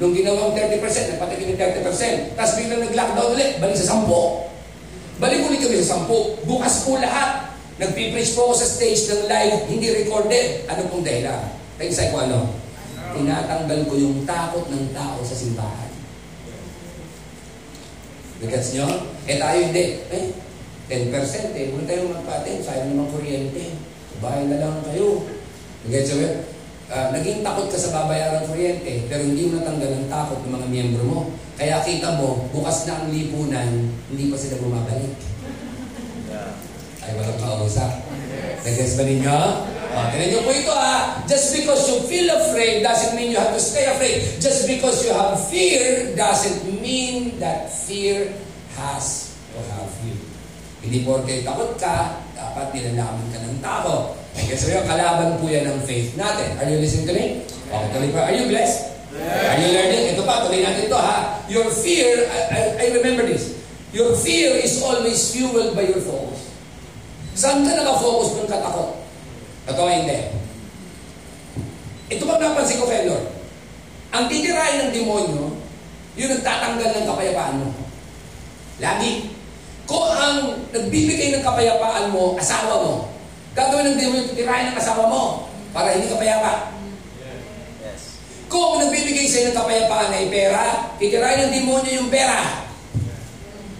Nung 0.00 0.12
ginawang 0.12 0.52
30%, 0.52 1.16
nagpatid 1.16 1.38
kami 1.40 1.54
30%. 1.56 2.36
Tapos 2.36 2.52
biglang 2.60 2.84
nag-lockdown 2.84 3.28
ulit, 3.36 3.50
balik 3.56 3.76
sa 3.76 3.96
sampo. 3.96 4.52
Balik 5.16 5.48
ulit 5.48 5.60
kami 5.64 5.80
sa 5.80 5.96
sampo. 5.96 6.40
Bukas 6.44 6.84
po 6.84 7.00
lahat. 7.00 7.52
Nagpipreach 7.80 8.36
po 8.36 8.52
ako 8.52 8.54
sa 8.60 8.68
stage 8.68 9.08
ng 9.12 9.32
live, 9.32 9.64
hindi 9.68 9.88
recorded. 9.92 10.68
Ano 10.68 10.92
pong 10.92 11.04
dahilan? 11.08 11.40
Kaya 11.76 12.12
ko 12.12 12.16
ano? 12.20 12.38
Tinatanggal 13.16 13.80
ko 13.88 13.94
yung 13.96 14.24
takot 14.28 14.68
ng 14.68 14.92
tao 14.92 15.20
sa 15.24 15.36
simbahan. 15.36 15.91
Nagets 18.42 18.74
nyo? 18.74 18.86
Eh 19.30 19.38
tayo 19.38 19.58
hindi. 19.62 20.02
Eh, 20.10 20.34
10% 20.90 21.54
eh. 21.54 21.70
Huwag 21.70 21.86
tayong 21.86 22.10
magpatin. 22.10 22.58
Sayang 22.58 22.90
naman 22.90 23.06
kuryente. 23.14 23.78
Bahay 24.18 24.50
na 24.50 24.58
lang 24.58 24.82
kayo. 24.82 25.30
Nagets 25.86 26.10
nyo? 26.10 26.50
Uh, 26.92 27.08
naging 27.14 27.40
takot 27.40 27.72
ka 27.72 27.78
sa 27.80 28.04
babayaran 28.04 28.44
kuryente, 28.44 29.08
pero 29.08 29.24
hindi 29.24 29.48
mo 29.48 29.64
natanggal 29.64 29.96
ang 29.96 30.12
takot 30.12 30.44
ng 30.44 30.52
mga 30.52 30.66
miyembro 30.68 31.04
mo. 31.08 31.20
Kaya 31.56 31.80
kita 31.80 32.20
mo, 32.20 32.52
bukas 32.52 32.84
na 32.84 33.00
ang 33.00 33.08
lipunan, 33.08 33.88
hindi 34.12 34.28
pa 34.28 34.36
sila 34.36 34.60
bumabalik. 34.60 35.16
Yeah. 36.28 36.52
Ay, 37.00 37.16
walang 37.16 37.40
kausap. 37.40 38.04
Nagets 38.60 39.00
ba 39.00 39.04
ninyo? 39.08 39.38
Uh, 39.92 40.08
tinan 40.08 40.26
niyo 40.32 40.40
po 40.40 40.50
ito 40.56 40.72
ha. 40.72 41.20
Just 41.28 41.52
because 41.52 41.84
you 41.84 42.00
feel 42.08 42.32
afraid 42.32 42.80
doesn't 42.80 43.12
mean 43.12 43.36
you 43.36 43.36
have 43.36 43.52
to 43.52 43.60
stay 43.60 43.84
afraid. 43.84 44.24
Just 44.40 44.64
because 44.64 45.04
you 45.04 45.12
have 45.12 45.36
fear 45.52 46.16
doesn't 46.16 46.64
mean 46.80 47.36
that 47.36 47.68
fear 47.68 48.32
has 48.80 49.36
to 49.52 49.60
have 49.76 49.92
you. 50.08 50.16
Hindi 50.80 51.04
porke 51.04 51.44
takot 51.44 51.76
ka, 51.76 52.24
dapat 52.32 52.72
nilalaman 52.72 53.26
ka 53.36 53.38
ng 53.44 53.60
tao. 53.60 54.16
Kasi 54.32 54.72
yung 54.72 54.88
kalaban 54.88 55.36
po 55.36 55.52
yan 55.52 55.68
ng 55.68 55.84
faith 55.84 56.16
natin. 56.16 56.56
Are 56.56 56.72
you 56.72 56.80
listening 56.80 57.12
to 57.12 57.14
me? 57.14 57.44
Okay, 57.68 57.88
tuloy 57.92 58.10
pa. 58.16 58.32
Are 58.32 58.36
you 58.36 58.48
blessed? 58.48 58.96
Are 59.12 59.60
you 59.60 59.76
learning? 59.76 60.16
Ito 60.16 60.24
pa, 60.24 60.48
tuloy 60.48 60.64
natin 60.64 60.88
ito 60.88 60.96
ha. 60.96 61.36
Your 61.52 61.68
fear, 61.68 62.32
I, 62.32 62.40
I, 62.48 62.60
I 62.80 62.86
remember 62.96 63.28
this. 63.28 63.60
Your 63.92 64.16
fear 64.16 64.56
is 64.56 64.80
always 64.80 65.20
fueled 65.36 65.76
by 65.76 65.84
your 65.84 66.00
focus. 66.00 66.48
Saan 67.36 67.68
ka 67.68 67.76
nakafocus 67.76 68.40
ng 68.40 68.48
katakot? 68.48 69.01
Totoo 69.66 69.86
hindi. 69.86 70.18
Ito 72.10 72.22
pag 72.26 72.42
napansin 72.42 72.82
ko 72.82 72.86
Lord, 72.90 73.26
ang 74.12 74.28
titirahin 74.28 74.88
ng 74.88 74.92
demonyo, 74.92 75.56
yun 76.18 76.28
nagtatanggal 76.36 76.90
ng 76.92 77.08
kapayapaan 77.08 77.60
mo. 77.62 77.68
Lagi. 78.82 79.32
Kung 79.88 80.08
ang 80.12 80.68
nagbibigay 80.70 81.32
ng 81.32 81.44
kapayapaan 81.44 82.12
mo, 82.12 82.36
asawa 82.36 82.84
mo, 82.84 82.94
gagawin 83.56 83.94
ng 83.94 83.98
demonyo, 83.98 84.28
titirahin 84.34 84.72
ng 84.72 84.78
asawa 84.78 85.08
mo 85.08 85.48
para 85.72 85.96
hindi 85.96 86.12
kapayapa. 86.12 86.76
Yes. 87.80 88.20
Kung 88.52 88.82
nagbibigay 88.82 89.24
sa'yo 89.24 89.52
ng 89.52 89.58
kapayapaan 89.58 90.12
ay 90.12 90.28
pera, 90.28 90.92
titirahin 91.00 91.48
ng 91.48 91.54
demonyo 91.56 91.90
yung 92.02 92.10
pera 92.12 92.68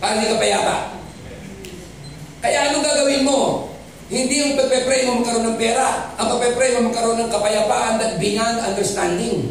para 0.01 0.17
hindi 0.17 0.33
kapayapa. 0.33 0.97
Kaya 2.43 2.73
anong 2.73 2.87
gagawin 2.87 3.23
mo? 3.29 3.72
Hindi 4.13 4.45
yung 4.45 4.61
pagpe-pray 4.61 5.09
mo 5.09 5.25
magkaroon 5.25 5.47
ng 5.49 5.59
pera. 5.59 6.13
Ang 6.21 6.37
pagpe-pray 6.37 6.77
mo 6.77 6.93
magkaroon 6.93 7.17
ng 7.17 7.33
kapayapaan 7.33 7.97
that 7.97 8.21
beyond 8.21 8.61
understanding. 8.61 9.49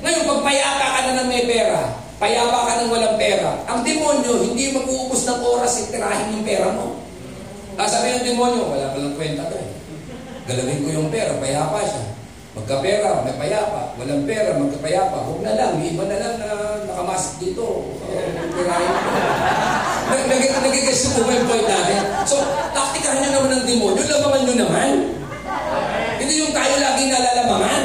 Ngayon, 0.00 0.24
pag 0.24 0.40
payapa 0.48 0.86
ka 0.88 1.00
na 1.04 1.12
ng 1.20 1.28
may 1.28 1.44
pera, 1.44 1.92
payapa 2.16 2.58
ka 2.64 2.72
ng 2.80 2.88
walang 2.88 3.16
pera, 3.20 3.60
ang 3.68 3.84
demonyo, 3.84 4.48
hindi 4.48 4.72
mag-uubos 4.72 5.28
ng 5.28 5.38
oras 5.44 5.76
itirahin 5.76 6.40
yung 6.40 6.44
pera 6.48 6.72
mo. 6.72 7.04
Sabi 7.76 8.16
ng 8.16 8.24
demonyo, 8.32 8.64
wala 8.64 8.96
palang 8.96 9.12
kwenta 9.12 9.44
eh. 9.52 9.68
Galawin 10.48 10.80
ko 10.80 10.88
yung 11.04 11.08
pera, 11.12 11.36
payapa 11.36 11.84
siya. 11.84 12.04
Magkapera, 12.56 13.28
may 13.28 13.36
payapa. 13.36 13.92
Walang 14.00 14.24
pera, 14.24 14.56
magkapayapa. 14.56 15.16
Huwag 15.20 15.40
na 15.44 15.52
lang, 15.52 15.76
may 15.76 15.92
iba 15.92 16.04
na 16.08 16.16
lang 16.16 16.34
na 16.40 16.48
nakamasok 16.88 17.34
dito. 17.44 17.92
Pirahin 18.56 19.83
ko. 20.08 20.58
Nagigis 20.64 21.00
ko 21.12 21.24
yung 21.28 21.48
point 21.48 21.66
natin. 21.68 22.00
So, 22.28 22.36
taktikahan 22.72 23.20
nyo 23.20 23.30
naman 23.32 23.50
ng 23.60 23.64
demonyo, 23.68 24.02
lamangan 24.04 24.42
nyo 24.44 24.54
naman. 24.56 24.90
Hindi 26.20 26.34
yung 26.40 26.52
tayo 26.56 26.74
lagi 26.80 27.02
nalalamangan. 27.08 27.84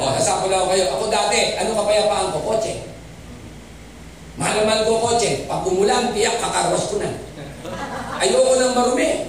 O, 0.00 0.02
oh, 0.06 0.10
nasapo 0.16 0.46
lang 0.48 0.68
kayo. 0.70 0.84
Ako 0.96 1.12
dati, 1.12 1.58
ano 1.60 1.76
kapayapaan 1.76 2.32
ko? 2.32 2.38
Kotse. 2.40 2.72
Mahal 4.40 4.64
na 4.64 4.68
mahal 4.68 4.80
ko 4.88 5.04
kotse. 5.04 5.44
Pag 5.44 5.68
umulan, 5.68 6.16
tiyak, 6.16 6.40
kakarwas 6.40 6.88
ko 6.88 6.96
na. 6.96 7.10
Ayoko 8.16 8.56
nang 8.56 8.72
marumi. 8.72 9.28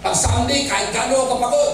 Pag 0.00 0.16
Sunday, 0.16 0.68
kahit 0.68 0.92
gano'n 0.92 1.16
ako 1.16 1.24
kapagod, 1.36 1.72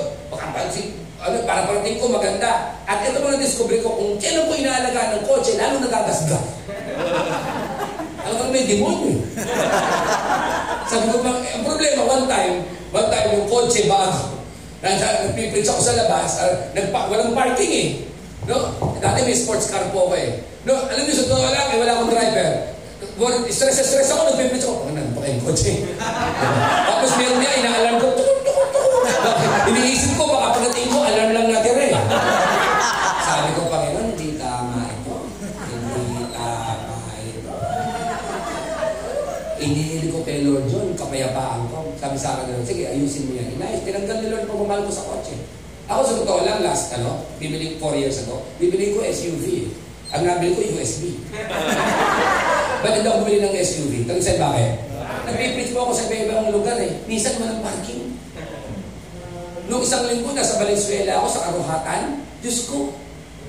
si 0.71 0.95
ano, 1.23 1.43
para 1.43 1.67
parating 1.67 1.99
ko 1.99 2.11
maganda. 2.11 2.79
At 2.87 3.03
ito 3.03 3.19
mo 3.19 3.35
na-discover 3.35 3.83
ko, 3.83 3.99
kung 3.99 4.15
kailan 4.23 4.47
ko 4.47 4.53
inaalaga 4.55 5.19
ng 5.19 5.25
kotse, 5.27 5.59
lalo 5.59 5.83
nagagasga. 5.83 6.39
Alam 8.27 8.37
mo, 8.43 8.45
may 8.51 8.67
demonyo. 8.67 9.23
Sabi 10.91 11.07
ko, 11.15 11.23
ang 11.23 11.63
problema, 11.63 12.03
one 12.03 12.27
time, 12.27 12.55
one 12.91 13.09
time 13.11 13.29
yung 13.39 13.47
kotse 13.47 13.87
bago. 13.87 14.43
Nagpiprints 14.83 15.71
ako 15.71 15.81
sa 15.83 15.95
labas, 15.99 16.31
uh, 16.43 16.71
nagpa, 16.75 17.07
walang 17.11 17.35
parking 17.35 17.73
eh. 17.73 17.89
No? 18.47 18.71
Dati 18.99 19.27
may 19.27 19.35
sports 19.35 19.71
car 19.71 19.83
po 19.91 20.11
ako 20.11 20.15
eh. 20.19 20.43
No, 20.67 20.75
alam 20.75 21.07
niyo, 21.07 21.15
sa 21.15 21.27
totoo 21.31 21.47
lang, 21.51 21.67
eh, 21.71 21.79
wala 21.79 21.93
akong 21.95 22.11
driver. 22.11 22.49
Stress, 23.51 23.83
stress 23.87 24.11
ako, 24.11 24.35
nagpiprints 24.35 24.67
ako. 24.67 24.77
Ano, 24.91 25.01
baka 25.15 25.27
yung 25.31 25.43
kotse. 25.47 25.73
Tapos 26.87 27.11
meron 27.19 27.39
niya, 27.39 27.53
inaalam 27.63 27.97
ko, 28.03 28.09
Iniisip 29.67 30.15
ko, 30.15 30.31
baka 30.31 30.63
pagdating 30.63 30.89
ko, 30.95 30.99
alam 31.03 31.29
lang 31.35 31.47
natira 31.51 31.83
eh. 31.83 31.86
Lord 40.57 40.73
John, 40.73 40.89
kapayapaan 40.97 41.69
ko. 41.69 41.93
Sabi 42.01 42.17
sa 42.17 42.41
akin, 42.41 42.65
sige, 42.65 42.89
ayusin 42.89 43.29
mo 43.29 43.37
yan. 43.37 43.53
Inayos, 43.61 43.85
tinanggal 43.85 44.25
ni 44.25 44.33
Lord 44.33 44.49
pagmamahal 44.49 44.89
ko 44.89 44.93
sa 44.97 45.05
kotse. 45.05 45.37
Ako 45.85 46.01
sa 46.01 46.17
totoo 46.25 46.41
lang, 46.49 46.65
last, 46.65 46.97
ano, 46.97 47.29
bibili 47.37 47.77
ko 47.77 47.93
4 47.93 48.01
years 48.01 48.25
ago, 48.25 48.41
bibili 48.57 48.97
ko 48.97 49.05
SUV. 49.05 49.69
Ang 50.17 50.25
nabili 50.25 50.57
ko, 50.57 50.81
USB. 50.81 51.21
Ba't 52.83 52.93
hindi 52.97 53.05
ako 53.05 53.19
bumili 53.29 53.45
ng 53.45 53.53
SUV? 53.61 53.93
Tanong 54.09 54.25
sa'yo, 54.25 54.41
bakit? 54.41 54.73
Nagpipreach 55.29 55.71
po 55.77 55.79
ako 55.85 55.93
sa 55.93 56.05
iba-ibang 56.09 56.49
lugar 56.49 56.79
eh. 56.81 56.93
Minsan 57.05 57.37
walang 57.37 57.61
parking. 57.61 58.17
Noong 59.69 59.85
isang 59.85 60.09
linggo, 60.09 60.33
nasa 60.33 60.57
Valenzuela 60.57 61.21
ako 61.21 61.27
sa 61.37 61.45
Karuhatan. 61.53 62.03
Diyos 62.41 62.65
ko, 62.65 62.97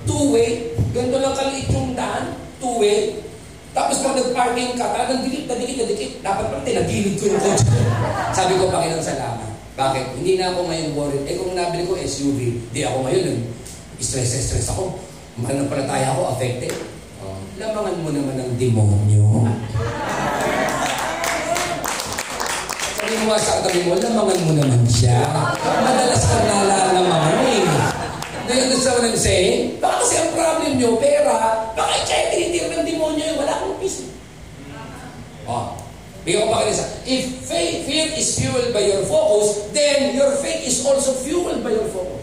two-way. 0.03 0.75
Ganito 0.91 1.23
lang 1.23 1.39
kaliit 1.39 1.71
yung 1.71 1.95
daan. 1.95 2.35
Two-way. 2.59 3.26
Tapos 3.75 3.99
pag 4.03 4.15
nag-parking 4.15 4.75
ka, 4.75 4.85
talagang 4.91 5.23
dikit 5.25 5.43
na 5.49 5.55
dikit 5.59 5.77
na 5.81 5.85
dikit. 5.91 6.11
Dapat 6.23 6.45
pala 6.51 6.61
tinagilid 6.67 7.15
ko 7.19 7.23
yung 7.31 7.41
kotse. 7.41 7.67
Sabi 8.35 8.53
ko, 8.59 8.71
Panginoon, 8.71 9.03
salamat. 9.03 9.49
Bakit? 9.77 10.05
Hindi 10.17 10.41
na 10.41 10.49
ako 10.49 10.59
ngayon 10.65 10.89
worried. 10.97 11.23
Eh 11.29 11.37
kung 11.37 11.53
nabili 11.53 11.85
ko 11.85 11.93
SUV, 11.93 12.57
di 12.73 12.81
ako 12.81 13.05
ngayon 13.05 13.45
stress-stress 14.01 14.73
ako. 14.73 14.97
Mahal 15.37 15.61
na 15.61 15.69
pala 15.69 15.85
tayo 15.85 16.05
ako, 16.17 16.21
affected. 16.33 16.73
Oh, 17.21 17.37
lamangan 17.61 18.01
mo 18.01 18.09
naman 18.09 18.41
ng 18.41 18.51
demonyo. 18.57 19.45
Sabi 22.97 23.13
mo 23.21 23.37
sa 23.37 23.61
katabi 23.61 23.85
mo, 23.85 23.93
lamangan 24.01 24.39
mo 24.49 24.51
naman 24.57 24.81
siya. 24.89 25.21
Madalas 25.61 26.25
kang 26.25 26.45
nalalamangan 26.49 27.37
eh. 27.45 27.65
Do 28.47 28.51
you 28.55 28.63
understand 28.65 28.97
what 28.97 29.09
I'm 29.11 29.19
saying? 29.19 29.77
Baka 29.77 29.95
kasi 30.01 30.13
ang 30.17 30.31
problem 30.33 30.71
nyo, 30.79 30.89
pera, 30.97 31.66
baka 31.77 31.93
siya 32.03 32.33
tinitir 32.33 32.73
ng 32.73 32.81
demonyo 32.81 33.21
yung 33.21 33.39
wala 33.45 33.53
akong 33.53 33.77
piso. 33.77 34.09
Oh. 35.45 35.77
Bigyan 36.27 36.43
ko 36.43 36.51
pa 36.51 36.65
kanisa. 36.65 36.83
If 37.07 37.47
faith, 37.47 37.87
fear 37.87 38.11
is 38.17 38.35
fueled 38.35 38.75
by 38.75 38.83
your 38.83 39.05
focus, 39.07 39.71
then 39.71 40.11
your 40.11 40.35
faith 40.43 40.65
is 40.65 40.83
also 40.83 41.15
fueled 41.23 41.63
by 41.63 41.71
your 41.71 41.87
focus. 41.87 42.19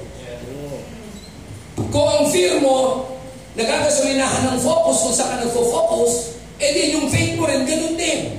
Kung 1.89 2.11
ang 2.11 2.27
fear 2.29 2.61
mo, 2.61 3.07
nagagasolinahan 3.55 4.51
ng 4.51 4.59
focus 4.61 4.97
kung 5.09 5.15
saan 5.15 5.31
ka 5.39 5.47
nagfo-focus, 5.47 6.37
eh 6.61 6.71
di 6.75 6.99
yung 6.99 7.09
faith 7.09 7.39
mo 7.39 7.49
rin, 7.49 7.65
ganun 7.65 7.95
din. 7.97 8.37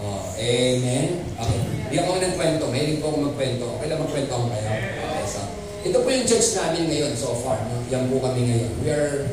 Oh, 0.00 0.24
amen. 0.34 1.06
Okay. 1.36 1.60
Hindi 1.86 1.96
ako 2.02 2.10
nagkwento. 2.18 2.64
Mahilig 2.66 2.98
po 2.98 3.14
ako 3.14 3.18
magkwento. 3.30 3.64
Okay 3.78 3.86
lang 3.86 4.00
magkwento 4.02 4.32
ako 4.34 4.44
kayo. 4.50 4.68
Okay, 4.68 5.24
so. 5.30 5.40
Ito 5.86 5.96
po 6.02 6.08
yung 6.10 6.26
church 6.26 6.48
namin 6.58 6.82
ngayon 6.90 7.12
so 7.14 7.38
far. 7.38 7.62
No? 7.70 7.78
Yan 7.94 8.10
po 8.10 8.18
kami 8.18 8.40
ngayon. 8.50 8.72
We 8.82 8.88
are, 8.90 9.30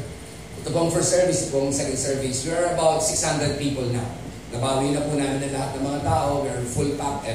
ito 0.63 0.71
pong 0.71 0.87
first 0.87 1.11
service, 1.11 1.43
ito 1.43 1.59
pong 1.59 1.75
second 1.75 1.99
service. 1.99 2.47
We 2.47 2.55
are 2.55 2.71
about 2.71 3.03
600 3.03 3.59
people 3.59 3.83
now. 3.91 4.07
Nabawi 4.55 4.95
na 4.95 5.03
po 5.03 5.19
namin 5.19 5.43
ng 5.43 5.51
lahat 5.51 5.75
ng 5.75 5.83
mga 5.83 5.99
tao. 6.07 6.39
We 6.39 6.47
are 6.55 6.63
full 6.63 6.95
pack. 6.95 7.27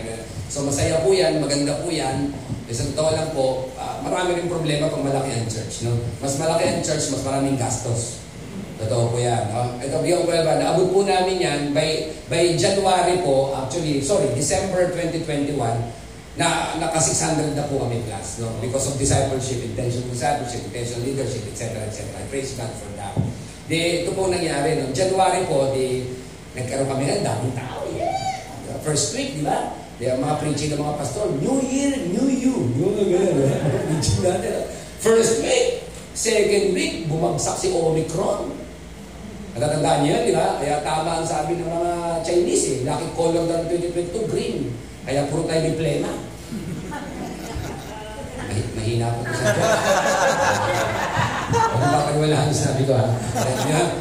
So 0.48 0.64
masaya 0.64 1.04
po 1.04 1.12
yan, 1.12 1.36
maganda 1.36 1.76
po 1.84 1.92
yan. 1.92 2.32
Sa 2.72 2.88
totoo 2.88 3.10
lang 3.12 3.28
po, 3.36 3.68
uh, 3.76 4.00
marami 4.00 4.40
rin 4.40 4.48
problema 4.48 4.88
pag 4.88 5.04
malaki 5.04 5.36
ang 5.36 5.44
church. 5.44 5.84
No? 5.84 6.00
Mas 6.24 6.40
malaki 6.40 6.72
ang 6.72 6.80
church, 6.80 7.12
mas 7.12 7.20
maraming 7.20 7.60
gastos. 7.60 8.24
Totoo 8.80 9.12
po 9.12 9.20
yan. 9.20 9.44
No? 9.52 9.76
Ito, 9.76 10.00
ko 10.00 10.24
ba, 10.24 10.56
naabot 10.56 10.88
po 10.88 11.04
namin 11.04 11.36
yan 11.36 11.60
by, 11.76 12.08
by 12.32 12.56
January 12.56 13.20
po, 13.20 13.52
actually, 13.52 14.00
sorry, 14.00 14.32
December 14.32 14.88
2021, 14.96 15.60
na 16.38 16.78
naka 16.78 17.02
600 17.02 17.58
na 17.58 17.66
po 17.66 17.82
kami 17.82 17.98
class. 18.06 18.38
No? 18.38 18.48
Because 18.62 18.88
of 18.88 18.94
discipleship, 18.94 19.58
intention 19.64 20.06
discipleship, 20.06 20.64
intention 20.70 21.02
leadership, 21.02 21.44
etc. 21.50 21.82
etc. 21.88 22.08
I 22.14 22.24
praise 22.30 22.54
God 22.54 22.70
for 22.78 22.88
that. 22.94 23.07
Di, 23.68 24.02
ito 24.02 24.16
po 24.16 24.32
nangyari. 24.32 24.80
No? 24.80 24.88
January 24.96 25.44
po, 25.44 25.76
di, 25.76 26.08
nagkaroon 26.56 26.88
kami 26.88 27.04
ng 27.04 27.20
daming 27.20 27.52
tao. 27.52 27.84
Yeah. 27.92 28.80
First 28.80 29.12
week, 29.12 29.36
di 29.36 29.44
ba? 29.44 29.76
Di, 30.00 30.08
ang 30.08 30.24
mga 30.24 30.40
preaching 30.40 30.72
ng 30.72 30.80
mga 30.80 30.96
pastor, 30.96 31.28
New 31.36 31.60
Year, 31.60 31.92
New 32.08 32.32
You. 32.32 32.56
New 32.80 32.96
Year, 32.96 33.28
preaching 33.92 34.24
natin. 34.24 34.72
First 35.04 35.44
week, 35.44 35.84
second 36.16 36.72
week, 36.72 37.12
bumagsak 37.12 37.60
si 37.60 37.68
Omicron. 37.68 38.56
Natatandaan 39.52 40.00
niyo 40.00 40.16
yan, 40.16 40.22
di 40.24 40.32
ba? 40.32 40.56
Kaya 40.56 40.80
tama 40.80 41.20
ang 41.20 41.28
sabi 41.28 41.60
ng 41.60 41.68
mga 41.68 41.92
Chinese 42.24 42.64
eh. 42.72 42.78
Lucky 42.88 43.08
color 43.12 43.44
ng 43.44 43.68
2022, 43.68 44.32
green. 44.32 44.72
Kaya 45.04 45.28
puro 45.28 45.44
tayo 45.44 45.60
diplema. 45.60 46.08
May, 48.48 48.64
mahina 48.80 49.12
po 49.12 49.20
sa 49.28 49.52
Huwag 51.48 51.80
mapaniwalaan 51.80 52.52
sabi 52.52 52.84
ko 52.84 52.92
ha. 52.92 53.08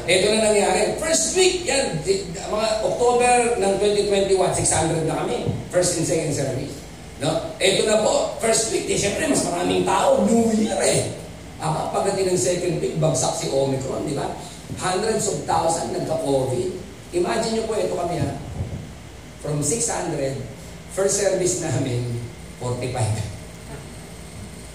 Ito 0.04 0.26
na 0.36 0.40
nangyari. 0.52 1.00
First 1.00 1.36
week, 1.40 1.64
yan. 1.64 2.04
Mga 2.48 2.68
October 2.84 3.34
ng 3.60 3.74
2021, 3.80 4.36
600 4.36 5.08
na 5.08 5.24
kami. 5.24 5.48
First 5.72 6.00
and 6.00 6.08
second 6.08 6.34
service. 6.36 6.76
No? 7.24 7.34
Ito 7.58 7.82
na 7.88 8.04
po, 8.04 8.38
first 8.44 8.70
week, 8.70 8.86
eh, 8.92 9.00
siyempre 9.00 9.26
mas 9.26 9.42
maraming 9.48 9.88
tao, 9.88 10.22
New 10.28 10.54
Year 10.54 10.78
eh. 10.84 11.18
Ama, 11.58 11.90
pagdating 11.90 12.36
ng 12.36 12.38
second 12.38 12.78
week, 12.78 13.00
bagsak 13.02 13.34
si 13.42 13.50
Omicron, 13.50 14.06
di 14.06 14.14
ba? 14.14 14.30
Hundreds 14.78 15.26
of 15.26 15.42
thousands 15.50 15.90
nagka-COVID. 15.98 16.70
Imagine 17.18 17.52
nyo 17.58 17.64
po, 17.66 17.74
ito 17.74 17.96
kami 17.98 18.22
ha. 18.22 18.32
From 19.42 19.64
600, 19.66 20.38
first 20.94 21.18
service 21.18 21.64
namin, 21.64 22.06
45. 22.62 22.94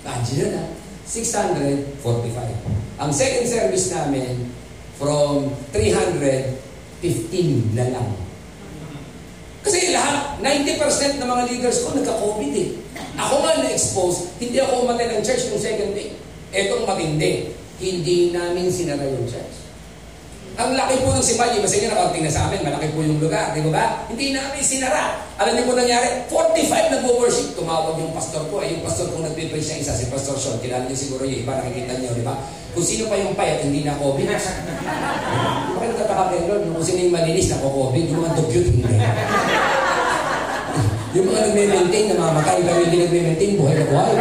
Imagine 0.02 0.50
ha. 0.58 0.81
600, 1.12 2.00
45. 2.00 2.96
Ang 2.96 3.10
second 3.12 3.44
service 3.44 3.92
namin, 3.92 4.48
from 4.96 5.52
300, 5.74 6.56
15 7.04 7.76
na 7.76 7.86
lang. 7.92 8.08
Kasi 9.60 9.92
lahat, 9.92 10.40
90% 10.40 11.20
ng 11.20 11.28
mga 11.28 11.44
leaders 11.52 11.84
ko 11.84 11.94
nagka-COVID 11.94 12.52
eh. 12.56 12.70
Ako 13.20 13.34
nga 13.44 13.60
na-expose, 13.60 14.32
hindi 14.40 14.56
ako 14.58 14.88
umatay 14.88 15.12
ng 15.12 15.20
church 15.20 15.52
nung 15.52 15.60
second 15.60 15.92
day. 15.92 16.16
Etong 16.48 16.88
matindi, 16.88 17.52
hindi 17.82 18.32
namin 18.32 18.72
sinara 18.72 19.04
yung 19.04 19.28
church. 19.28 19.61
Ang 20.52 20.76
laki 20.76 21.00
po 21.00 21.16
ng 21.16 21.24
simbahan, 21.24 21.56
iba 21.56 21.64
sa 21.64 21.76
inyo 21.80 21.88
nakaunting 21.88 22.24
na 22.28 22.32
sa 22.32 22.44
amin, 22.44 22.60
malaki 22.60 22.92
po 22.92 23.00
yung 23.00 23.16
lugar, 23.16 23.56
di 23.56 23.64
ba 23.72 24.04
Hindi 24.04 24.36
namin 24.36 24.60
sinara. 24.60 25.24
Alam 25.40 25.56
niyo 25.56 25.64
po 25.64 25.72
nangyari, 25.72 26.28
45 26.28 26.92
nagwo-worship. 26.92 27.56
Tumawag 27.56 27.96
yung 27.96 28.12
pastor 28.12 28.44
ko, 28.52 28.60
ay 28.60 28.76
yung 28.76 28.84
pastor 28.84 29.08
kong 29.08 29.24
nagpipreach 29.24 29.64
siya 29.64 29.80
isa, 29.80 29.96
si 29.96 30.12
Pastor 30.12 30.36
Sean. 30.36 30.60
Kilala 30.60 30.84
niyo 30.84 30.98
siguro 31.00 31.24
yung 31.24 31.48
iba, 31.48 31.56
nakikita 31.56 31.96
niyo, 31.96 32.12
di 32.12 32.20
ba? 32.20 32.36
Kung 32.76 32.84
sino 32.84 33.08
pa 33.08 33.16
yung 33.16 33.32
payat, 33.32 33.64
hindi 33.64 33.80
na 33.80 33.96
COVID. 33.96 34.28
Bakit 35.72 35.88
nagtataka 35.96 36.24
kayo, 36.36 36.42
Lord? 36.52 36.62
Kung 36.68 36.84
sino 36.84 37.00
yung 37.00 37.16
malinis, 37.16 37.48
na 37.48 37.58
COVID. 37.64 38.04
Yung 38.12 38.20
mga 38.20 38.32
dugyot, 38.36 38.66
hindi. 38.68 38.92
yung 41.16 41.26
mga 41.32 41.40
nagme-maintain, 41.48 42.06
namamatay, 42.12 42.58
pero 42.60 42.78
hindi 42.84 42.98
nagme-maintain, 43.00 43.52
buhay 43.56 43.74
na 43.80 43.84
buhay. 43.88 44.14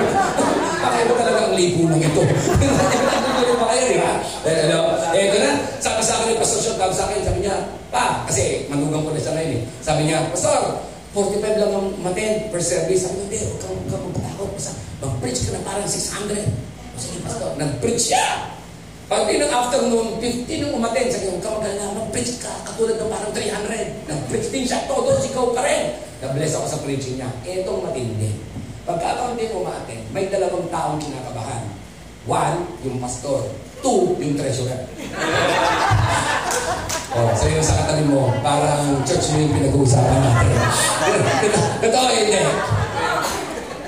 Bakit 0.80 1.04
ba 1.12 1.14
talaga 1.20 1.40
ang 1.52 1.56
lipunan 1.60 2.00
ito? 2.00 2.24
Pa 3.62 3.78
kayo, 3.78 3.94
di 3.94 4.02
ba? 4.02 4.18
Ano? 4.42 4.80
Eh, 5.14 5.30
ito 5.30 5.38
na, 5.38 5.54
sabi 5.78 6.02
sa 6.02 6.18
akin 6.18 6.34
yung 6.34 6.42
pastor 6.42 6.66
Sean, 6.66 6.82
tawag 6.82 6.98
sa 6.98 7.06
akin, 7.06 7.22
sabi 7.22 7.46
niya, 7.46 7.56
pa, 7.94 8.26
kasi 8.26 8.66
manugang 8.74 9.06
ko 9.06 9.14
na 9.14 9.22
siya 9.22 9.38
ngayon 9.38 9.54
eh. 9.54 9.62
Sabi 9.86 10.02
niya, 10.10 10.26
Pastor, 10.34 10.82
45 11.14 11.62
lang 11.62 11.70
ang 11.70 11.88
maten 12.02 12.50
per 12.50 12.58
service. 12.58 13.06
Sabi 13.06 13.22
niya, 13.22 13.26
hindi, 13.30 13.38
huwag 13.46 13.60
kang, 13.62 13.78
huwag 13.78 13.90
kang 13.94 14.04
magpatakot. 14.10 14.50
Basta, 14.58 14.72
mag-preach 15.06 15.40
ka 15.46 15.50
na 15.54 15.62
parang 15.62 15.86
600. 15.86 16.42
Sige, 16.98 17.18
Pastor, 17.22 17.50
nag-preach 17.62 18.02
siya. 18.02 18.26
Pag 19.06 19.30
ng 19.30 19.54
afternoon, 19.54 20.08
50 20.18 20.62
nung 20.66 20.74
umaten, 20.82 21.06
sabi 21.14 21.30
ko, 21.30 21.38
kamagal 21.38 21.74
na, 21.78 21.86
mag-preach 22.02 22.42
ka, 22.42 22.54
katulad 22.66 22.98
ng 22.98 23.12
parang 23.14 23.30
300. 23.30 24.10
Nag-preach 24.10 24.48
din 24.50 24.66
siya, 24.66 24.90
todo, 24.90 25.22
ikaw 25.22 25.54
pa 25.54 25.62
rin. 25.62 26.02
Na-bless 26.18 26.58
ako 26.58 26.66
sa 26.66 26.82
preaching 26.82 27.22
niya. 27.22 27.30
Etong 27.46 27.86
matindi. 27.86 28.42
Pagkakaunti 28.90 29.54
umaten, 29.54 30.02
may 30.10 30.26
dalawang 30.34 30.66
taong 30.74 30.98
kinakabahan. 30.98 31.81
One, 32.30 32.70
yung 32.86 33.02
pastor. 33.02 33.50
Two, 33.82 34.14
yung 34.22 34.38
treasurer. 34.38 34.86
oh, 37.18 37.34
so 37.34 37.50
yun 37.50 37.66
sa 37.66 37.82
katabi 37.82 38.06
mo, 38.06 38.30
parang 38.46 39.02
church 39.10 39.34
mo 39.34 39.42
yung 39.42 39.54
pinag-uusapan 39.58 40.20
natin. 40.22 40.54
Totoo 41.82 42.08
hindi. 42.14 42.42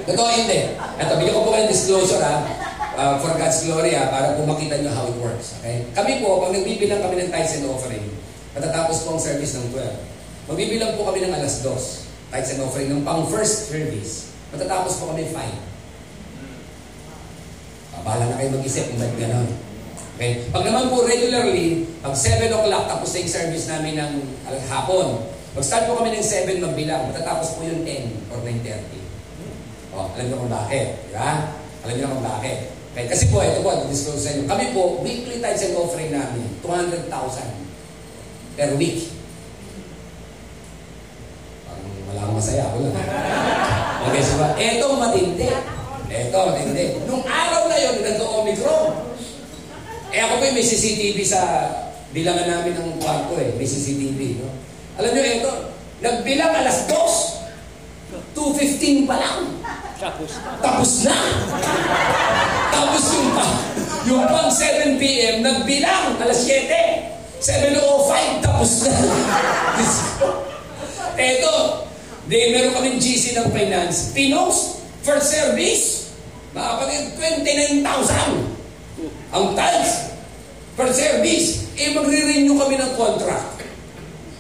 Totoo 0.10 0.30
hindi. 0.34 0.60
Ito, 0.98 1.12
bigyan 1.22 1.36
ko 1.38 1.42
po 1.46 1.50
kayo 1.54 1.70
disclosure 1.70 2.26
ha. 2.26 2.42
Uh, 2.94 3.18
for 3.22 3.38
God's 3.38 3.70
glory 3.70 3.94
ha, 3.94 4.10
para 4.10 4.34
po 4.34 4.50
makita 4.50 4.82
nyo 4.82 4.90
how 4.90 5.06
it 5.06 5.18
works. 5.22 5.62
Okay? 5.62 5.86
Kami 5.94 6.26
po, 6.26 6.42
pag 6.42 6.58
nagbibilang 6.58 7.06
kami 7.06 7.22
ng 7.22 7.30
tithes 7.30 7.62
and 7.62 7.70
offering, 7.70 8.06
matatapos 8.58 9.06
po 9.06 9.18
ang 9.18 9.22
service 9.22 9.62
ng 9.62 9.78
12. 9.78 10.50
Magbibilang 10.50 10.98
po 10.98 11.06
kami 11.06 11.22
ng 11.22 11.34
alas 11.38 11.62
2, 11.62 11.70
tithes 12.34 12.50
and 12.58 12.62
offering, 12.66 12.90
ng 12.90 13.06
pang 13.06 13.30
first 13.30 13.70
service. 13.70 14.34
Matatapos 14.50 14.98
po 14.98 15.14
kami 15.14 15.30
5. 15.30 15.73
Bahala 18.04 18.28
na 18.28 18.36
kayo 18.36 18.60
mag-isip 18.60 18.92
kung 18.92 19.00
ba't 19.00 19.16
ganon. 19.16 19.48
Okay? 20.20 20.46
Pag 20.52 20.64
naman 20.68 20.92
po 20.92 21.08
regularly, 21.08 21.88
pag 22.04 22.14
7 22.14 22.52
o'clock 22.52 22.86
tapos 22.86 23.10
na 23.16 23.20
yung 23.24 23.34
service 23.34 23.66
namin 23.72 23.94
ng 23.96 24.14
hapon, 24.68 25.24
mag-start 25.56 25.88
po 25.88 26.04
kami 26.04 26.12
ng 26.20 26.24
7 26.24 26.60
magbilang, 26.60 27.10
matatapos 27.10 27.56
po 27.56 27.64
yung 27.64 27.82
10 27.88 28.30
or 28.30 28.44
9.30. 28.44 29.96
Oh, 29.96 30.12
alam 30.12 30.26
niyo 30.28 30.36
kung 30.36 30.52
bakit. 30.52 30.88
Di 31.08 31.14
ba? 31.16 31.56
Alam 31.88 31.96
niyo 31.96 32.08
kung 32.12 32.26
bakit. 32.26 32.58
Okay, 32.94 33.10
kasi 33.10 33.26
po, 33.34 33.42
ito 33.42 33.66
po, 33.66 33.74
disclose 33.90 34.22
sa 34.22 34.32
inyo. 34.38 34.46
Kami 34.46 34.66
po, 34.70 35.02
weekly 35.02 35.42
tithes 35.42 35.66
and 35.66 35.78
offering 35.82 36.14
namin, 36.14 36.46
200,000 36.62 37.10
per 38.54 38.70
week. 38.78 39.10
Parang 41.66 41.90
wala 42.06 42.20
akong 42.22 42.38
masaya. 42.38 42.66
Wala. 42.70 42.90
Okay, 44.04 44.20
so 44.20 44.36
ba? 44.36 44.52
Ito 44.60 45.00
matindi. 45.00 45.48
Ito 46.14 46.38
matindi. 46.54 46.86
Nung 47.10 47.26
araw 47.26 47.66
na 47.66 47.78
yun, 47.82 48.06
nag-omicron. 48.06 48.94
Eh 50.14 50.22
ako 50.22 50.34
po 50.38 50.46
may 50.54 50.62
CCTV 50.62 51.18
sa 51.26 51.42
bilangan 52.14 52.46
namin 52.46 52.78
ng 52.78 53.02
kwarto 53.02 53.34
eh. 53.42 53.50
May 53.58 53.66
CCTV. 53.66 54.46
No? 54.46 54.54
Alam 55.02 55.10
niyo, 55.10 55.24
ito, 55.26 55.52
nagbilang 56.06 56.54
alas 56.54 56.86
2. 56.86 58.38
2.15 58.38 59.10
pa 59.10 59.18
lang. 59.18 59.58
Tapos 59.98 60.32
na. 60.38 60.52
Tapos 60.62 60.92
na. 61.02 61.18
Tapos 62.70 63.04
yung 63.10 63.30
pa, 63.34 63.46
yung 64.06 64.24
pang 64.30 64.52
7 64.54 65.02
p.m. 65.02 65.36
nagbilang 65.42 66.22
alas 66.22 66.40
7. 66.46 67.42
7.05 67.42 68.46
tapos 68.46 68.72
na. 68.86 68.94
Eto, 71.14 71.54
di 72.30 72.54
meron 72.54 72.74
kaming 72.78 73.00
GC 73.02 73.38
ng 73.38 73.50
finance. 73.50 74.12
Pinos, 74.14 74.83
first 75.04 75.36
service, 75.36 76.16
makapagin 76.56 77.12
29,000. 77.20 77.84
Ang 79.36 79.46
tithes, 79.54 79.92
per 80.74 80.90
service, 80.90 81.68
eh 81.76 81.92
magre-renew 81.94 82.56
kami 82.56 82.80
ng 82.80 82.92
contract. 82.96 83.62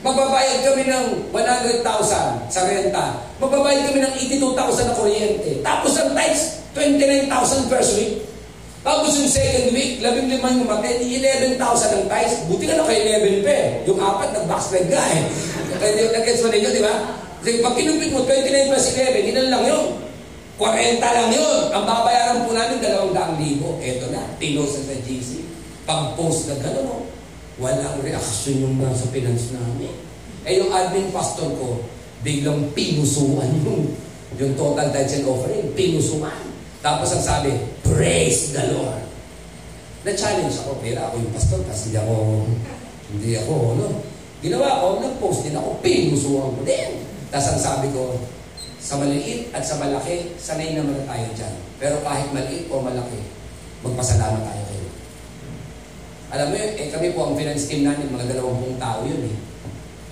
Magbabayad 0.03 0.67
kami 0.67 0.83
ng 0.87 1.05
100,000 1.31 2.51
sa 2.51 2.61
renta. 2.67 3.23
Magbabayad 3.39 3.87
kami 3.91 4.03
ng 4.03 4.13
82,000 4.19 4.91
na 4.91 4.95
kuryente. 4.99 5.51
Tapos 5.63 5.95
ang 5.99 6.11
tithes, 6.11 6.59
29,000 6.75 7.71
per 7.71 7.83
week. 7.95 8.13
Tapos 8.83 9.15
yung 9.15 9.31
second 9.31 9.71
week, 9.71 10.03
labing 10.03 10.27
limang 10.27 10.59
yung 10.59 10.67
matay, 10.67 10.99
11,000 10.99 11.55
ang 11.95 12.05
tithes. 12.11 12.35
Buti 12.51 12.67
na 12.67 12.83
kay 12.83 12.99
11 13.07 13.47
pa 13.47 13.51
eh. 13.55 13.67
Yung 13.87 13.99
apat, 13.99 14.29
nag-backslide 14.35 14.91
ka 14.91 14.99
eh. 14.99 15.21
Nag-gets 16.11 16.43
mo 16.43 16.51
ninyo, 16.51 16.69
di 16.71 16.83
ba? 16.83 16.95
Kasi 17.39 17.63
pag 17.63 17.75
kinumpit 17.79 18.11
mo, 18.11 18.27
29 18.27 18.71
plus 18.71 18.85
11, 18.91 19.31
ilan 19.31 19.47
lang 19.51 19.63
yun? 19.67 20.02
40 20.57 21.01
lang 21.01 21.29
yun. 21.33 21.73
Ang 21.73 21.83
babayaran 21.85 22.45
po 22.45 22.53
namin, 22.53 22.77
200,000. 22.77 23.81
Eto 23.81 24.05
na, 24.13 24.21
tinosa 24.37 24.85
sa 24.85 24.95
GC. 25.01 25.41
Pag-post 25.83 26.53
na 26.53 26.55
gano'n, 26.61 26.87
oh, 26.87 27.03
walang 27.57 27.97
reaksyon 27.99 28.61
yung 28.61 28.75
nasa 28.77 29.09
finance 29.09 29.51
namin. 29.53 29.93
Eh 30.45 30.61
yung 30.61 30.69
admin 30.69 31.09
pastor 31.09 31.49
ko, 31.57 31.81
biglang 32.21 32.71
pinusuan 32.71 33.49
yung, 33.65 33.91
yung 34.37 34.53
total 34.53 34.93
tithes 34.93 35.19
and 35.19 35.27
offering. 35.27 35.73
Pinusuan. 35.73 36.53
Tapos 36.85 37.11
ang 37.15 37.23
sabi, 37.23 37.49
praise 37.81 38.53
the 38.53 38.63
Lord. 38.77 39.03
Na-challenge 40.03 40.53
ako, 40.67 40.83
pero 40.83 40.99
ako 40.99 41.15
yung 41.17 41.33
pastor, 41.33 41.61
kasi 41.65 41.91
hindi 41.91 41.99
ako, 42.03 42.15
hindi 43.15 43.31
ako, 43.39 43.53
ano. 43.73 43.87
Ginawa 44.43 44.83
ko, 44.83 44.87
nag-post 44.99 45.47
din 45.47 45.55
ako, 45.55 45.79
pinusuan 45.79 46.51
ko 46.59 46.61
din. 46.67 46.91
Tapos 47.31 47.47
ang 47.55 47.61
sabi 47.63 47.87
ko, 47.95 48.19
sa 48.83 48.99
maliit 48.99 49.47
at 49.55 49.63
sa 49.63 49.79
malaki, 49.79 50.35
sanay 50.35 50.75
naman 50.75 50.99
na 50.99 51.07
tayo 51.07 51.27
dyan. 51.31 51.55
Pero 51.79 52.03
kahit 52.03 52.27
maliit 52.35 52.67
o 52.67 52.83
malaki, 52.83 53.23
magpasalamat 53.79 54.43
tayo 54.43 54.63
kayo. 54.67 54.89
Alam 56.35 56.47
mo 56.51 56.55
yun, 56.59 56.71
eh 56.75 56.87
kami 56.91 57.15
po 57.15 57.31
ang 57.31 57.39
finance 57.39 57.71
team 57.71 57.87
namin, 57.87 58.11
mga 58.11 58.35
dalawampung 58.35 58.75
tao 58.75 59.07
yun 59.07 59.23
eh. 59.23 59.37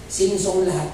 Sinsong 0.07 0.71
lahat. 0.71 0.87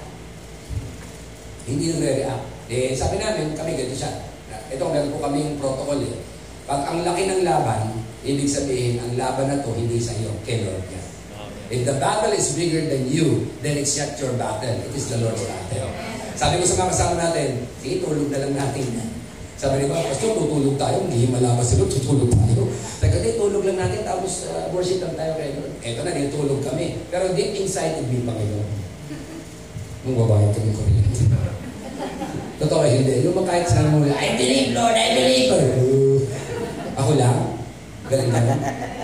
Hindi 1.70 1.94
nagre-react. 1.94 2.46
Eh, 2.74 2.98
sabi 2.98 3.22
namin, 3.22 3.54
kami 3.54 3.78
ganito 3.78 3.94
siya. 3.94 4.26
Ito, 4.74 4.84
meron 4.90 5.14
po 5.14 5.22
kami 5.22 5.46
yung 5.46 5.58
protocol 5.62 6.02
eh. 6.02 6.18
Pag 6.66 6.82
ang 6.82 7.06
laki 7.06 7.30
ng 7.30 7.42
laban, 7.46 8.02
ibig 8.26 8.50
sabihin, 8.50 8.98
ang 9.00 9.14
laban 9.14 9.54
na 9.54 9.62
to 9.62 9.70
hindi 9.78 10.02
sa 10.02 10.18
iyo, 10.18 10.34
kay 10.44 10.66
Lord 10.66 10.82
yan. 10.90 11.06
If 11.68 11.84
the 11.84 12.00
battle 12.00 12.32
is 12.32 12.56
bigger 12.56 12.90
than 12.90 13.12
you, 13.12 13.52
then 13.60 13.76
it's 13.78 14.00
not 14.00 14.16
your 14.18 14.34
battle. 14.40 14.72
It 14.72 14.94
is 14.96 15.12
the 15.12 15.20
Lord's 15.20 15.44
battle. 15.44 16.17
Sabi 16.38 16.62
ko 16.62 16.66
sa 16.70 16.86
mga 16.86 16.92
kasama 16.94 17.14
natin, 17.18 17.66
sige, 17.82 18.06
tulog 18.06 18.30
na 18.30 18.46
lang 18.46 18.54
natin. 18.54 18.86
Sabi 19.58 19.82
ni 19.82 19.86
ba, 19.90 20.06
Pastor, 20.06 20.38
tutulog 20.38 20.78
tayo, 20.78 21.02
hindi 21.10 21.34
malabas 21.34 21.74
sila, 21.74 21.90
tutulog 21.90 22.30
tayo. 22.30 22.70
Sabi 23.02 23.10
ko, 23.10 23.50
tulog 23.50 23.66
lang 23.66 23.82
natin, 23.82 24.06
tapos 24.06 24.46
uh, 24.54 24.70
worship 24.70 25.02
lang 25.02 25.18
tayo 25.18 25.34
kay 25.34 25.58
Lord. 25.58 25.74
Eto 25.82 26.06
na, 26.06 26.14
tulog 26.30 26.62
kami. 26.62 27.02
Pero 27.10 27.34
deep 27.34 27.58
inside, 27.58 27.98
hindi 27.98 28.22
Panginoon. 28.22 28.70
Nung 30.06 30.18
babae 30.22 30.54
kami 30.54 30.72
ko 30.78 30.86
rin. 30.86 31.10
Totoo 32.62 32.86
hindi. 32.86 33.26
Yung 33.26 33.34
mga 33.34 33.50
kahit 33.50 33.66
saan 33.66 33.90
mo, 33.90 34.06
I 34.06 34.38
believe, 34.38 34.78
Lord, 34.78 34.94
I 34.94 35.10
believe. 35.18 35.50
Uh, 35.50 36.22
ako 37.02 37.18
lang? 37.18 37.38
Galing 38.08 38.30
ka 38.30 38.40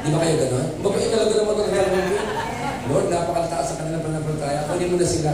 Di 0.06 0.10
ba 0.14 0.18
kayo 0.22 0.36
ganon? 0.38 0.68
Mabait 0.86 1.10
talaga 1.10 1.34
naman 1.34 1.54
ito 1.58 1.64
ng 1.66 2.08
Lord, 2.94 3.08
napakataas 3.10 3.66
sa 3.74 3.78
kanilang 3.82 4.06
pananampalataya. 4.06 4.70
Kunin 4.70 4.92
mo 4.94 4.96
na 5.02 5.08
sila. 5.10 5.32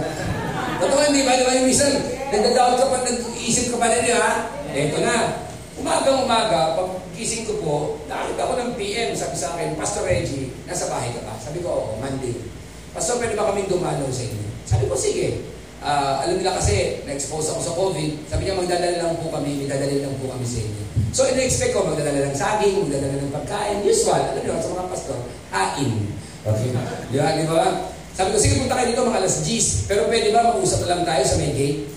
Totoo 0.80 1.02
hindi 1.12 1.28
ba? 1.28 1.36
Di 1.36 1.44
ba 1.44 1.52
yung 1.60 1.68
minsan, 1.68 1.92
nagdadawat 2.32 2.80
ka 2.80 2.86
pa, 2.88 2.98
nag-iisip 3.04 3.76
ka 3.76 3.78
pa 3.78 3.92
rin 3.92 4.16
ha? 4.16 4.48
Eto 4.72 4.98
na. 5.04 5.44
Umagang 5.76 6.24
umaga, 6.24 6.80
pag 6.80 6.90
gising 7.16 7.44
ko 7.44 7.54
po, 7.60 7.76
nakita 8.08 8.48
ko 8.48 8.54
ng 8.56 8.72
PM, 8.80 9.12
sabi 9.12 9.36
sa 9.36 9.56
akin, 9.56 9.76
Pastor 9.76 10.08
Reggie, 10.08 10.56
nasa 10.64 10.88
bahay 10.88 11.12
ka 11.12 11.20
pa? 11.28 11.36
Sabi 11.36 11.60
ko, 11.60 11.68
oo, 11.68 11.92
Monday. 12.00 12.36
Pastor, 12.96 13.20
pwede 13.20 13.36
ba 13.36 13.52
kaming 13.52 13.68
dumalaw 13.68 14.08
sa 14.08 14.24
inyo? 14.24 14.44
Sabi 14.64 14.88
ko, 14.88 14.96
sige. 14.96 15.44
Uh, 15.80 16.24
alam 16.24 16.40
nila 16.40 16.60
kasi, 16.60 17.04
na-expose 17.08 17.56
ako 17.56 17.60
sa 17.64 17.76
COVID, 17.76 18.12
sabi 18.28 18.42
niya, 18.48 18.60
magdadala 18.60 18.98
lang 19.04 19.16
po 19.20 19.32
kami, 19.32 19.64
magdadala 19.64 19.96
lang 20.00 20.16
po 20.20 20.32
kami 20.32 20.44
sa 20.48 20.60
inyo. 20.64 20.84
So, 21.12 21.28
ina-expect 21.28 21.72
ko, 21.76 21.88
magdadala 21.88 22.28
ng 22.28 22.36
saging, 22.36 22.88
magdadala 22.88 23.16
ng 23.20 23.36
pagkain, 23.36 23.84
usual, 23.84 24.20
alam 24.20 24.44
niyo, 24.44 24.60
sa 24.60 24.72
mga 24.76 24.88
pastor, 24.92 25.20
hain. 25.52 25.92
Okay. 26.40 26.72
Di 27.12 27.18
ba? 27.20 27.28
Di 27.36 27.44
ba? 27.48 27.99
Sabi 28.20 28.36
ko, 28.36 28.40
sige, 28.44 28.60
punta 28.60 28.76
kayo 28.76 28.92
dito 28.92 29.08
mga 29.08 29.24
alas 29.24 29.48
10. 29.48 29.88
Pero 29.88 30.12
pwede 30.12 30.36
ba 30.36 30.52
mag-usap 30.52 30.84
lang 30.92 31.08
tayo 31.08 31.24
sa 31.24 31.40
may 31.40 31.56
gate? 31.56 31.88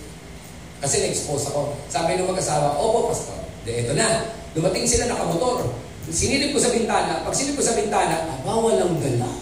Kasi 0.79 1.03
na-expose 1.03 1.51
ako. 1.51 1.75
Sabi 1.91 2.15
ng 2.15 2.31
mag-asawa, 2.31 2.79
opo, 2.79 3.11
pastor. 3.11 3.43
De, 3.67 3.83
eto 3.83 3.91
na. 3.99 4.31
Dumating 4.55 4.87
sila 4.87 5.11
nakamotor. 5.11 5.67
Sinilip 6.15 6.55
ko 6.55 6.63
sa 6.63 6.71
bintana. 6.71 7.27
Pag 7.27 7.35
sinilip 7.35 7.59
ko 7.59 7.67
sa 7.67 7.75
bintana, 7.75 8.39
aba, 8.39 8.55
walang 8.55 9.03
dala. 9.03 9.35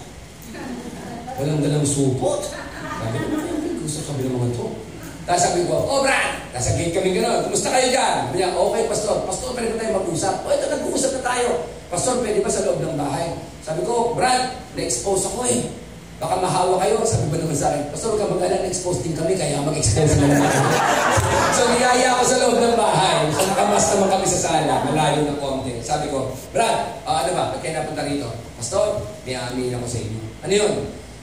Walang 1.36 1.60
dalang 1.60 1.84
supot. 1.84 2.48
Sabi 2.48 3.28
ko, 3.28 3.36
ano 3.36 3.76
gusto 3.84 4.00
sabi 4.00 4.24
ng 4.24 4.40
mga 4.40 4.48
to? 4.56 4.66
Tapos 5.28 5.42
sabi 5.52 5.60
ko, 5.68 5.76
oh 5.84 6.00
Brad, 6.00 6.32
nasa 6.56 6.80
gate 6.80 6.96
kami 6.96 7.12
gano'n. 7.12 7.44
Kumusta 7.44 7.68
kayo 7.76 7.92
dyan? 7.92 8.32
Sabi 8.32 8.40
okay, 8.40 8.82
pastor. 8.88 9.28
Pastor, 9.28 9.52
pwede 9.52 9.76
ba 9.76 9.84
tayo 9.84 10.00
mag-usap? 10.00 10.34
O, 10.44 10.48
ito, 10.48 10.64
nag-uusap 10.72 11.12
na 11.12 11.22
tayo. 11.28 11.48
Pastor, 11.92 12.24
pwede 12.24 12.40
ba 12.40 12.48
sa 12.48 12.64
loob 12.64 12.80
ng 12.80 12.96
bahay? 12.96 13.36
Sabi 13.60 13.84
ko, 13.84 14.16
Brad, 14.16 14.56
na-expose 14.72 15.28
ako 15.28 15.44
eh. 15.44 15.89
Baka 16.20 16.34
mahawa 16.36 16.76
kayo. 16.84 17.00
Sabi 17.02 17.32
ba 17.32 17.40
naman 17.40 17.56
sa 17.56 17.72
akin, 17.72 17.88
Pastor, 17.88 18.12
huwag 18.12 18.20
ka 18.20 18.34
mag-alala, 18.36 18.68
expose 18.68 19.00
din 19.00 19.16
kami, 19.16 19.40
kaya 19.40 19.64
mag-expose 19.64 20.20
naman 20.20 20.44
kami. 20.44 20.76
so, 21.56 21.62
niyaya 21.72 22.12
ako 22.12 22.22
sa 22.28 22.36
loob 22.44 22.56
ng 22.60 22.76
bahay. 22.76 23.16
So, 23.32 23.48
nakamas 23.48 23.84
naman 23.96 24.08
kami 24.12 24.26
sa 24.28 24.40
sala, 24.44 24.74
malayo 24.84 25.20
na 25.24 25.40
konti. 25.40 25.80
Sabi 25.80 26.12
ko, 26.12 26.36
Brad, 26.52 27.02
uh, 27.08 27.24
ano 27.24 27.30
ba, 27.32 27.42
ba't 27.56 27.60
kayo 27.64 27.80
napunta 27.80 28.04
rito? 28.04 28.28
Pastor, 28.60 29.00
may 29.24 29.34
amin 29.34 29.72
ako 29.74 29.86
sa 29.88 29.98
inyo. 30.04 30.20
Ano 30.44 30.52
yun? 30.52 30.72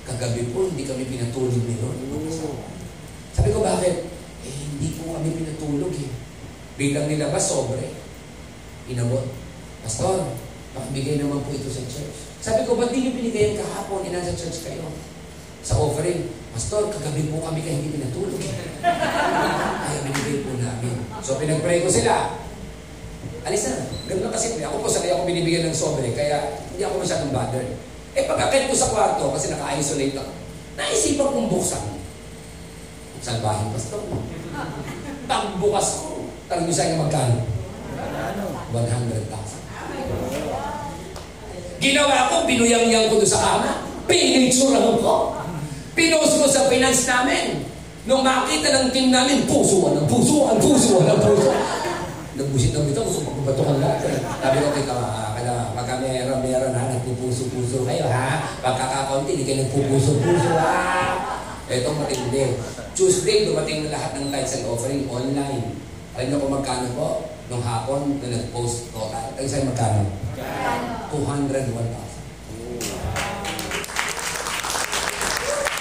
Kagabi 0.04 0.41
po, 0.50 0.66
hindi 0.66 0.84
kami 0.84 1.06
pinatulog 1.06 1.62
ni 1.62 1.78
Lord. 1.78 2.00
Sabi 3.38 3.54
ko, 3.54 3.62
bakit? 3.62 4.02
Eh, 4.43 4.54
hindi 4.74 4.98
po 4.98 5.14
kami 5.14 5.30
pinatulog 5.30 5.93
eh. 5.93 6.10
Bilang 6.74 7.06
nilabas, 7.06 7.45
sobre. 7.45 7.86
Inabot. 8.89 9.24
Pastor, 9.86 10.26
Makibigay 10.78 11.18
naman 11.18 11.41
po 11.41 11.50
ito 11.50 11.74
sa 11.74 11.82
church. 11.89 12.26
Sabi 12.48 12.64
ko, 12.64 12.80
ba't 12.80 12.95
di 12.95 13.04
nyo 13.04 13.12
binigay 13.12 13.60
kahapon? 13.60 14.08
Eh, 14.08 14.12
nasa 14.16 14.32
church 14.32 14.64
kayo. 14.64 14.88
Sa 15.68 15.84
offering. 15.84 16.32
Pastor, 16.56 16.88
kagabi 16.88 17.28
po 17.28 17.43
kami 17.43 17.60
kaya 17.60 17.76
hindi 17.76 18.00
pinatulog. 18.00 18.39
Kaya 18.80 20.00
binigay 20.08 20.48
po 20.48 20.56
namin. 20.56 20.95
So, 21.20 21.36
pinag-pray 21.36 21.84
ko 21.84 21.91
sila. 21.91 22.39
Alis 23.43 23.68
na. 23.68 23.91
Ganun 24.08 24.32
lang 24.32 24.32
kasi. 24.32 24.64
Ako 24.64 24.80
po, 24.80 24.88
sanay 24.88 25.12
ako 25.12 25.28
binibigyan 25.28 25.68
ng 25.68 25.76
sobre. 25.76 26.16
Kaya 26.16 26.56
hindi 26.72 26.88
ako 26.88 27.04
masyadong 27.04 27.36
bothered. 27.36 27.68
Eh, 28.16 28.24
pag 28.24 28.39
akit 28.48 28.72
ko 28.72 28.76
sa 28.80 28.95
kwarto, 28.95 29.28
kasi 29.36 29.52
naka-isolate 29.52 30.16
ako, 30.16 30.32
naisipan 30.80 31.28
kong 31.36 31.52
buksan. 31.52 31.84
Salbahin, 33.20 33.76
pastor. 33.76 34.08
Pagbukas 35.28 35.88
ko, 36.00 36.32
tanong 36.48 36.64
nyo 36.64 36.76
sa'yo 36.80 36.95
magkano? 36.95 37.43
100,000. 38.72 39.57
Ginawa 41.78 42.30
ko, 42.34 42.36
binuyang-yang 42.49 43.09
ko 43.09 43.21
doon 43.21 43.30
sa 43.30 43.39
kama. 43.41 43.71
Pinicturean 44.09 44.97
ko. 44.97 45.38
Pinost 45.93 46.38
ko 46.41 46.45
sa 46.49 46.65
finance 46.69 47.05
namin. 47.05 47.61
Nung 48.07 48.23
makita 48.23 48.71
ng 48.71 48.88
team 48.95 49.11
namin, 49.11 49.43
puso 49.43 49.91
ng 49.91 50.07
puso, 50.07 50.47
ang 50.47 50.57
puso, 50.63 51.03
ang 51.03 51.19
puso. 51.19 51.51
Nagbusit 52.38 52.71
ng 52.71 52.86
bito, 52.88 53.01
gusto 53.01 53.25
magpapatukan 53.25 53.82
lahat. 53.82 53.99
Eh. 54.07 54.21
Sabi 54.21 54.57
ko, 54.61 54.67
kita, 54.78 54.93
uh, 54.93 55.34
kada, 55.34 55.73
pagka 55.73 55.97
meron, 55.99 56.39
meron 56.39 56.71
ha, 56.71 56.86
nagpupuso-puso 56.93 57.82
kayo 57.84 58.05
ha. 58.07 58.45
Pagkakakunti, 58.61 59.36
hindi 59.36 59.43
kayo 59.43 59.65
nagpupuso-puso 59.65 60.51
ha. 60.53 60.78
Ito 61.67 61.89
matindi. 61.97 62.55
Tuesday, 62.93 63.49
dumating 63.49 63.89
na 63.89 63.97
lahat 63.97 64.21
ng 64.21 64.30
tithes 64.30 64.53
and 64.61 64.65
offering 64.69 65.03
online. 65.09 65.75
Alam 66.15 66.25
niyo 66.30 66.38
kung 66.41 66.53
magkano 66.53 66.88
po? 66.95 67.09
Nung 67.48 67.64
hapon, 67.64 68.20
na 68.20 68.28
nag-post 68.28 68.91
total. 68.91 69.32
Tayo 69.39 69.48
sa'yo 69.48 69.72
magkano? 69.72 70.04
201,000. 71.16 72.08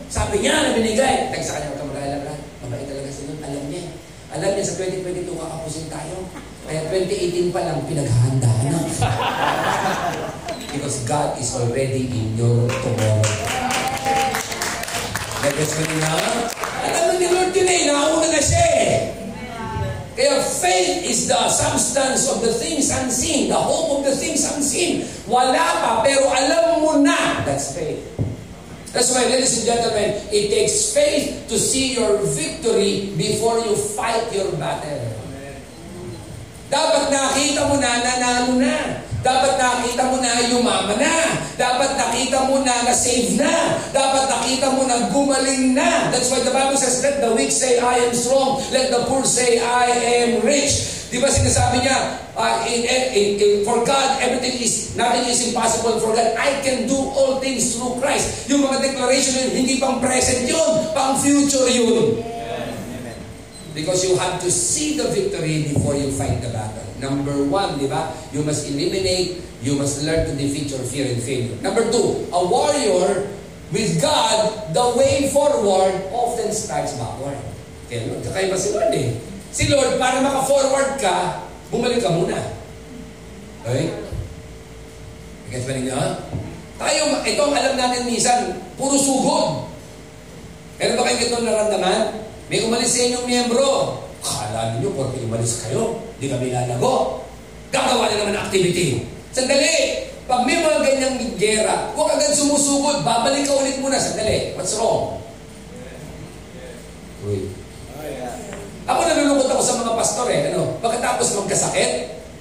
Sabi 0.09 0.41
niya 0.41 0.59
na 0.59 0.75
binigay. 0.75 1.29
Tag 1.31 1.43
sa 1.45 1.61
kanya, 1.61 1.77
huwag 1.77 1.93
ka. 1.93 2.33
Mabait 2.65 2.85
talaga 2.85 3.09
si 3.13 3.29
Lord. 3.29 3.41
Alam 3.45 3.63
niya. 3.69 3.83
Alam 4.33 4.49
niya 4.53 4.65
sa 4.65 4.73
2022 4.81 5.33
kakapusin 5.33 5.87
tayo. 5.89 6.17
Kaya 6.69 6.81
2018 6.93 7.49
pa 7.55 7.61
lang 7.65 7.81
pinaghahandaan 7.89 8.65
na. 8.69 8.79
Because 10.69 11.01
God 11.09 11.33
is 11.41 11.49
already 11.57 12.05
in 12.05 12.37
your 12.37 12.69
tomorrow. 12.69 13.25
Nagets 15.41 15.73
mo 15.81 15.83
na? 15.97 16.13
Alam 16.85 17.01
mo 17.09 17.13
ni 17.17 17.27
Lord 17.33 17.51
yun 17.57 17.69
eh, 17.69 17.81
nauna 17.89 18.27
na 18.29 18.41
siya 18.43 18.63
eh. 18.69 18.78
Kaya 20.19 20.43
faith 20.43 21.07
is 21.07 21.31
the 21.31 21.39
substance 21.47 22.27
of 22.27 22.43
the 22.43 22.51
things 22.51 22.91
unseen, 22.91 23.47
the 23.47 23.55
hope 23.55 24.03
of 24.03 24.11
the 24.11 24.11
things 24.11 24.43
unseen. 24.51 25.07
Wala 25.23 25.55
pa, 25.55 26.03
pero 26.03 26.27
alam 26.27 26.83
mo 26.83 26.99
na. 26.99 27.39
That's 27.47 27.71
faith. 27.71 28.03
That's 28.91 29.15
why, 29.15 29.31
ladies 29.31 29.63
and 29.63 29.71
gentlemen, 29.71 30.19
it 30.27 30.51
takes 30.51 30.91
faith 30.91 31.47
to 31.47 31.55
see 31.55 31.95
your 31.95 32.19
victory 32.35 33.15
before 33.15 33.63
you 33.63 33.71
fight 33.95 34.27
your 34.35 34.51
battle. 34.59 35.07
Dapat 36.67 37.15
nakita 37.15 37.71
mo 37.71 37.79
na 37.79 37.91
nanalo 38.03 38.59
na. 38.59 39.07
Dapat 39.19 39.59
nakita 39.59 40.07
mo 40.07 40.15
na 40.23 40.31
yumaman 40.47 40.95
na. 40.95 41.15
Dapat 41.59 41.99
nakita 41.99 42.47
mo 42.47 42.63
na 42.63 42.87
na-save 42.87 43.35
na. 43.35 43.75
Dapat 43.91 44.31
nakita 44.31 44.71
mo 44.71 44.87
na 44.87 45.11
gumaling 45.11 45.75
na. 45.75 46.07
That's 46.07 46.31
why 46.31 46.39
the 46.39 46.55
Bible 46.55 46.79
says, 46.79 47.03
let 47.03 47.19
the 47.19 47.35
weak 47.35 47.51
say, 47.51 47.83
I 47.83 48.07
am 48.07 48.15
strong. 48.15 48.63
Let 48.71 48.95
the 48.95 49.03
poor 49.11 49.27
say, 49.27 49.59
I 49.59 49.91
am 50.23 50.39
rich. 50.47 51.03
Di 51.09 51.17
ba 51.19 51.27
sinasabi 51.27 51.83
niya, 51.83 51.97
uh, 52.37 52.63
in, 52.69 52.85
in, 52.85 53.27
in, 53.41 53.51
for 53.65 53.81
God, 53.83 54.21
everything 54.23 54.55
is, 54.61 54.95
nothing 54.95 55.25
is 55.27 55.41
impossible 55.51 55.99
for 55.99 56.15
God. 56.15 56.37
I 56.37 56.63
can 56.63 56.87
do 56.87 56.95
all 56.95 57.43
things 57.43 57.75
through 57.75 57.99
Christ. 57.99 58.47
Yung 58.47 58.63
mga 58.63 58.93
declaration 58.93 59.35
yun, 59.35 59.51
hindi 59.51 59.81
pang 59.81 59.99
present 59.99 60.47
yun, 60.47 60.95
pang 60.95 61.19
future 61.19 61.67
yun. 61.67 62.23
Because 63.75 64.05
you 64.05 64.15
have 64.15 64.39
to 64.39 64.49
see 64.53 64.95
the 64.95 65.11
victory 65.11 65.73
before 65.73 65.97
you 65.97 66.07
fight 66.13 66.39
the 66.39 66.53
battle. 66.55 66.88
Number 66.99 67.35
one, 67.47 67.79
di 67.79 67.87
ba? 67.87 68.11
You 68.35 68.43
must 68.43 68.67
eliminate, 68.67 69.39
you 69.63 69.79
must 69.79 70.03
learn 70.03 70.27
to 70.27 70.33
defeat 70.35 70.67
your 70.71 70.83
fear 70.83 71.07
and 71.07 71.19
failure. 71.23 71.55
Number 71.63 71.87
two, 71.87 72.27
a 72.35 72.39
warrior 72.43 73.27
with 73.71 73.99
God, 74.03 74.71
the 74.75 74.85
way 74.99 75.31
forward 75.31 75.95
often 76.11 76.51
starts 76.51 76.99
backward. 76.99 77.39
Kaya 77.87 78.05
Lord, 78.11 78.21
kakaiba 78.27 78.55
si 78.59 78.69
Lord 78.75 78.91
eh. 78.93 79.15
Si 79.49 79.63
Lord, 79.71 79.97
para 79.97 80.21
maka-forward 80.21 80.99
ka, 81.01 81.41
bumalik 81.73 82.03
ka 82.03 82.11
muna. 82.11 82.37
Okay? 83.65 83.89
Gets 85.49 85.65
ba 85.65 85.73
ninyo? 85.73 85.97
Tayo, 86.79 87.01
ito 87.25 87.41
ang 87.41 87.55
alam 87.55 87.75
natin 87.75 88.07
minsan, 88.07 88.55
puro 88.77 88.95
sugod. 88.95 89.67
Meron 90.79 90.95
ba 90.95 91.03
kayo 91.07 91.17
itong 91.27 91.43
naramdaman? 91.43 92.01
May 92.47 92.63
umalis 92.63 92.93
sa 92.93 93.03
inyong 93.03 93.25
miyembro. 93.25 93.99
Kala 94.23 94.77
ninyo, 94.77 94.89
porque 94.95 95.25
umalis 95.25 95.65
kayo, 95.65 96.08
di 96.19 96.27
kami 96.27 96.51
lalago. 96.51 97.23
Gagawa 97.71 98.11
na 98.11 98.15
naman 98.19 98.35
activity. 98.35 99.07
Sandali! 99.31 100.05
Pag 100.29 100.45
may 100.45 100.61
mga 100.61 100.85
ganyang 100.85 101.17
gera, 101.41 101.89
huwag 101.97 102.13
agad 102.13 102.29
sumusugod, 102.37 103.01
babalik 103.01 103.49
ka 103.49 103.55
ulit 103.57 103.81
muna. 103.81 103.97
Sandali, 103.97 104.53
what's 104.53 104.77
wrong? 104.77 105.17
Uy. 107.25 107.49
Ako 108.85 108.99
nalulungkot 109.05 109.49
ako 109.49 109.63
sa 109.63 109.79
mga 109.81 109.93
pastor 109.97 110.27
eh. 110.29 110.53
Ano, 110.53 110.77
pagkatapos 110.81 111.33
magkasakit, 111.33 111.91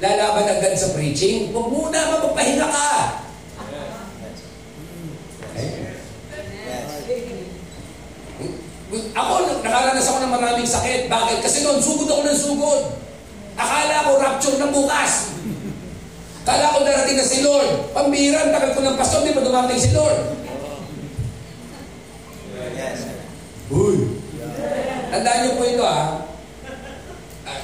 lalaban 0.05 0.49
agad 0.53 0.77
sa 0.77 0.93
preaching, 0.93 1.49
huwag 1.55 1.69
muna 1.73 2.19
magpapahinga 2.19 2.67
ka. 2.69 2.89
Ako, 8.89 9.33
nakaranas 9.61 10.09
ako 10.09 10.19
ng 10.25 10.33
maraming 10.33 10.69
sakit. 10.69 11.13
Bakit? 11.13 11.39
Kasi 11.45 11.61
noon, 11.61 11.81
sugod 11.85 12.09
ako 12.09 12.23
ng 12.25 12.41
sugod. 12.41 13.08
Akala 13.59 14.07
ko 14.07 14.11
rapture 14.23 14.57
ng 14.63 14.71
bukas. 14.71 15.35
Akala 16.47 16.79
ko 16.79 16.87
darating 16.87 17.19
na 17.19 17.27
si 17.27 17.43
Lord. 17.43 17.91
Pambiran, 17.91 18.55
tagal 18.55 18.71
ko 18.73 18.81
ng 18.87 18.97
pastor, 18.97 19.27
di 19.27 19.35
pa 19.35 19.43
dumating 19.43 19.83
si 19.83 19.91
Lord. 19.91 20.19
Yes. 22.79 23.11
Uy. 23.69 24.17
Tandaan 25.11 25.39
niyo 25.43 25.53
po 25.59 25.63
ito 25.67 25.83
ha. 25.83 26.23
Ah, 27.43 27.61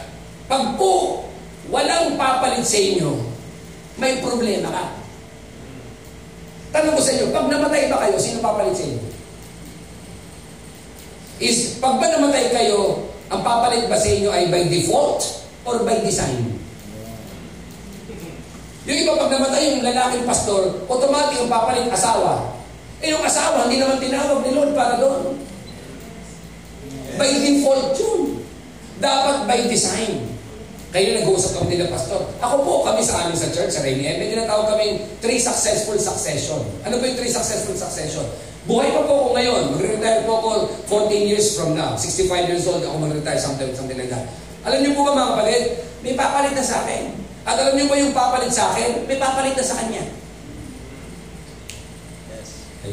pag 0.51 0.75
po 0.75 1.25
walang 1.71 2.19
papalit 2.19 2.67
sa 2.67 2.77
inyo, 2.77 3.15
may 3.97 4.19
problema 4.19 4.75
ka. 4.75 4.85
Tanong 6.75 6.99
ko 6.99 7.01
sa 7.01 7.15
inyo, 7.15 7.31
pag 7.31 7.47
namatay 7.47 7.87
ba 7.87 8.03
kayo, 8.03 8.19
sino 8.19 8.43
papalit 8.43 8.75
sa 8.75 8.85
inyo? 8.85 9.15
is 11.43 11.77
pag 11.83 11.99
ba 11.99 12.07
namatay 12.07 12.51
kayo, 12.55 13.11
ang 13.33 13.43
papalit 13.43 13.91
ba 13.91 13.99
sa 13.99 14.09
inyo 14.09 14.31
ay 14.31 14.47
by 14.49 14.65
default 14.71 15.44
or 15.65 15.83
by 15.83 16.01
design? 16.05 16.61
Yung 18.85 18.99
iba 19.01 19.17
pag 19.17 19.33
namatay 19.33 19.75
yung 19.75 19.81
lalaking 19.81 20.29
pastor, 20.29 20.85
automatic 20.87 21.41
ang 21.41 21.49
papalit 21.49 21.89
asawa. 21.89 22.53
Eh 23.01 23.13
yung 23.13 23.25
asawa, 23.25 23.65
hindi 23.65 23.81
naman 23.81 23.97
tinawag 23.97 24.45
ni 24.45 24.53
Lord 24.53 24.77
para 24.77 25.01
doon. 25.01 25.41
By 27.17 27.33
default 27.33 27.97
yun. 27.97 28.45
Dapat 29.01 29.49
by 29.49 29.61
design. 29.73 30.35
Kayo 30.95 31.11
nag-uusap 31.19 31.59
kami 31.59 31.75
nila, 31.75 31.91
Pastor. 31.91 32.23
Ako 32.39 32.63
po, 32.63 32.87
kami 32.87 33.03
sa 33.03 33.27
amin 33.27 33.35
sa 33.35 33.51
church, 33.51 33.75
sa 33.75 33.83
Remy, 33.83 34.15
may 34.15 34.31
tinatawag 34.31 34.71
kami 34.71 35.03
three 35.19 35.43
successful 35.43 35.99
succession. 35.99 36.63
Ano 36.87 37.03
ba 37.03 37.11
yung 37.11 37.19
three 37.19 37.35
successful 37.35 37.75
succession? 37.75 38.23
Buhay 38.71 38.95
pa 38.95 39.03
po 39.03 39.13
ako 39.27 39.29
ngayon. 39.35 39.63
Mag-retire 39.75 40.23
po 40.23 40.39
ako 40.39 40.49
14 41.11 41.27
years 41.27 41.59
from 41.59 41.75
now. 41.75 41.99
65 41.99 42.31
years 42.47 42.65
old 42.71 42.79
ako 42.87 43.11
mag-retire, 43.11 43.43
something, 43.43 43.75
something 43.75 43.99
like 43.99 44.07
that. 44.07 44.23
Alam 44.65 44.79
niyo 44.81 44.97
po 44.97 45.05
ba 45.05 45.13
mga 45.13 45.31
kapatid? 45.37 45.63
May 46.01 46.15
papalit 46.17 46.53
na 46.57 46.65
sa 46.65 46.81
akin. 46.85 47.03
At 47.45 47.57
alam 47.61 47.77
niyo 47.77 47.87
ba 47.89 48.01
yung 48.01 48.17
papalit 48.17 48.53
sa 48.53 48.73
akin? 48.73 49.05
May 49.05 49.21
papalit 49.21 49.53
na 49.53 49.65
sa 49.65 49.77
kanya. 49.77 50.05
Yes. 52.33 52.51
Ay. 52.81 52.93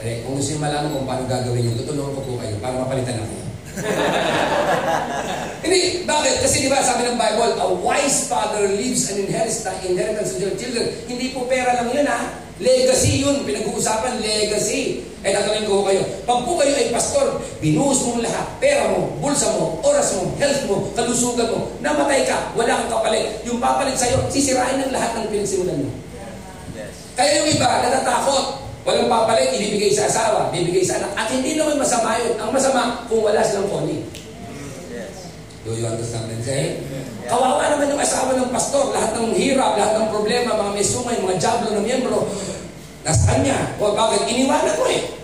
Ay, 0.00 0.12
kung 0.22 0.38
gusto 0.38 0.54
niyo 0.54 0.62
malaman 0.62 0.94
kung 0.94 1.06
paano 1.06 1.26
gagawin 1.26 1.66
yun, 1.66 1.76
tutulungan 1.82 2.14
ko 2.14 2.22
po 2.22 2.32
kayo 2.38 2.54
para 2.62 2.78
mapalitan 2.78 3.18
na 3.18 3.26
kayo. 3.26 3.46
Hindi, 5.66 6.06
bakit? 6.06 6.34
Kasi 6.46 6.66
di 6.66 6.68
ba 6.70 6.82
sabi 6.82 7.10
ng 7.10 7.18
Bible, 7.18 7.54
a 7.58 7.68
wise 7.82 8.30
father 8.30 8.70
leaves 8.70 9.10
an 9.10 9.26
inheritance, 9.26 9.66
inheritance 9.82 10.30
to 10.34 10.46
their 10.46 10.54
children. 10.54 10.86
Hindi 11.10 11.34
po 11.34 11.46
pera 11.50 11.74
lang 11.74 11.90
yun 11.90 12.06
ha. 12.06 12.49
Legacy 12.60 13.24
yun. 13.24 13.42
Pinag-uusapan, 13.48 14.20
legacy. 14.20 15.10
Eh, 15.20 15.36
tatanungin 15.36 15.68
ko 15.68 15.84
kayo, 15.84 16.00
pag 16.24 16.48
po 16.48 16.56
kayo 16.56 16.72
ay 16.72 16.88
pastor, 16.88 17.44
binuhos 17.60 18.08
mo 18.08 18.24
lahat, 18.24 18.56
pera 18.56 18.88
mo, 18.88 19.20
bulsa 19.20 19.52
mo, 19.52 19.76
oras 19.84 20.16
mo, 20.16 20.32
health 20.40 20.64
mo, 20.64 20.88
kalusugan 20.96 21.44
mo, 21.52 21.76
namatay 21.84 22.24
ka, 22.24 22.56
wala 22.56 22.80
kang 22.80 22.88
kapalit. 22.88 23.28
Yung 23.44 23.60
papalit 23.60 24.00
sa'yo, 24.00 24.16
sisirain 24.32 24.80
ng 24.80 24.88
lahat 24.88 25.20
ng 25.20 25.28
pinagsimulan 25.28 25.84
mo. 25.84 25.92
Yes. 26.72 27.12
Kaya 27.12 27.44
yung 27.44 27.48
iba, 27.52 27.68
natatakot. 27.84 28.64
Walang 28.80 29.12
papalit, 29.12 29.52
ibibigay 29.60 29.92
sa 29.92 30.08
asawa, 30.08 30.48
bibigay 30.48 30.80
sa 30.80 30.96
anak. 31.04 31.12
At 31.12 31.28
hindi 31.28 31.52
naman 31.52 31.76
masama 31.76 32.16
yun. 32.16 32.40
Ang 32.40 32.56
masama, 32.56 33.04
kung 33.04 33.20
wala 33.20 33.44
silang 33.44 33.68
phone. 33.68 34.00
Do 35.60 35.76
you 35.76 35.84
understand 35.84 36.24
what 36.24 36.40
I'm 36.40 36.40
saying? 36.40 36.88
Kawawa 37.28 37.68
naman 37.68 37.92
yung 37.92 38.00
asawa 38.00 38.32
ng 38.32 38.48
pastor. 38.48 38.96
Lahat 38.96 39.12
ng 39.12 39.36
hirap, 39.36 39.76
lahat 39.76 39.92
ng 40.00 40.08
problema, 40.08 40.56
mga 40.56 40.72
may 40.72 40.86
mga 41.20 41.36
jablo 41.36 41.68
na 41.76 41.84
miyembro, 41.84 42.24
nasa 43.04 43.36
kanya. 43.36 43.76
O 43.76 43.92
bakit? 43.92 44.24
Iniwanan 44.24 44.74
mo 44.80 44.88
eh. 44.88 45.19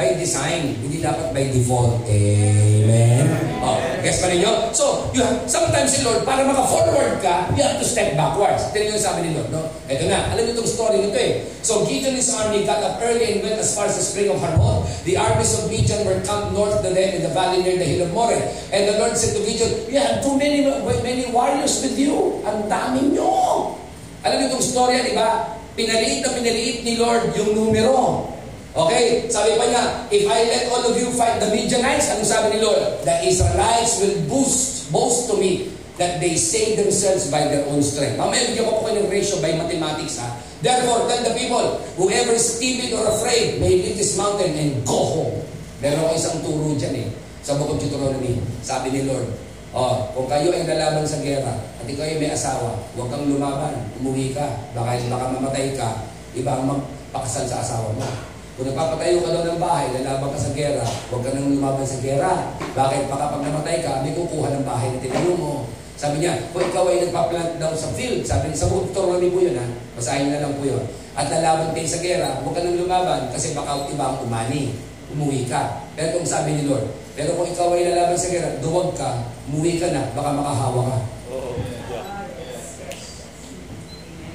By 0.00 0.16
design, 0.16 0.80
hindi 0.80 1.04
dapat 1.04 1.28
by 1.36 1.52
default. 1.52 2.08
Amen? 2.08 3.20
Oh, 3.60 3.76
guess 4.00 4.24
pa 4.24 4.32
ninyo? 4.32 4.72
So, 4.72 5.12
you 5.12 5.20
have, 5.20 5.44
sometimes 5.44 5.92
si 5.92 6.00
Lord, 6.00 6.24
para 6.24 6.40
maka-forward 6.40 7.20
ka, 7.20 7.52
you 7.52 7.60
have 7.60 7.76
to 7.76 7.84
step 7.84 8.16
backwards. 8.16 8.64
Tignan 8.72 8.96
yung 8.96 9.04
sabi 9.04 9.28
ni 9.28 9.36
Lord, 9.36 9.52
no? 9.52 9.60
Ito 9.92 10.08
na, 10.08 10.32
alam 10.32 10.48
niyo 10.48 10.56
itong 10.56 10.72
story 10.72 11.04
nito 11.04 11.20
eh. 11.20 11.44
So, 11.60 11.84
Gideon 11.84 12.16
his 12.16 12.32
army 12.32 12.64
got 12.64 12.80
up 12.80 12.96
early 13.04 13.28
and 13.28 13.44
went 13.44 13.60
as 13.60 13.76
far 13.76 13.92
as 13.92 14.00
the 14.00 14.04
spring 14.08 14.32
of 14.32 14.40
Harmon. 14.40 14.88
The 15.04 15.20
armies 15.20 15.52
of 15.60 15.68
Midian 15.68 16.00
were 16.08 16.16
camped 16.24 16.56
north 16.56 16.80
of 16.80 16.80
them 16.80 16.96
in 16.96 17.20
the 17.20 17.36
valley 17.36 17.60
near 17.60 17.76
the 17.76 17.84
hill 17.84 18.08
of 18.08 18.16
More. 18.16 18.40
And 18.72 18.88
the 18.88 18.96
Lord 18.96 19.20
said 19.20 19.36
to 19.36 19.44
Gideon, 19.44 19.84
You 19.92 20.00
have 20.00 20.24
too 20.24 20.32
many, 20.40 20.64
many 21.04 21.28
warriors 21.28 21.76
with 21.84 22.00
you. 22.00 22.40
Ang 22.48 22.72
dami 22.72 23.20
nyo. 23.20 23.76
Alam 24.24 24.36
niyo 24.40 24.56
itong 24.56 24.64
story, 24.64 24.96
di 25.04 25.12
ba? 25.12 25.60
Pinaliit 25.76 26.24
na 26.24 26.32
pinaliit 26.32 26.88
ni 26.88 26.96
Lord 26.96 27.36
yung 27.36 27.52
numero. 27.52 28.39
Okay? 28.70 29.26
Sabi 29.26 29.58
pa 29.58 29.66
niya, 29.66 30.06
if 30.14 30.24
I 30.30 30.46
let 30.46 30.70
all 30.70 30.84
of 30.86 30.94
you 30.94 31.10
fight 31.18 31.42
the 31.42 31.50
Midianites, 31.50 32.14
anong 32.14 32.28
sabi 32.28 32.54
ni 32.54 32.58
Lord? 32.62 33.02
The 33.02 33.26
Israelites 33.26 33.98
will 33.98 34.16
boost, 34.30 34.94
boast 34.94 35.26
to 35.30 35.34
me 35.38 35.74
that 35.98 36.22
they 36.22 36.38
save 36.38 36.78
themselves 36.78 37.28
by 37.28 37.50
their 37.50 37.66
own 37.66 37.82
strength. 37.82 38.16
Mamaya, 38.16 38.54
bigyan 38.54 38.64
ko 38.70 38.80
po 38.80 38.88
kayo 38.88 39.04
ng 39.04 39.10
ratio 39.10 39.36
by 39.42 39.52
mathematics, 39.58 40.22
ha? 40.22 40.38
Therefore, 40.62 41.08
tell 41.10 41.22
the 41.26 41.34
people, 41.34 41.82
whoever 41.98 42.32
is 42.32 42.56
timid 42.56 42.94
or 42.94 43.04
afraid, 43.10 43.58
may 43.58 43.74
leave 43.74 43.98
this 43.98 44.14
mountain 44.14 44.54
and 44.54 44.80
go 44.86 44.96
home. 44.96 45.34
Meron 45.82 46.06
ko 46.06 46.14
isang 46.14 46.38
turo 46.40 46.72
dyan, 46.78 47.04
eh. 47.04 47.08
Sa 47.44 47.56
Book 47.58 47.74
of 47.74 47.78
Deuteronomy, 47.80 48.38
sabi 48.62 48.92
ni 48.94 49.08
Lord, 49.08 49.28
Oh, 49.70 50.10
kung 50.18 50.26
kayo 50.26 50.50
ay 50.50 50.66
nalaban 50.66 51.06
sa 51.06 51.22
gera 51.22 51.54
at 51.54 51.86
ikaw 51.86 52.02
ay 52.02 52.18
may 52.18 52.34
asawa, 52.34 52.74
huwag 52.98 53.06
kang 53.06 53.22
lumaban, 53.22 53.86
umuwi 54.02 54.34
ka, 54.34 54.42
baka, 54.74 54.98
baka 55.06 55.30
mamatay 55.30 55.78
ka, 55.78 56.10
iba 56.34 56.58
ang 56.58 56.66
magpakasal 56.74 57.46
sa 57.46 57.62
asawa 57.62 57.94
mo. 57.94 58.29
Kung 58.60 58.76
nagpapatayo 58.76 59.24
ka 59.24 59.32
daw 59.32 59.56
ng 59.56 59.56
bahay, 59.56 59.88
lalaban 59.88 60.36
ka 60.36 60.38
sa 60.44 60.52
gera, 60.52 60.84
huwag 60.84 61.24
ka 61.24 61.32
nang 61.32 61.48
lumaban 61.48 61.80
sa 61.80 61.96
gera. 62.04 62.52
Bakit? 62.76 63.08
Baka 63.08 63.32
pag 63.32 63.40
namatay 63.40 63.80
ka, 63.80 64.04
may 64.04 64.12
kukuha 64.12 64.52
ng 64.52 64.68
bahay 64.68 64.92
na 64.92 65.00
tinayo 65.00 65.32
mo. 65.32 65.64
Sabi 65.96 66.20
niya, 66.20 66.36
kung 66.52 66.68
ikaw 66.68 66.84
ay 66.92 67.08
nagpa-plant 67.08 67.56
daw 67.56 67.72
sa 67.72 67.88
field, 67.96 68.20
sabi 68.20 68.52
niya, 68.52 68.60
sa 68.60 68.68
Deuteronomy 68.68 69.32
po 69.32 69.40
yun 69.40 69.56
ha, 69.56 69.64
basahin 69.96 70.28
na 70.28 70.44
lang 70.44 70.52
po 70.60 70.68
yun. 70.68 70.84
At 71.16 71.32
lalaban 71.32 71.72
kayo 71.72 71.88
sa 71.88 72.04
gera, 72.04 72.36
huwag 72.44 72.52
ka 72.52 72.60
nang 72.60 72.76
lumaban 72.76 73.32
kasi 73.32 73.56
baka 73.56 73.80
iba 73.88 74.04
ang 74.04 74.28
umani. 74.28 74.76
Umuwi 75.08 75.48
ka. 75.48 75.88
Pero 75.96 76.20
kung 76.20 76.28
sabi 76.28 76.60
ni 76.60 76.68
Lord, 76.68 76.84
pero 77.16 77.32
kung 77.40 77.48
ikaw 77.48 77.72
ay 77.72 77.96
lalaban 77.96 78.20
sa 78.20 78.28
gera, 78.28 78.60
duwag 78.60 78.92
ka, 78.92 79.24
umuwi 79.48 79.80
ka 79.80 79.88
na, 79.88 80.12
baka 80.12 80.36
makahawa 80.36 80.84
ka. 80.84 80.96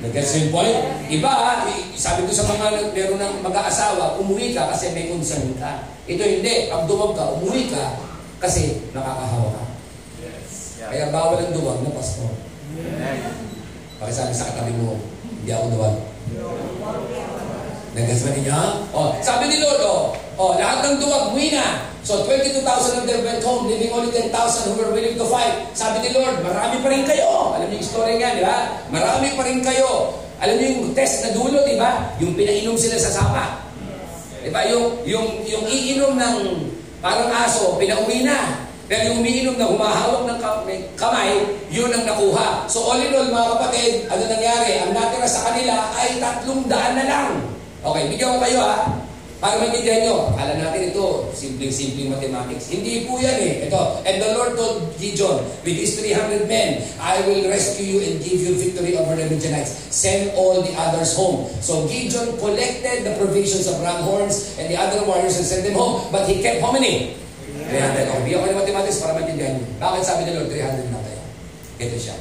Nag-gets 0.03 0.35
yung 0.35 0.51
point? 0.51 0.75
Iba, 1.07 1.63
sabi 1.95 2.27
ko 2.27 2.31
sa 2.35 2.43
mga 2.51 2.91
meron 2.91 3.19
ng 3.19 3.35
mag-aasawa, 3.45 4.19
umuwi 4.19 4.51
ka 4.51 4.67
kasi 4.75 4.91
may 4.91 5.07
concern 5.07 5.55
ka. 5.55 5.87
Ito 6.03 6.21
hindi, 6.21 6.67
pag 6.67 6.83
duwag 6.83 7.15
ka, 7.15 7.39
umuwi 7.39 7.71
ka 7.71 7.95
kasi 8.43 8.91
nakakahawa 8.91 9.55
ka. 9.55 9.63
Yes. 10.19 10.77
Yeah. 10.83 10.89
Kaya 10.91 11.05
bawal 11.15 11.39
ang 11.39 11.55
duwag 11.55 11.79
na 11.81 11.95
pastor. 11.95 12.35
Yes. 12.75 13.39
Pakisabi 13.95 14.33
sa 14.35 14.51
katabi 14.51 14.75
mo, 14.75 14.99
hindi 15.23 15.51
ako 15.55 15.65
duwag. 15.71 15.95
Ba 17.95 18.29
ninyo? 18.35 18.59
Oh, 18.91 19.15
sabi 19.23 19.47
ni 19.47 19.63
Lord, 19.63 19.79
oh, 19.87 20.11
oh, 20.35 20.51
lahat 20.59 20.83
ng 20.83 20.99
duwag, 20.99 21.31
umuwi 21.31 21.55
na. 21.55 21.87
So 22.05 22.21
22,000 22.27 23.01
of 23.01 23.05
them 23.07 23.21
went 23.23 23.41
home, 23.41 23.65
leaving 23.65 23.89
only 23.89 24.11
10,000 24.11 24.29
who 24.29 24.73
were 24.77 24.91
willing 24.93 25.17
to 25.17 25.25
fight. 25.25 25.71
Sabi 25.71 26.05
ni 26.05 26.13
Lord, 26.13 26.43
marami 26.43 26.83
pa 26.83 26.87
rin 26.91 27.07
kayo. 27.07 27.55
Alam 27.55 27.71
niyo 27.71 27.81
yung 27.81 27.87
story 27.87 28.13
nga, 28.21 28.35
di 28.35 28.43
ba? 28.45 28.57
Marami 28.91 29.27
pa 29.33 29.41
rin 29.47 29.59
kayo. 29.63 30.13
Alam 30.43 30.55
niyo 30.59 30.67
yung 30.75 30.93
test 30.93 31.25
na 31.25 31.33
dulo, 31.33 31.63
di 31.65 31.79
ba? 31.79 32.13
Yung 32.21 32.35
pinainom 32.35 32.77
sila 32.77 32.99
sa 32.99 33.09
sapa. 33.09 33.63
Di 34.43 34.51
ba? 34.51 34.67
Yung, 34.69 35.01
yung, 35.07 35.25
yung 35.47 35.65
iinom 35.65 36.13
ng 36.13 36.37
parang 36.99 37.31
aso, 37.31 37.79
pinauwi 37.79 38.21
na. 38.21 38.67
Pero 38.85 39.09
yung 39.09 39.25
umiinom 39.25 39.57
na 39.57 39.65
humahawak 39.65 40.29
ng 40.29 40.39
kamay, 40.93 41.41
yun 41.73 41.89
ang 41.89 42.05
nakuha. 42.05 42.69
So 42.69 42.85
all 42.85 43.01
in 43.01 43.17
all, 43.17 43.33
mga 43.33 43.49
kapatid, 43.57 43.91
ano 44.13 44.23
nangyari? 44.29 44.77
Ang 44.85 44.93
natira 44.93 45.25
sa 45.25 45.49
kanila 45.49 45.89
ay 45.97 46.21
tatlong 46.21 46.69
daan 46.69 46.93
na 46.93 47.05
lang. 47.09 47.54
Okay, 47.85 48.03
bigyan 48.09 48.33
ko 48.33 48.37
kayo 48.41 48.59
ha. 48.65 48.97
Para 49.35 49.61
maintindihan 49.61 50.09
nyo, 50.09 50.33
alam 50.41 50.57
natin 50.57 50.89
ito, 50.89 51.29
simpleng-simpleng 51.37 52.09
mathematics. 52.09 52.73
Hindi 52.73 53.05
po 53.05 53.21
yan 53.21 53.37
eh. 53.37 53.69
Ito, 53.69 54.01
and 54.01 54.17
the 54.17 54.29
Lord 54.33 54.57
told 54.57 54.89
Gideon, 54.97 55.37
with 55.61 55.77
his 55.77 55.93
300 56.01 56.49
men, 56.49 56.81
I 56.97 57.21
will 57.29 57.45
rescue 57.45 57.85
you 57.85 57.99
and 58.01 58.17
give 58.25 58.41
you 58.41 58.57
victory 58.57 58.97
over 58.97 59.13
the 59.13 59.29
Midianites. 59.29 59.93
Send 59.93 60.33
all 60.33 60.65
the 60.65 60.73
others 60.73 61.13
home. 61.13 61.45
So 61.61 61.85
Gideon 61.85 62.41
collected 62.41 63.05
the 63.05 63.13
provisions 63.21 63.69
of 63.69 63.77
ram 63.85 64.01
horns 64.01 64.57
and 64.57 64.65
the 64.65 64.81
other 64.81 65.05
warriors 65.05 65.37
and 65.37 65.45
sent 65.45 65.61
them 65.61 65.77
home. 65.77 66.09
But 66.09 66.25
he 66.25 66.41
kept 66.41 66.65
how 66.65 66.73
many? 66.73 67.13
300. 67.69 67.69
Okay, 68.01 68.21
bigyan 68.25 68.39
ko 68.41 68.45
ng 68.49 68.59
mathematics 68.65 68.97
para 68.97 69.13
maintindihan 69.13 69.61
nyo. 69.61 69.65
Bakit 69.77 70.01
sabi 70.01 70.25
ni 70.25 70.31
Lord, 70.33 70.49
300 70.49 70.89
na 70.89 70.99
tayo? 71.05 71.21
Ito 71.85 71.97
siya. 72.01 72.17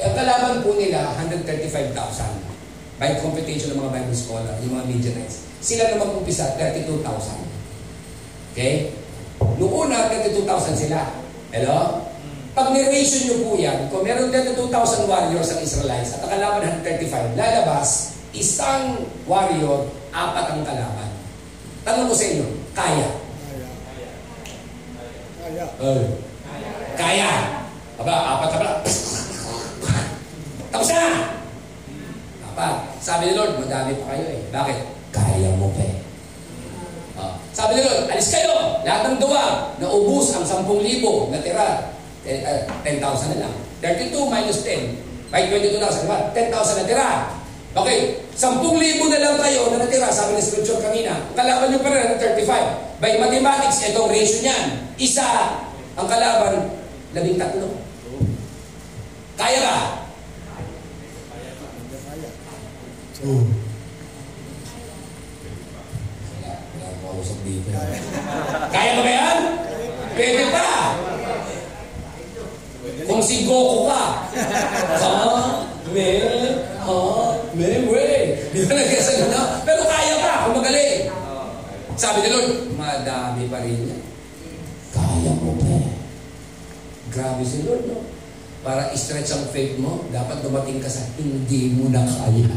E, 0.00 0.02
ang 0.02 0.14
kalaban 0.18 0.66
po 0.66 0.74
nila, 0.74 1.14
135,000 1.14 2.49
by 3.00 3.16
computation 3.16 3.72
ng 3.72 3.80
mga 3.80 3.96
Bible 3.96 4.12
scholar, 4.12 4.52
yung 4.60 4.76
mga 4.76 4.84
Midianites. 4.92 5.48
Sila 5.64 5.88
na 5.88 6.04
mag-umpisa, 6.04 6.52
32,000. 6.60 7.00
Okay? 8.52 8.92
Noong 9.40 9.88
una, 9.88 10.12
32,000 10.12 10.76
sila. 10.76 11.08
Hello? 11.48 12.04
Pag 12.52 12.76
ni-ratio 12.76 13.24
nyo 13.24 13.36
po 13.40 13.56
yan, 13.56 13.88
kung 13.88 14.04
meron 14.04 14.28
32,000 14.28 15.08
warriors 15.08 15.48
ang 15.48 15.64
Israelites 15.64 16.12
at 16.12 16.28
ang 16.28 16.36
kalaban 16.36 16.84
135, 16.84 17.40
lalabas, 17.40 18.20
isang 18.36 19.08
warrior, 19.24 19.88
apat 20.12 20.52
ang 20.52 20.60
kalaban. 20.60 21.08
Tanong 21.88 22.04
ko 22.04 22.12
sa 22.12 22.26
inyo, 22.28 22.46
kaya? 22.76 23.08
Kaya. 25.40 25.66
Kaya. 25.80 26.70
Kaya. 27.00 27.30
Aba, 27.96 28.12
apat 28.36 28.48
na 28.52 28.56
pala. 28.60 28.72
Tapos 30.68 30.88
na! 30.92 31.39
Apat. 32.60 33.00
Sabi 33.00 33.32
ni 33.32 33.40
Lord, 33.40 33.56
madami 33.56 33.96
pa 34.04 34.12
kayo 34.12 34.26
eh. 34.36 34.40
Bakit? 34.52 34.78
kaya 35.16 35.48
mo 35.56 35.72
pa 35.72 35.80
eh. 35.80 35.96
Uh, 37.16 37.32
sabi 37.56 37.80
ni 37.80 37.88
Lord, 37.88 38.12
alis 38.12 38.28
kayo! 38.28 38.84
Lahat 38.84 39.08
ng 39.08 39.16
duwag, 39.16 39.80
naubos 39.80 40.28
ang 40.36 40.44
10,000 40.44 41.32
natira. 41.32 41.96
10,000 42.20 42.28
eh, 42.28 43.00
uh, 43.00 43.16
na 43.32 43.36
lang. 43.48 43.54
32 43.80 44.12
minus 44.12 44.60
10. 44.68 45.32
By 45.32 45.48
22,000, 45.48 46.04
diba? 46.04 46.18
10,000 46.36 46.80
natira. 46.84 47.08
Okay, 47.72 48.28
10,000 48.36 48.60
na 49.08 49.18
lang 49.24 49.36
kayo 49.40 49.72
na 49.72 49.80
natira, 49.80 50.12
sabi 50.12 50.36
ni 50.36 50.44
Scripture 50.44 50.84
kanina. 50.84 51.16
Kalaban 51.32 51.72
nyo 51.72 51.80
pa 51.80 51.88
rin 51.96 52.20
35. 52.20 53.00
By 53.00 53.16
mathematics, 53.24 53.88
itong 53.88 54.12
ratio 54.12 54.44
niyan. 54.44 54.64
Isa, 55.00 55.56
ang 55.96 56.04
kalaban, 56.04 56.76
labing 57.16 57.40
tatlo. 57.40 57.72
Kaya 59.40 59.64
ka? 59.64 59.64
Kaya 59.64 59.88
ka. 59.88 60.00
Dito. 63.20 63.44
Kaya 68.72 68.90
mo 68.96 69.02
ba 69.04 69.12
yan? 69.12 69.38
Pwede 70.16 70.44
pa. 70.48 70.96
Kung 73.04 73.20
si 73.20 73.44
Goku 73.44 73.92
ka. 73.92 74.24
Ha? 75.04 75.12
Me? 75.92 76.08
Ha? 76.80 76.96
Me? 77.52 77.68
We? 77.92 78.08
Di 78.56 78.64
ba 78.64 78.72
nagkasa 78.72 79.12
na? 79.28 79.42
Pero 79.68 79.84
kaya 79.84 80.14
pa 80.24 80.48
kung 80.48 80.56
magaling. 80.64 81.12
Sabi 82.00 82.24
ni 82.24 82.28
Lord, 82.32 82.72
madami 82.80 83.44
pa 83.52 83.60
rin 83.60 83.84
yan. 83.84 84.02
Kaya 84.96 85.32
mo 85.44 85.60
pa. 85.60 85.76
Grabe 87.12 87.44
si 87.44 87.68
Lord, 87.68 87.84
no? 87.84 88.00
Para 88.60 88.92
stretch 88.92 89.32
ang 89.32 89.48
faith 89.56 89.80
mo, 89.80 90.04
dapat 90.12 90.44
dumating 90.44 90.84
ka 90.84 90.88
sa 90.92 91.00
hindi 91.16 91.72
mo 91.72 91.88
na 91.88 92.04
kaya. 92.04 92.44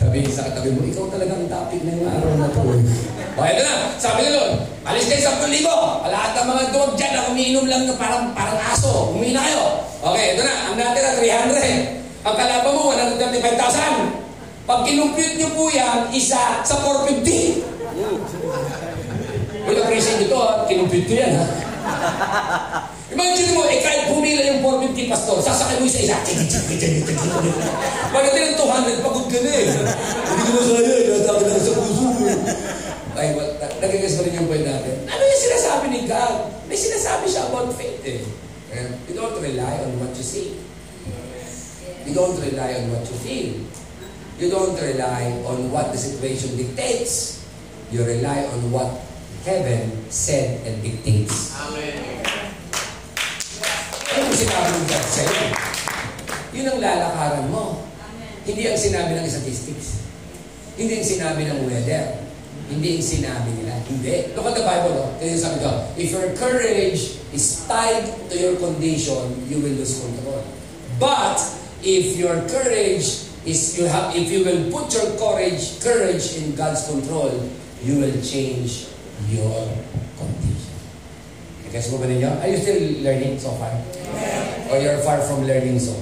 Sabi 0.00 0.24
sa 0.32 0.48
katabi 0.48 0.72
mo, 0.72 0.80
ikaw 0.88 1.12
talaga 1.12 1.36
ang 1.36 1.44
topic 1.44 1.84
ng 1.84 2.08
araw 2.08 2.32
na 2.40 2.48
to. 2.48 2.72
Eh. 2.72 3.36
O, 3.36 3.44
ito 3.44 3.60
na. 3.60 3.92
Sabi 4.00 4.24
ni 4.24 4.32
Lord, 4.32 4.64
alis 4.88 5.12
kayo 5.12 5.28
sa 5.28 5.44
10,000. 5.44 6.08
Lahat 6.08 6.32
ng 6.40 6.48
mga 6.48 6.64
dog 6.72 6.96
dyan 6.96 7.12
na 7.12 7.28
umiinom 7.28 7.68
lang 7.68 7.84
na 7.84 8.00
parang, 8.00 8.32
parang 8.32 8.56
aso. 8.72 9.12
Umina 9.12 9.44
kayo. 9.44 9.84
Okay, 10.00 10.32
ito 10.32 10.40
na. 10.40 10.72
Ang 10.72 10.80
natin 10.80 11.02
na 11.04 11.12
300. 11.20 12.24
Ang 12.24 12.36
kalaban 12.40 12.72
mo, 12.72 12.96
135,000. 12.96 14.64
Pag 14.64 14.88
kinumpute 14.88 15.36
nyo 15.36 15.52
po 15.52 15.68
yan, 15.68 16.08
isa 16.16 16.64
sa 16.64 16.80
450. 16.80 18.87
Wala 19.68 19.78
appreciate 19.84 20.24
nyo 20.24 20.28
to, 20.32 20.38
ha? 20.40 20.64
Kinumpute 20.64 21.04
ko 21.04 21.14
yan, 21.14 21.32
ha? 21.36 21.44
Imagine 23.12 23.50
mo, 23.52 23.64
eh 23.68 23.80
kahit 23.84 24.08
pumila 24.08 24.40
yung 24.48 24.60
450 24.64 25.12
pastor, 25.12 25.36
sasakay 25.44 25.76
mo 25.80 25.84
isa 25.84 26.00
isa. 26.08 26.16
Pagdating 28.12 28.44
ng 28.52 28.56
200, 28.56 29.04
pagod 29.04 29.26
ka 29.28 29.38
na 29.44 29.50
eh. 29.52 29.68
Hindi 29.68 30.50
ko 30.52 30.60
na 30.60 30.80
kaya, 30.80 31.08
natakot 31.20 31.44
ako 31.44 31.60
sa 31.60 31.72
puso 31.76 32.06
ay, 33.18 33.34
well, 33.34 33.50
nagagas 33.82 34.14
pa 34.14 34.22
rin 34.22 34.38
yung 34.38 34.46
point 34.46 34.62
natin. 34.62 34.94
Ano 35.10 35.22
yung 35.26 35.42
sinasabi 35.42 35.84
ni 35.90 36.00
God? 36.06 36.54
May 36.70 36.78
sinasabi 36.78 37.26
siya 37.26 37.50
about 37.50 37.74
faith 37.74 37.98
eh. 38.06 38.22
You 39.10 39.14
don't 39.18 39.34
rely 39.42 39.74
on 39.82 39.98
what 39.98 40.14
you 40.14 40.22
see. 40.22 40.54
You 42.06 42.14
don't 42.14 42.38
rely 42.38 42.78
on 42.78 42.94
what 42.94 43.02
you 43.10 43.18
feel. 43.18 43.50
You 44.38 44.46
don't 44.54 44.78
rely 44.78 45.34
on 45.50 45.66
what 45.74 45.90
the 45.90 45.98
situation 45.98 46.54
dictates. 46.54 47.42
You 47.90 48.06
rely 48.06 48.46
on 48.54 48.70
what 48.70 49.07
heaven 49.44 50.10
said 50.10 50.64
and 50.66 50.82
dictates. 50.82 51.54
Amen. 51.54 52.18
Ano 54.08 54.24
yung 54.24 54.38
sinabi 54.38 54.68
ng 54.74 54.86
God 54.88 55.06
sa'yo? 55.06 55.44
Yun 56.56 56.66
ang 56.74 56.80
lalakaran 56.82 57.46
mo. 57.54 57.86
Hindi 58.48 58.66
ang 58.66 58.80
sinabi 58.80 59.14
ng 59.14 59.28
statistics. 59.28 60.02
Hindi 60.74 60.98
ang 60.98 61.06
sinabi 61.06 61.46
ng 61.46 61.58
weather. 61.68 62.24
Hindi 62.66 62.98
yung 62.98 63.06
sinabi 63.06 63.50
nila. 63.62 63.78
Hindi. 63.86 64.32
Look 64.34 64.48
at 64.48 64.56
the 64.58 64.66
Bible. 64.66 64.94
No? 64.96 65.06
Kaya 65.20 65.36
sabi 65.38 65.58
ko, 65.62 65.70
if 65.94 66.08
your 66.10 66.28
courage 66.34 67.20
is 67.30 67.44
tied 67.70 68.08
to 68.32 68.34
your 68.34 68.56
condition, 68.58 69.38
you 69.46 69.62
will 69.62 69.76
lose 69.76 70.00
control. 70.02 70.42
But, 70.98 71.38
if 71.86 72.18
your 72.18 72.42
courage 72.50 73.30
is, 73.46 73.78
you 73.78 73.86
have, 73.86 74.16
if 74.18 74.26
you 74.28 74.42
will 74.42 74.66
put 74.72 74.90
your 74.96 75.14
courage, 75.14 75.78
courage 75.78 76.34
in 76.36 76.58
God's 76.58 76.88
control, 76.90 77.30
you 77.84 78.02
will 78.02 78.18
change 78.24 78.90
your 79.28 79.68
condition. 80.16 80.76
Guess 81.68 81.92
mo 81.92 82.00
ba 82.00 82.08
ninyo? 82.08 82.30
Are 82.40 82.48
you 82.48 82.58
still 82.58 82.80
learning 83.04 83.36
so 83.36 83.52
far? 83.60 83.72
Or 84.72 84.80
you're 84.80 85.00
far 85.04 85.20
from 85.20 85.44
learning 85.44 85.76
so? 85.76 85.92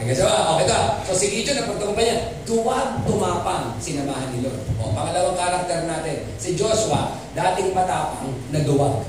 Kasi 0.00 0.24
ba, 0.24 0.56
okay 0.56 0.66
ka. 0.66 1.04
So 1.04 1.12
si 1.12 1.28
Gideon, 1.28 1.60
napagtagumpay 1.60 2.04
niya, 2.08 2.18
duwag 2.48 3.04
tumapang, 3.04 3.76
sinamahan 3.76 4.32
ni 4.32 4.42
Lord. 4.42 4.58
O, 4.80 4.90
pangalawang 4.96 5.36
karakter 5.36 5.84
natin, 5.84 6.24
si 6.40 6.56
Joshua, 6.56 7.14
dating 7.36 7.76
matapang 7.76 8.32
na 8.50 8.64
duwag. 8.64 9.04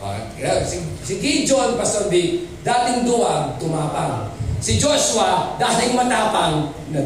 Okay. 0.00 0.64
Si, 0.64 0.80
si 1.04 1.14
Gideon, 1.20 1.76
Pastor 1.76 2.08
B, 2.08 2.46
dating 2.64 3.04
duwag, 3.04 3.60
tumapang. 3.60 4.32
Si 4.58 4.80
Joshua, 4.80 5.54
dating 5.60 5.94
matapang 5.94 6.72
na 6.90 7.04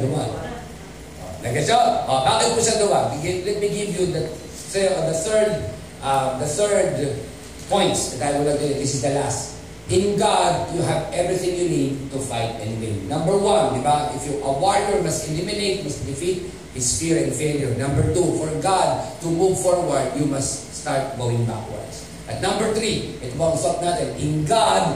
Okay, 1.42 1.66
so, 1.66 1.74
oh, 2.06 2.22
bakit 2.22 2.54
po 2.54 2.62
siya 2.62 2.78
duwag? 2.78 3.18
Let 3.18 3.58
me 3.58 3.66
give 3.66 3.90
you 3.98 4.14
the, 4.14 4.30
the 4.70 5.16
third 5.26 5.52
uh, 5.98 6.38
the 6.38 6.46
third 6.46 7.18
points 7.66 8.14
that 8.22 8.30
I 8.30 8.38
will 8.38 8.54
do. 8.54 8.70
This 8.78 8.94
is 8.94 9.02
the 9.02 9.18
last. 9.18 9.58
In 9.90 10.14
God, 10.14 10.70
you 10.70 10.86
have 10.86 11.10
everything 11.10 11.58
you 11.58 11.68
need 11.68 11.92
to 12.14 12.22
fight 12.22 12.62
and 12.62 12.78
win. 12.78 13.10
Number 13.10 13.34
one, 13.34 13.74
di 13.74 13.82
ba? 13.82 14.14
If 14.14 14.22
you, 14.30 14.38
a 14.38 14.54
warrior 14.54 15.02
must 15.02 15.26
eliminate, 15.26 15.82
must 15.82 16.06
defeat 16.06 16.46
his 16.78 16.86
fear 16.94 17.18
and 17.18 17.34
failure. 17.34 17.74
Number 17.74 18.06
two, 18.14 18.38
for 18.38 18.48
God 18.62 19.02
to 19.20 19.28
move 19.28 19.58
forward, 19.58 20.14
you 20.14 20.30
must 20.30 20.70
start 20.78 21.18
going 21.18 21.42
backwards. 21.44 22.06
At 22.30 22.38
number 22.38 22.70
three, 22.72 23.18
ito 23.18 23.34
po 23.34 23.50
ang 23.52 23.58
thought 23.58 23.82
natin, 23.82 24.14
in 24.16 24.46
God, 24.46 24.94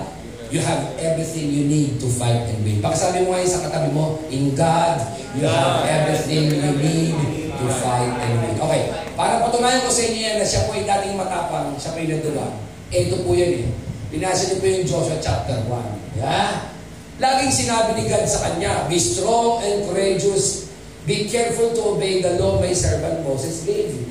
you 0.51 0.63
have 0.63 0.95
everything 1.03 1.51
you 1.51 1.65
need 1.67 1.99
to 1.99 2.07
fight 2.07 2.47
and 2.47 2.63
win. 2.63 2.79
Pakasabi 2.79 3.27
mo 3.27 3.35
ngayon 3.35 3.51
sa 3.51 3.61
katabi 3.67 3.91
mo, 3.91 4.23
in 4.31 4.55
God, 4.55 5.03
you 5.35 5.47
have 5.47 5.83
everything 5.87 6.55
you 6.55 6.73
need 6.79 7.15
to 7.59 7.67
fight 7.83 8.13
and 8.23 8.35
win. 8.47 8.55
Okay, 8.55 8.83
para 9.19 9.43
patunayan 9.43 9.83
ko 9.83 9.91
sa 9.91 10.03
inyo 10.07 10.21
yan 10.23 10.37
na 10.39 10.47
siya 10.47 10.71
po 10.71 10.77
ay 10.79 10.87
dating 10.87 11.19
matapang, 11.19 11.75
siya 11.75 11.91
po 11.95 11.99
ay 11.99 12.07
nadulang. 12.07 12.55
Ito 12.95 13.15
po 13.27 13.31
yan 13.35 13.67
eh. 13.67 13.69
Binasa 14.07 14.47
niyo 14.47 14.57
po 14.63 14.67
yung 14.71 14.87
Joshua 14.87 15.19
chapter 15.19 15.59
1. 15.67 16.23
Yeah? 16.23 16.71
Laging 17.19 17.53
sinabi 17.53 17.99
ni 17.99 18.07
God 18.07 18.29
sa 18.29 18.47
kanya, 18.47 18.87
Be 18.87 19.01
strong 19.01 19.65
and 19.67 19.89
courageous. 19.91 20.71
Be 21.07 21.27
careful 21.27 21.75
to 21.75 21.97
obey 21.97 22.23
the 22.23 22.39
law 22.39 22.59
my 22.63 22.75
servant 22.75 23.23
Moses 23.27 23.67
gave 23.67 23.95
you. 23.95 24.07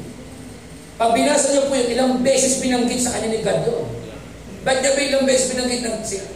Pag 0.96 1.12
binasa 1.12 1.52
niyo 1.52 1.68
po 1.68 1.76
yung 1.76 1.92
ilang 1.92 2.12
beses 2.24 2.64
binanggit 2.64 3.04
sa 3.04 3.16
kanya 3.16 3.36
ni 3.36 3.40
God 3.44 3.60
doon. 3.68 3.95
Niya 4.66 4.97
ba 4.97 5.01
ilang 5.05 5.26
beses 5.30 5.53
binanggit 5.53 5.86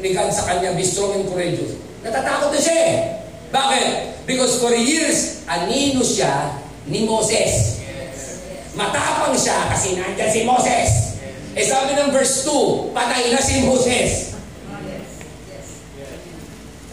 ni 0.06 0.14
God 0.14 0.30
sa 0.30 0.46
kanya, 0.46 0.78
Be 0.78 0.86
strong 0.86 1.18
and 1.18 1.26
courageous? 1.26 1.82
Natatakot 2.06 2.54
na 2.54 2.62
siya 2.62 2.78
eh. 2.78 2.96
Bakit? 3.50 3.88
Because 4.30 4.62
for 4.62 4.70
years, 4.70 5.42
anino 5.50 6.06
siya 6.06 6.54
ni 6.86 7.10
Moses. 7.10 7.82
Matapang 8.78 9.34
siya 9.34 9.74
kasi 9.74 9.98
nandyan 9.98 10.30
si 10.30 10.46
Moses. 10.46 11.18
Eh 11.58 11.66
sabi 11.66 11.98
ng 11.98 12.14
verse 12.14 12.46
2, 12.46 12.94
patay 12.94 13.34
na 13.34 13.42
si 13.42 13.66
Moses. 13.66 14.38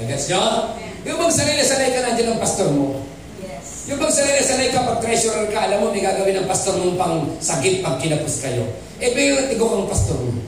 Nagets 0.00 0.32
nyo? 0.32 0.72
Yung 1.04 1.20
bang 1.20 1.32
sanay 1.36 1.60
na 1.60 1.64
sanay 1.68 1.92
ka 1.92 2.00
nandiyan 2.00 2.28
ng 2.32 2.40
pastor 2.40 2.68
mo? 2.72 3.04
Yes. 3.44 3.92
Yung 3.92 4.00
bang 4.00 4.12
sanay 4.12 4.40
na 4.40 4.44
sanay 4.44 4.68
ka 4.72 4.88
pag 4.88 5.00
treasurer 5.04 5.52
ka, 5.52 5.68
alam 5.68 5.84
mo, 5.84 5.92
may 5.92 6.00
gagawin 6.00 6.40
ng 6.40 6.48
pastor 6.48 6.80
mong 6.80 6.96
pang 6.96 7.16
sagip 7.44 7.84
pag 7.84 8.00
kinapos 8.00 8.40
kayo. 8.40 8.64
Eh, 8.96 9.12
pero 9.12 9.44
tigo 9.52 9.68
kang 9.68 9.88
pastor 9.88 10.16
mo. 10.16 10.45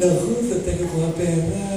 Naku, 0.00 0.48
tatago 0.48 0.84
ko 0.88 0.96
ang 1.04 1.14
pera. 1.14 1.68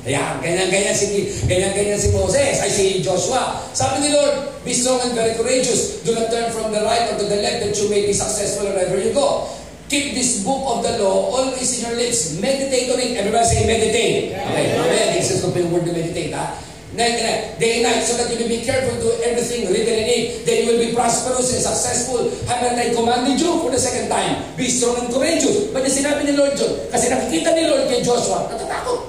Ayan, 0.00 0.40
ganyan-ganyan 0.40 0.96
si, 0.96 1.28
ganyan-ganyan 1.44 2.00
si 2.00 2.08
Moses, 2.16 2.56
ay 2.64 2.72
si 2.72 3.04
Joshua. 3.04 3.60
Sabi 3.76 4.08
ni 4.08 4.16
Lord, 4.16 4.48
be 4.64 4.72
strong 4.72 4.96
and 5.04 5.12
very 5.12 5.36
courageous. 5.36 6.00
Do 6.00 6.16
not 6.16 6.32
turn 6.32 6.48
from 6.56 6.72
the 6.72 6.80
right 6.80 7.12
or 7.12 7.20
to 7.20 7.26
the 7.28 7.36
left 7.44 7.60
that 7.60 7.76
you 7.76 7.92
may 7.92 8.08
be 8.08 8.16
successful 8.16 8.64
wherever 8.64 8.96
you 8.96 9.12
go. 9.12 9.44
Keep 9.92 10.16
this 10.16 10.40
book 10.40 10.64
of 10.72 10.86
the 10.86 11.04
law 11.04 11.36
always 11.36 11.68
in 11.76 11.84
your 11.84 12.00
lips. 12.00 12.40
Meditate 12.40 12.88
on 12.88 12.98
it. 13.02 13.12
Everybody 13.20 13.44
say 13.44 13.68
meditate. 13.68 14.32
Okay, 14.32 14.66
amen. 14.80 15.06
This 15.20 15.36
is 15.36 15.44
the 15.44 15.50
word 15.52 15.84
to 15.84 15.92
meditate, 15.92 16.32
ha? 16.32 16.56
Night 16.90 17.22
and 17.22 17.22
night, 17.22 17.42
day 17.62 17.78
and 17.78 17.86
night, 17.86 18.02
so 18.02 18.18
that 18.18 18.26
you 18.34 18.42
will 18.42 18.50
be 18.50 18.66
careful 18.66 18.98
to 18.98 19.08
everything 19.22 19.70
written 19.70 19.94
in 19.94 20.08
it. 20.10 20.42
Then 20.42 20.66
you 20.66 20.74
will 20.74 20.82
be 20.82 20.90
prosperous 20.90 21.54
and 21.54 21.62
successful. 21.62 22.26
Haven't 22.50 22.82
I 22.82 22.90
commanded 22.90 23.38
you 23.38 23.62
for 23.62 23.70
the 23.70 23.78
second 23.78 24.10
time? 24.10 24.42
Be 24.58 24.66
strong 24.66 24.98
and 24.98 25.06
courageous. 25.14 25.70
But 25.70 25.86
yung 25.86 25.94
sinabi 25.94 26.26
ni 26.26 26.34
Lord 26.34 26.58
John, 26.58 26.74
kasi 26.90 27.06
nakikita 27.06 27.54
ni 27.54 27.70
Lord 27.70 27.86
kay 27.86 28.02
Joshua, 28.02 28.50
natatakot. 28.50 29.06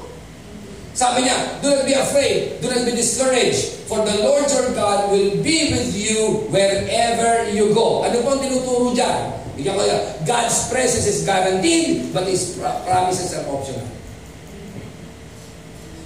Sabi 0.94 1.26
niya, 1.26 1.58
do 1.66 1.74
not 1.74 1.82
be 1.90 1.98
afraid, 1.98 2.62
do 2.62 2.70
not 2.70 2.86
be 2.86 2.94
discouraged, 2.94 3.90
for 3.90 4.06
the 4.06 4.14
Lord 4.22 4.46
your 4.46 4.70
God 4.78 5.10
will 5.10 5.42
be 5.42 5.74
with 5.74 5.90
you 5.98 6.46
wherever 6.54 7.50
you 7.50 7.74
go. 7.74 8.06
Ano 8.06 8.22
po 8.22 8.38
ang 8.38 8.42
tinuturo 8.46 8.94
dyan? 8.94 9.34
Bigyan 9.58 9.74
ko 9.74 9.84
yan. 9.90 10.02
God's 10.30 10.70
presence 10.70 11.10
is 11.10 11.26
guaranteed, 11.26 12.14
but 12.14 12.30
His 12.30 12.62
promises 12.62 13.34
are 13.34 13.48
optional. 13.50 14.01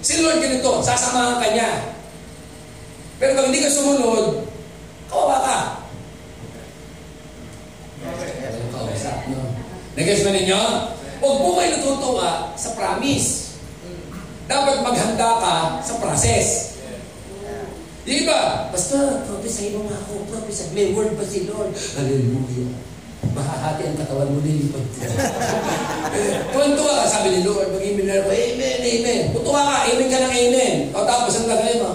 Si 0.06 0.22
Lord 0.22 0.38
ganito, 0.38 0.86
sasamahan 0.86 1.42
ka 1.42 1.48
niya. 1.50 1.98
Pero 3.18 3.34
pag 3.34 3.50
hindi 3.50 3.66
ka 3.66 3.74
sumunod, 3.74 4.46
kawawa 5.10 5.38
ka. 5.42 5.58
Ano 8.06 8.70
kausap? 8.70 9.18
Nag-guess 9.98 10.22
ba 10.22 10.30
ninyo? 10.30 10.62
Huwag 11.26 11.38
po 11.42 11.50
kayo 11.58 11.70
natutuwa 11.74 12.54
sa 12.54 12.78
promise. 12.78 13.58
Dapat 14.46 14.86
maghanda 14.86 15.42
ka 15.42 15.56
sa 15.82 15.98
process. 15.98 16.78
Di 18.06 18.30
ba? 18.30 18.70
Basta, 18.70 19.26
prophesy 19.26 19.74
mo 19.74 19.90
nga 19.90 19.98
ako, 20.06 20.30
prophesy. 20.30 20.70
May 20.78 20.94
word 20.94 21.18
pa 21.18 21.26
si 21.26 21.50
Lord. 21.50 21.74
Hallelujah 21.74 22.95
mahahati 23.34 23.82
ang 23.88 23.98
katawan 23.98 24.30
mo 24.30 24.40
nilipad. 24.44 24.86
Tuwan-tuwa 26.54 26.94
ka, 27.02 27.06
sabi 27.10 27.28
ni 27.34 27.40
Lord, 27.42 27.74
mag-amen 27.74 28.06
na 28.06 28.22
amen, 28.22 28.78
amen. 28.84 29.22
Tutuwa 29.34 29.62
ka, 29.66 29.76
amen 29.90 30.08
ka 30.12 30.20
ng 30.22 30.34
amen. 30.36 30.74
O 30.94 31.08
tapos, 31.08 31.34
ang 31.40 31.48
gagawin 31.50 31.82
mo? 31.82 31.92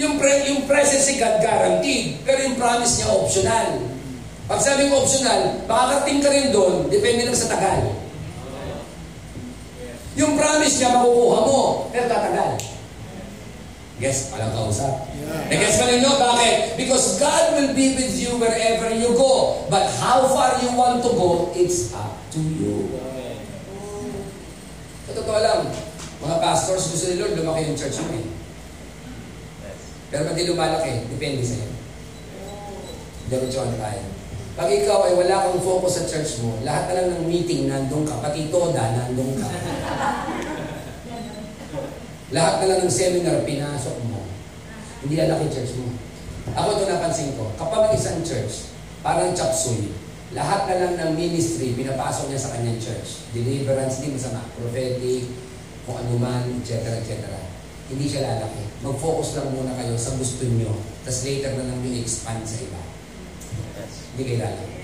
Yung, 0.00 0.14
pre, 0.16 0.48
yung 0.48 0.64
presence 0.64 1.12
ni 1.12 1.20
God 1.20 1.44
guaranteed, 1.44 2.24
pero 2.24 2.40
yung 2.44 2.56
promise 2.56 3.00
niya 3.00 3.08
optional. 3.12 3.68
Pag 4.48 4.60
sabi 4.64 4.88
mo 4.88 5.04
optional, 5.04 5.60
makakarating 5.68 6.20
ka 6.24 6.28
rin 6.32 6.46
doon, 6.50 6.88
depende 6.88 7.28
lang 7.28 7.36
sa 7.36 7.52
tagal. 7.52 7.96
Yung 10.18 10.34
promise 10.36 10.76
niya 10.80 10.96
makukuha 10.96 11.38
mo, 11.44 11.60
pero 11.92 12.04
tatagal. 12.08 12.69
Yes, 14.00 14.32
walang 14.32 14.56
kausap. 14.56 15.12
Yeah. 15.12 15.60
Guess 15.60 15.76
mo 15.76 15.92
ninyo, 15.92 16.10
bakit? 16.16 16.80
Because 16.80 17.20
God 17.20 17.52
will 17.52 17.76
be 17.76 17.92
with 18.00 18.16
you 18.16 18.32
wherever 18.40 18.88
you 18.88 19.12
go. 19.12 19.60
But 19.68 19.92
how 20.00 20.24
far 20.32 20.56
you 20.64 20.72
want 20.72 21.04
to 21.04 21.10
go, 21.12 21.52
it's 21.52 21.92
up 21.92 22.16
to 22.32 22.40
you. 22.40 22.88
Sa 25.04 25.12
totoo 25.12 25.44
lang, 25.44 25.68
mga 26.24 26.36
pastors, 26.40 26.88
gusto 26.88 27.12
ni 27.12 27.20
Lord, 27.20 27.36
lumaki 27.36 27.68
yung 27.68 27.76
church 27.76 28.00
mo 28.00 28.16
eh. 28.16 28.24
Pero 30.08 30.32
pag 30.32 30.34
di 30.34 30.48
lumalaki, 30.48 30.92
depende 31.12 31.44
sa'yo. 31.44 31.68
Diretso 33.28 33.68
tayo. 33.76 34.02
Pag 34.56 34.68
ikaw 34.80 35.06
ay 35.06 35.14
wala 35.14 35.44
kang 35.44 35.60
focus 35.60 36.00
sa 36.00 36.08
church 36.08 36.40
mo, 36.40 36.56
lahat 36.64 36.88
na 36.88 36.96
lang 37.04 37.06
ng 37.20 37.28
meeting, 37.28 37.68
nandun 37.68 38.08
ka. 38.08 38.16
Pati 38.16 38.48
toda, 38.48 38.80
nandun 38.96 39.36
ka. 39.36 39.48
Lahat 42.30 42.62
na 42.62 42.68
lang 42.70 42.80
ng 42.86 42.92
seminar, 42.94 43.42
pinasok 43.42 43.96
mo. 44.06 44.22
Hindi 45.02 45.18
lalaki 45.18 45.50
church 45.50 45.74
mo. 45.82 45.90
Ako 46.54 46.78
ito 46.78 46.84
napansin 46.86 47.34
ko, 47.34 47.50
kapag 47.58 47.90
isang 47.94 48.22
church, 48.22 48.70
parang 49.02 49.34
chapsuy, 49.34 49.90
lahat 50.30 50.70
na 50.70 50.78
lang 50.78 50.94
ng 50.94 51.10
ministry, 51.18 51.74
pinapasok 51.74 52.30
niya 52.30 52.38
sa 52.38 52.54
kanyang 52.54 52.78
church. 52.78 53.26
Deliverance, 53.34 53.98
hindi 53.98 54.14
masama. 54.14 54.46
Prophetic, 54.54 55.26
kung 55.82 55.98
ano 55.98 56.14
man, 56.22 56.46
etc. 56.62 57.02
etc. 57.02 57.26
Hindi 57.90 58.06
siya 58.06 58.22
lalaki. 58.22 58.62
Mag-focus 58.86 59.34
lang 59.34 59.50
muna 59.50 59.74
kayo 59.74 59.98
sa 59.98 60.14
gusto 60.14 60.46
niyo. 60.46 60.70
Tapos 61.02 61.26
later 61.26 61.58
na 61.58 61.66
lang 61.66 61.82
yung 61.82 61.98
expand 61.98 62.46
sa 62.46 62.62
iba. 62.62 62.80
Hindi 64.14 64.22
kayo 64.22 64.38
lalaki. 64.46 64.78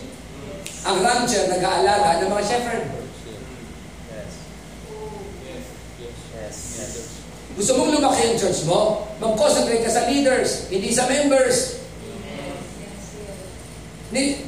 Ang 0.86 1.02
rancher 1.02 1.46
nag-aalaga 1.50 2.22
ng 2.22 2.30
mga 2.30 2.44
shepherd. 2.46 3.01
Gusto 7.62 7.78
mong 7.78 7.94
lumaki 7.94 8.26
ang 8.26 8.34
church 8.34 8.66
mo? 8.66 9.06
Mag-concentrate 9.22 9.86
ka 9.86 9.94
sa 9.94 10.10
leaders, 10.10 10.66
hindi 10.66 10.90
sa 10.90 11.06
members. 11.06 11.78
Ni, 14.10 14.42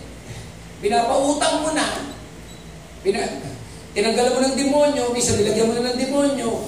pinapautang 0.82 1.62
mo 1.62 1.70
na. 1.78 2.10
Pina, 3.06 3.22
tinanggalan 3.94 4.34
mo 4.34 4.40
ng 4.42 4.58
demonyo, 4.58 5.14
misa 5.14 5.38
nilagyan 5.38 5.70
mo 5.70 5.78
na 5.78 5.94
ng 5.94 5.98
demonyo. 6.02 6.66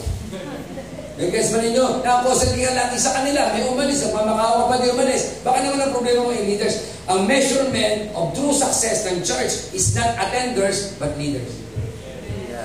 Nag-guess 1.18 1.50
ba 1.50 1.58
ninyo? 1.66 2.06
Nakakonsentrate 2.06 2.62
ka 2.62 2.78
lagi 2.78 2.96
sa 3.02 3.18
kanila. 3.18 3.50
May 3.50 3.66
umalis, 3.66 4.06
ang 4.06 4.14
pamakawa 4.14 4.70
pa 4.70 4.78
di 4.78 4.86
umalis. 4.94 5.42
Baka 5.42 5.66
naman 5.66 5.82
ang 5.82 5.90
problema 5.98 6.22
mo 6.22 6.30
yung 6.30 6.46
leaders. 6.46 6.94
Ang 7.10 7.26
measurement 7.26 8.14
of 8.14 8.30
true 8.38 8.54
success 8.54 9.02
ng 9.10 9.18
church 9.26 9.74
is 9.74 9.98
not 9.98 10.14
attenders, 10.14 10.94
but 11.02 11.10
leaders. 11.18 11.50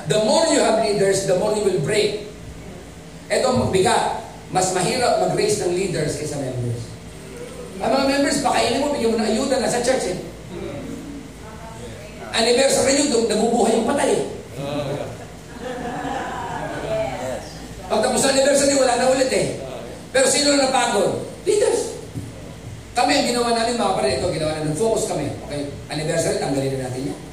The 0.05 0.21
more 0.21 0.45
you 0.53 0.61
have 0.61 0.85
leaders, 0.85 1.25
the 1.25 1.41
more 1.41 1.57
you 1.57 1.65
will 1.65 1.81
break 1.81 2.30
ito 3.31 3.45
ang 3.47 3.59
magbigat. 3.63 4.27
Mas 4.51 4.75
mahirap 4.75 5.23
mag-raise 5.23 5.63
ng 5.63 5.71
leaders 5.71 6.19
kaysa 6.19 6.35
members. 6.35 6.83
Ang 7.79 7.91
mga 7.95 8.05
members, 8.11 8.43
pakainin 8.43 8.83
mo, 8.83 8.91
bigyan 8.91 9.15
mo 9.15 9.17
ng 9.23 9.29
ayuda 9.31 9.55
na 9.63 9.71
sa 9.71 9.79
church 9.79 10.11
eh. 10.11 10.19
Anniversary 12.35 13.07
nyo, 13.07 13.31
nabubuhay 13.31 13.79
yung 13.79 13.87
patay. 13.87 14.27
Pagtapos 17.87 18.21
ng 18.23 18.31
anniversary, 18.35 18.75
wala 18.75 18.99
na 18.99 19.11
ulit 19.15 19.31
eh. 19.31 19.55
Pero 20.11 20.27
sino 20.27 20.51
na 20.55 20.67
napagod? 20.67 21.23
Leaders. 21.47 21.95
Kami 22.91 23.11
ang 23.15 23.27
ginawa 23.31 23.55
namin, 23.55 23.79
mga 23.79 23.95
pare, 23.95 24.19
ito, 24.19 24.27
ginawa 24.35 24.51
namin, 24.59 24.75
focus 24.75 25.07
kami. 25.07 25.31
Okay, 25.47 25.71
anniversary, 25.87 26.43
tanggalin 26.43 26.75
na 26.75 26.91
natin 26.91 27.15
yan. 27.15 27.30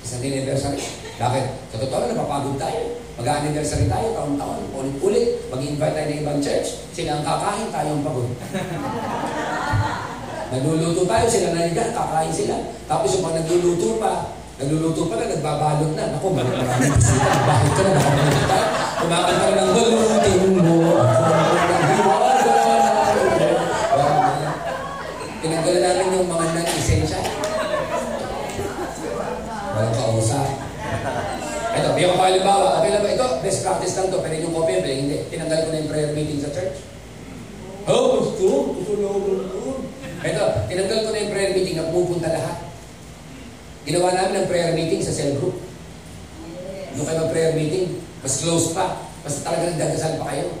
Isang 0.00 0.24
anniversary. 0.24 0.80
Bakit? 1.20 1.44
Sa 1.68 1.76
totoo 1.76 2.00
na, 2.00 2.16
napapagod 2.16 2.56
tayo. 2.56 2.96
Mag-anniversary 3.20 3.84
tayo, 3.84 4.16
taon-taon, 4.16 4.64
ulit-ulit. 4.72 5.44
Mag-invite 5.52 5.92
tayo 5.92 6.06
ng 6.08 6.20
ibang 6.24 6.40
church. 6.40 6.88
Sila 6.96 7.20
ang 7.20 7.24
kakain, 7.24 7.68
tayo 7.68 7.88
ang 7.92 8.04
pagod. 8.04 8.24
nagluluto 10.56 11.04
tayo, 11.04 11.24
sila 11.28 11.52
naligan, 11.52 11.92
kakain 11.92 12.32
sila. 12.32 12.56
Tapos 12.88 13.12
yung 13.12 13.24
mga 13.28 13.44
nagluluto 13.44 14.00
pa, 14.00 14.32
nagluluto 14.56 15.02
pa 15.12 15.14
na, 15.20 15.36
nagbabalot 15.36 15.92
na. 15.92 16.04
Naku, 16.16 16.28
maraming 16.32 16.96
bisita. 16.96 17.32
Bakit 17.44 17.70
ka 17.76 17.80
na? 17.84 17.90
Nakabalik 17.92 18.44
tayo. 18.48 18.66
Kumakanta 19.04 19.44
ka 19.44 19.52
ng 19.52 19.70
balutin 19.76 20.40
mo. 20.56 20.76
Pinanggalan 25.40 25.80
namin 25.80 26.20
yung 26.20 26.28
mga 26.28 26.44
non-essential. 26.52 26.69
Ito, 31.80 31.96
bigyan 31.96 32.12
ko 32.12 32.16
pa 32.20 32.28
halimbawa. 32.28 32.66
Okay 32.84 32.90
lang 32.92 33.02
ba? 33.02 33.10
Ito, 33.16 33.26
best 33.40 33.60
practice 33.64 33.96
lang 33.96 34.12
to. 34.12 34.20
Pwede 34.20 34.44
yung 34.44 34.52
copy, 34.52 34.84
pwede 34.84 34.96
hindi. 35.00 35.16
Tinanggal 35.32 35.58
ko 35.64 35.68
na 35.72 35.80
yung 35.80 35.90
prayer 35.90 36.10
meeting 36.12 36.38
sa 36.44 36.52
church. 36.52 36.76
Oh, 37.88 38.20
gusto. 38.20 38.76
Gusto 38.76 38.92
na 39.00 39.08
ako 39.08 39.20
Ito, 40.20 40.44
tinanggal 40.68 40.98
ko 41.00 41.08
na 41.08 41.22
yung 41.24 41.32
prayer 41.32 41.52
meeting 41.56 41.76
na 41.80 41.88
pupunta 41.88 42.28
lahat. 42.28 42.68
Ginawa 43.88 44.12
namin 44.12 44.44
ng 44.44 44.48
prayer 44.52 44.76
meeting 44.76 45.00
sa 45.00 45.16
cell 45.16 45.40
group. 45.40 45.56
Doon 46.92 47.04
kayo 47.08 47.18
mag-prayer 47.24 47.56
meeting, 47.56 47.96
mas 48.20 48.44
close 48.44 48.76
pa. 48.76 49.00
Mas 49.24 49.40
talaga 49.40 49.72
nagdadasal 49.72 50.20
pa 50.20 50.36
kayo. 50.36 50.52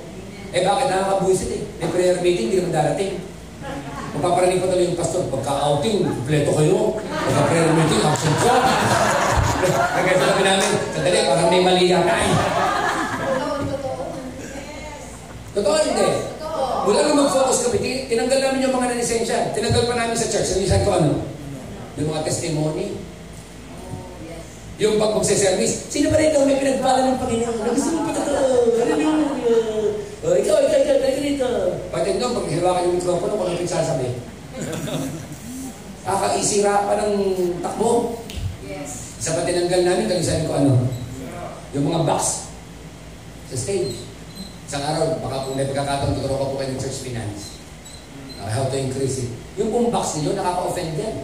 Eh 0.56 0.64
bakit 0.64 0.88
nakakabuisit 0.88 1.50
eh? 1.52 1.62
May 1.84 1.88
prayer 1.92 2.16
meeting, 2.24 2.48
hindi 2.48 2.64
naman 2.64 2.72
darating. 2.72 3.20
Magpaparinig 4.16 4.64
pa 4.64 4.72
tuloy 4.72 4.88
yung 4.88 4.96
pastor, 4.96 5.28
pagka-outing, 5.28 6.00
kompleto 6.08 6.50
kayo. 6.56 6.96
Pagka-prayer 6.96 7.70
meeting, 7.76 8.00
absent 8.08 8.36
ka. 8.40 8.54
Kaya 9.60 10.14
sabi 10.16 10.42
namin, 10.42 10.70
sandali, 10.96 11.18
parang 11.28 11.48
may 11.52 11.60
mali 11.60 11.84
yata 11.92 12.14
eh. 12.16 12.32
Totoo 15.52 15.76
hindi. 15.84 16.08
Mula 16.80 16.98
nung 17.04 17.18
mag-focus 17.26 17.68
kami, 17.68 18.08
tinanggal 18.08 18.40
namin 18.40 18.64
yung 18.64 18.74
mga 18.74 18.96
nanisensya. 18.96 19.52
Tinanggal 19.52 19.84
pa 19.84 19.94
namin 19.98 20.16
sa 20.16 20.32
church. 20.32 20.56
Nanisan 20.56 20.84
ko 20.86 20.90
ano? 20.96 21.12
Yung 22.00 22.08
mga 22.08 22.24
testimony. 22.24 22.96
Yung 24.80 24.96
pag 24.96 25.12
magse-service, 25.12 25.92
sino 25.92 26.08
ba 26.08 26.16
rito 26.16 26.40
may 26.48 26.56
pinagpala 26.56 27.04
ng 27.04 27.20
Panginoon? 27.20 27.68
Gusto 27.76 27.90
mo 28.00 28.00
pa 28.08 28.12
ito? 28.16 28.32
Hallelujah! 28.80 29.28
Oh, 30.24 30.36
ikaw, 30.36 30.56
ikaw, 30.64 30.78
ikaw, 30.80 30.96
ikaw 30.96 31.20
dito. 31.20 31.48
Pati 31.92 32.16
doon, 32.16 32.32
pag 32.32 32.48
hilawakan 32.48 32.86
yung 32.88 32.96
mikropono, 32.96 33.36
kung 33.36 33.44
ano 33.44 33.60
pinagsasabi. 33.60 34.08
Kakaisira 36.08 36.88
pa 36.88 36.92
ng 36.96 37.12
takbo. 37.60 38.19
Sa 39.20 39.36
patinanggal 39.36 39.84
namin, 39.84 40.08
kalisahin 40.08 40.48
ko 40.48 40.56
ano? 40.56 40.88
Yung 41.76 41.92
mga 41.92 42.08
box 42.08 42.48
sa 43.52 43.56
stage. 43.56 44.08
Isang 44.64 44.80
araw, 44.80 45.20
baka 45.20 45.44
kung 45.44 45.60
may 45.60 45.68
pagkakataon, 45.68 46.16
tuturo 46.16 46.40
ko 46.40 46.44
po 46.50 46.54
kayo 46.56 46.72
ng 46.72 46.80
church 46.80 47.04
finance. 47.04 47.60
Uh, 48.40 48.48
how 48.48 48.64
to 48.64 48.76
increase 48.80 49.28
it. 49.28 49.30
Yung 49.60 49.68
pong 49.68 49.92
box 49.92 50.16
ninyo, 50.16 50.32
nakaka-offend 50.32 50.96
yan. 50.96 51.16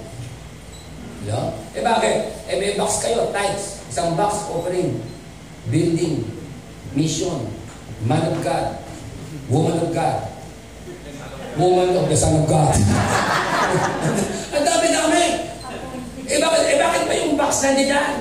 Yeah? 1.24 1.56
Eh 1.72 1.80
bakit? 1.80 2.16
Eh 2.52 2.60
may 2.60 2.76
box 2.76 3.00
kayo, 3.00 3.32
tithes. 3.32 3.80
Isang 3.88 4.12
box 4.12 4.44
offering. 4.52 5.00
Building. 5.72 6.28
Mission. 6.92 7.48
Man 8.04 8.28
of 8.28 8.44
God. 8.44 8.76
Woman 9.48 9.80
of 9.80 9.90
God. 9.96 10.36
Woman 11.56 11.96
of 11.96 12.06
the 12.12 12.18
Son 12.18 12.44
of 12.44 12.44
God. 12.44 12.76
Ang 14.54 14.64
dami-dami. 14.68 15.24
Eh 16.26 16.38
bakit, 16.42 16.62
eh 16.66 16.78
bakit 16.78 17.02
pa 17.06 17.14
yung 17.14 17.38
box 17.38 17.62
nandiyan? 17.62 18.14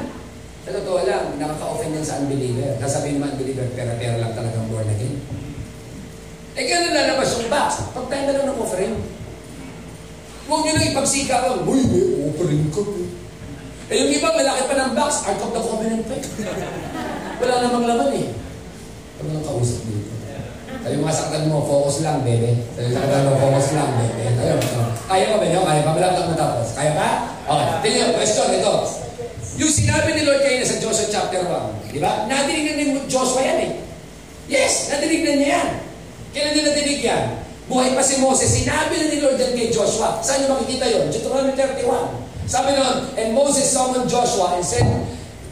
Sa 0.66 0.70
totoo 0.74 1.06
lang, 1.06 1.38
nakaka-offend 1.38 1.94
yan 1.94 2.06
sa 2.06 2.22
unbeliever. 2.22 2.78
Sasabihin 2.78 3.18
naman 3.18 3.38
unbeliever, 3.38 3.66
pera-pera 3.74 4.18
lang 4.18 4.34
talagang 4.34 4.66
born 4.70 4.90
again. 4.90 5.18
Eh 6.56 6.66
gano'n 6.66 6.94
lalabas 6.94 7.36
yung 7.36 7.50
box. 7.50 7.70
Pag 7.92 8.08
tayo 8.08 8.22
na 8.26 8.34
lang 8.34 8.46
ng 8.50 8.60
offering. 8.62 8.96
Huwag 10.46 10.62
nyo 10.62 10.72
lang 10.78 10.90
ipagsika 10.94 11.36
lang, 11.42 11.66
Uy, 11.66 11.82
may 11.90 12.06
offering 12.30 12.70
ka. 12.70 12.82
Eh 13.86 13.96
yung 14.02 14.12
iba, 14.14 14.30
malaki 14.34 14.62
pa 14.66 14.76
ng 14.78 14.94
box, 14.94 15.12
Ark 15.26 15.42
of 15.42 15.52
the 15.54 15.62
Covenant 15.62 16.06
pa. 16.06 16.14
eh. 16.18 16.24
Wala 17.42 17.54
namang 17.66 17.86
laman 17.90 18.10
eh. 18.14 18.28
Huwag 19.18 19.28
nang 19.34 19.46
kausap 19.46 19.82
dito. 19.90 20.14
Sabi 20.86 21.02
mga 21.02 21.18
saktan 21.18 21.50
mo, 21.50 21.66
focus 21.66 22.06
lang, 22.06 22.22
bebe. 22.22 22.62
Sabi 22.78 22.94
saktan 22.94 23.26
mo, 23.26 23.34
focus 23.42 23.74
lang, 23.74 23.90
bebe. 23.98 24.22
Ayaw, 24.38 24.58
kaya 25.10 25.26
ka 25.34 25.38
ba? 25.42 25.46
Kaya 25.66 25.82
pa? 25.82 25.92
Malapit 25.94 26.18
ako 26.22 26.30
matapos. 26.34 26.68
Kaya 26.78 26.92
pa? 26.94 27.10
Okay. 27.46 27.78
Tingnan, 27.86 28.18
question, 28.18 28.50
ito. 28.58 28.74
Yung 29.62 29.70
sinabi 29.70 30.18
ni 30.18 30.26
Lord 30.26 30.42
kayo 30.42 30.66
sa 30.66 30.82
Joshua 30.82 31.08
chapter 31.08 31.46
1, 31.46 31.94
di 31.94 32.02
ba? 32.02 32.26
Nadinig 32.26 32.64
na 32.66 32.74
ni 32.76 32.86
Joshua 33.06 33.46
yan 33.46 33.60
eh. 33.70 33.72
Yes, 34.50 34.90
nadinig 34.90 35.22
na 35.22 35.32
niya 35.38 35.50
yan. 35.62 35.70
Kailan 36.34 36.52
niya 36.58 36.64
nadinig 36.74 37.00
yan? 37.06 37.24
Buhay 37.70 37.94
pa 37.94 38.02
si 38.02 38.18
Moses. 38.18 38.50
Sinabi 38.50 38.98
na 38.98 39.06
ni 39.14 39.18
Lord 39.22 39.38
yan 39.38 39.54
kay 39.54 39.70
Joshua. 39.70 40.20
Saan 40.26 40.42
niyo 40.44 40.58
makikita 40.58 40.90
yun? 40.90 41.08
Deuteronomy 41.14 41.54
31. 41.54 42.50
Sabi 42.50 42.78
nun, 42.78 42.98
And 43.14 43.30
Moses 43.34 43.70
summoned 43.70 44.10
Joshua 44.10 44.58
and 44.58 44.66
said 44.66 44.86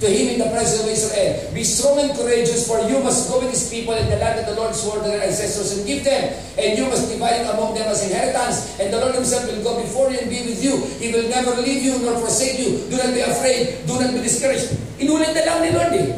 to 0.04 0.12
him 0.12 0.36
in 0.36 0.38
the 0.43 0.51
presence 0.51 0.84
of 0.84 0.88
Israel, 0.91 1.32
Be 1.56 1.64
strong 1.64 1.95
and 2.04 2.12
courageous, 2.12 2.68
for 2.68 2.84
you 2.84 2.99
must 2.99 3.32
go 3.32 3.39
with 3.39 3.56
these 3.56 3.72
people 3.72 3.95
in 3.95 4.12
the 4.12 4.20
land 4.20 4.43
that 4.43 4.51
the 4.51 4.60
Lord 4.60 4.76
swore 4.76 4.99
to 4.99 5.08
their 5.08 5.24
ancestors 5.24 5.80
and 5.80 5.88
give 5.88 6.04
them. 6.04 6.36
And 6.60 6.76
you 6.76 6.91
must 6.91 7.08
divide 7.08 7.47
it 7.47 7.47
among 7.47 7.80
them 7.80 7.88
as 7.88 8.04
inheritance. 8.04 8.76
And 8.84 8.91
the 8.91 8.99
Lord 8.99 9.16
himself 9.16 9.47
will 9.47 9.64
go 9.64 9.80
before 9.80 10.12
you 10.12 10.20
and 10.20 10.28
be 10.28 10.43
with 10.43 10.60
you. 10.60 10.76
He 10.99 11.16
will 11.16 11.32
never 11.32 11.56
leave 11.64 11.80
you 11.80 11.95
nor 12.04 12.20
forsake 12.20 12.60
you. 12.60 12.84
Do 12.91 12.99
not 12.99 13.16
be 13.16 13.24
afraid. 13.24 13.88
Do 13.88 13.95
not 13.95 14.12
be 14.12 14.20
discouraged. 14.20 14.76
Inulit 14.99 15.32
na 15.32 15.41
lang 15.47 15.60
ni 15.64 15.72
Lord 15.72 15.95
eh. 15.95 16.12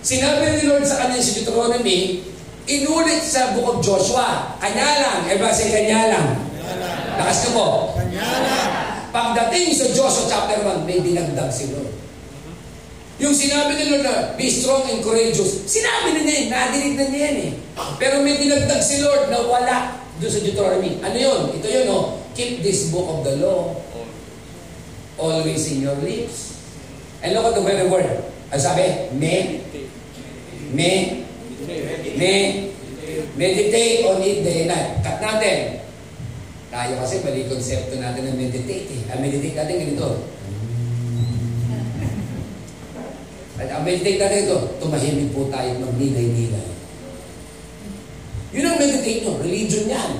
Sinabi 0.00 0.58
ni 0.58 0.64
Lord 0.66 0.82
sa 0.88 1.04
kanya 1.04 1.20
si 1.20 1.44
Deuteronomy, 1.44 2.26
inulit 2.64 3.22
sa 3.22 3.52
book 3.54 3.76
of 3.76 3.78
Joshua. 3.84 4.56
Kanya 4.56 4.88
lang. 5.04 5.18
Eh 5.28 5.36
ba 5.36 5.52
si 5.52 5.68
kanya 5.68 6.16
lang? 6.16 6.26
Lakas 7.20 7.44
niyo 7.44 7.50
po. 7.60 7.66
Pagdating 9.12 9.76
sa 9.76 9.86
Joshua 9.92 10.24
chapter 10.24 10.64
1, 10.64 10.88
may 10.88 10.96
dinagdag 11.04 11.52
si 11.52 11.68
Lord. 11.68 11.91
Yung 13.22 13.30
sinabi 13.30 13.78
ni 13.78 13.86
Lord 13.86 14.02
na, 14.02 14.34
be 14.34 14.50
strong 14.50 14.82
and 14.90 14.98
courageous, 14.98 15.62
sinabi 15.70 16.10
na 16.10 16.20
niya 16.26 16.34
eh, 16.34 16.44
nadinig 16.50 16.94
na 16.98 17.04
niya 17.06 17.20
yan 17.30 17.36
eh. 17.38 17.50
Pero 18.02 18.18
may 18.26 18.34
dinagdag 18.34 18.82
si 18.82 18.98
Lord 18.98 19.30
na 19.30 19.46
wala 19.46 20.02
doon 20.18 20.32
sa 20.32 20.42
Deuteronomy. 20.42 20.98
Ano 20.98 21.14
yun? 21.14 21.40
Ito 21.54 21.66
yun, 21.70 21.86
oh. 21.94 22.18
Keep 22.34 22.66
this 22.66 22.90
book 22.90 23.06
of 23.06 23.22
the 23.22 23.38
law 23.38 23.78
always 25.22 25.62
in 25.70 25.86
your 25.86 25.94
lips. 26.02 26.58
And 27.22 27.38
look 27.38 27.46
at 27.46 27.54
the 27.54 27.62
very 27.62 27.86
word. 27.86 28.10
Ano 28.50 28.58
sabi? 28.58 29.14
Me. 29.14 29.62
Me. 30.74 30.90
Me. 32.18 32.32
Meditate 33.38 34.02
on 34.02 34.18
it 34.18 34.42
day 34.42 34.66
and 34.66 34.74
night. 34.74 34.98
Cut 35.06 35.22
natin. 35.22 35.78
Tayo 36.74 36.98
kasi 36.98 37.22
mali 37.22 37.46
konsepto 37.46 38.02
natin 38.02 38.34
ng 38.34 38.36
meditate 38.36 38.88
eh. 38.90 39.12
Ang 39.14 39.22
meditate 39.22 39.54
natin 39.54 39.76
ganito. 39.78 40.26
At 43.62 43.78
ang 43.78 43.86
meditate 43.86 44.18
natin 44.18 44.50
ito, 44.50 44.58
tumahimik 44.82 45.30
po 45.30 45.46
tayo 45.46 45.70
at 45.70 45.78
magnilay-nilay. 45.78 46.66
Yun 48.50 48.66
ang 48.66 48.78
meditate 48.82 49.22
nyo. 49.22 49.38
Religion 49.38 49.86
yan. 49.86 50.12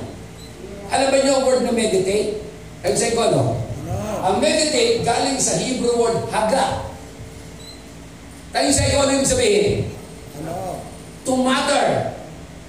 Alam 0.94 1.10
ba 1.10 1.18
nyo 1.18 1.32
ang 1.34 1.44
word 1.50 1.62
na 1.66 1.74
meditate? 1.74 2.38
Ang 2.86 2.94
say 2.94 3.18
ko, 3.18 3.26
ano? 3.26 3.58
Ang 4.22 4.38
meditate 4.38 5.02
galing 5.02 5.42
sa 5.42 5.58
Hebrew 5.58 5.98
word 5.98 6.22
haga. 6.30 6.86
Tayo 8.54 8.70
sa 8.70 8.86
iyo, 8.86 9.02
ano 9.02 9.18
yung 9.18 9.26
sabihin? 9.26 9.90
To 11.26 11.34
matter. 11.42 12.14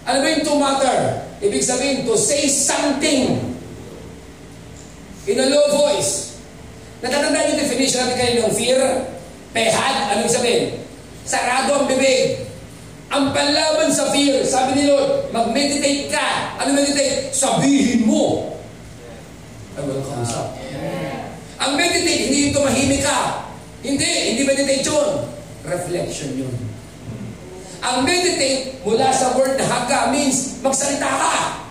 Ano 0.09 0.25
ba 0.25 0.27
yung 0.33 0.45
to 0.47 0.55
matter? 0.57 0.97
Ibig 1.37 1.61
sabihin, 1.61 2.09
to 2.09 2.17
say 2.17 2.49
something 2.49 3.37
in 5.29 5.37
a 5.37 5.47
low 5.53 5.65
voice. 5.85 6.41
Natatandaan 7.05 7.53
yung 7.53 7.61
definition 7.61 7.99
natin 8.01 8.17
kayo 8.17 8.33
ng 8.41 8.55
fear? 8.57 8.81
Pehad, 9.53 9.95
ano 10.09 10.25
yung 10.25 10.33
sabihin? 10.33 10.81
Sarado 11.23 11.77
ang 11.77 11.85
bibig. 11.85 12.49
Ang 13.13 13.29
panlaban 13.29 13.93
sa 13.93 14.09
fear, 14.09 14.41
sabi 14.41 14.81
ni 14.81 14.83
Lord, 14.89 15.29
mag-meditate 15.29 16.09
ka. 16.09 16.57
Ano 16.57 16.73
meditate? 16.73 17.29
Sabihin 17.29 18.09
mo. 18.09 18.57
Ay, 19.77 19.85
walang 19.85 20.01
kausap. 20.09 20.57
Ang 21.61 21.71
meditate, 21.77 22.27
hindi 22.27 22.49
yung 22.49 22.55
tumahimik 22.57 23.05
ka. 23.05 23.45
Hindi, 23.85 24.09
hindi 24.33 24.41
meditation. 24.41 25.29
Reflection 25.61 26.29
yun. 26.33 26.55
Ang 27.85 28.01
meditate, 28.09 28.81
mula 28.81 29.13
sa 29.13 29.37
word 29.37 29.61
na 29.61 29.65
haga, 29.69 30.09
means 30.09 30.57
magsalita 30.65 31.05
ka. 31.05 31.62